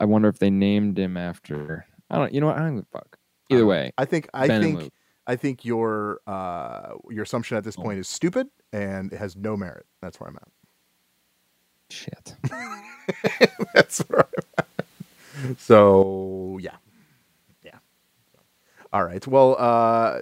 [0.00, 1.86] I wonder if they named him after.
[2.10, 2.34] I don't.
[2.34, 2.56] You know what?
[2.56, 3.18] I don't give a fuck.
[3.50, 4.92] Either way, I think I Ben think
[5.26, 7.82] I think your uh your assumption at this Oh.
[7.82, 9.86] point is stupid and it has no merit.
[10.02, 10.48] That's where I'm at.
[11.90, 12.34] Shit.
[13.74, 14.42] That's where I'm
[15.50, 15.60] at.
[15.60, 16.76] So yeah,
[17.64, 17.78] yeah.
[18.92, 19.26] All right.
[19.26, 20.20] Well, uh,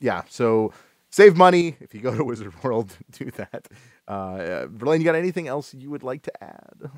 [0.00, 0.22] yeah.
[0.28, 0.72] So
[1.10, 2.96] save money if you go to Wizard World.
[3.12, 3.68] Do that.
[4.08, 6.90] Uh, Verlaine, you got anything else you would like to add?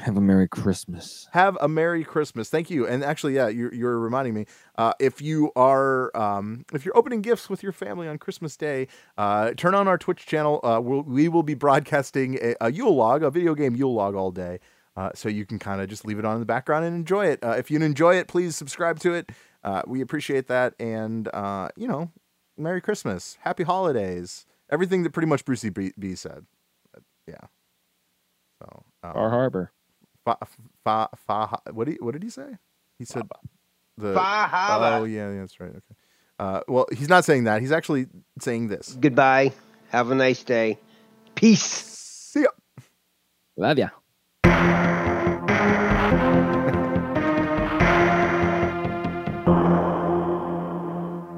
[0.00, 1.28] Have a Merry Christmas.
[1.32, 2.48] have a merry christmas.
[2.48, 2.86] Thank you.
[2.86, 4.46] And actually yeah you're, you're reminding me
[4.76, 8.86] uh, if you are um, if you're opening gifts with your family on christmas day
[9.16, 10.60] uh, turn on our twitch channel.
[10.62, 14.14] Uh, we'll, we will be broadcasting a, a yule log a video game yule log
[14.14, 14.60] all day.
[14.96, 17.26] Uh, so you can kind of just leave it on in the background and enjoy
[17.26, 17.42] it.
[17.42, 19.30] Uh, if you enjoy it please subscribe to it.
[19.64, 20.74] Uh, we appreciate that.
[20.78, 22.10] And uh, you know
[22.56, 23.38] merry christmas.
[23.42, 24.46] Happy holidays.
[24.70, 26.46] Everything that pretty much brucey b, b said.
[26.96, 27.46] Uh, yeah.
[28.60, 29.72] So um, Bar Harbor.
[30.28, 30.36] Fa,
[30.84, 32.58] fa, fa, what did he, what did he say?
[32.98, 33.22] He said
[33.96, 35.00] the Fahaba.
[35.00, 35.70] Oh yeah, yeah, that's right.
[35.70, 35.94] Okay.
[36.38, 37.62] Uh, well, he's not saying that.
[37.62, 38.94] He's actually saying this.
[39.00, 39.52] Goodbye.
[39.88, 40.78] Have a nice day.
[41.34, 41.62] Peace.
[41.62, 42.48] See ya.
[43.56, 43.88] Love ya.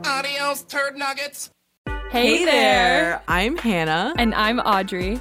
[0.04, 1.50] Adios, turd nuggets.
[2.10, 3.22] Hey, there.
[3.28, 4.14] I'm Hannah.
[4.18, 5.20] And I'm Audrey.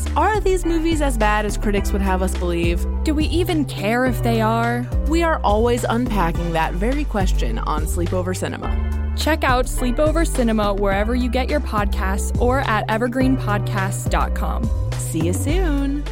[0.17, 2.85] Are these movies as bad as critics would have us believe?
[3.03, 4.85] Do we even care if they are?
[5.07, 9.13] We are always unpacking that very question on Sleepover Cinema.
[9.15, 14.91] Check out Sleepover Cinema wherever you get your podcasts or at evergreenpodcasts.com.
[14.97, 16.03] See you soon.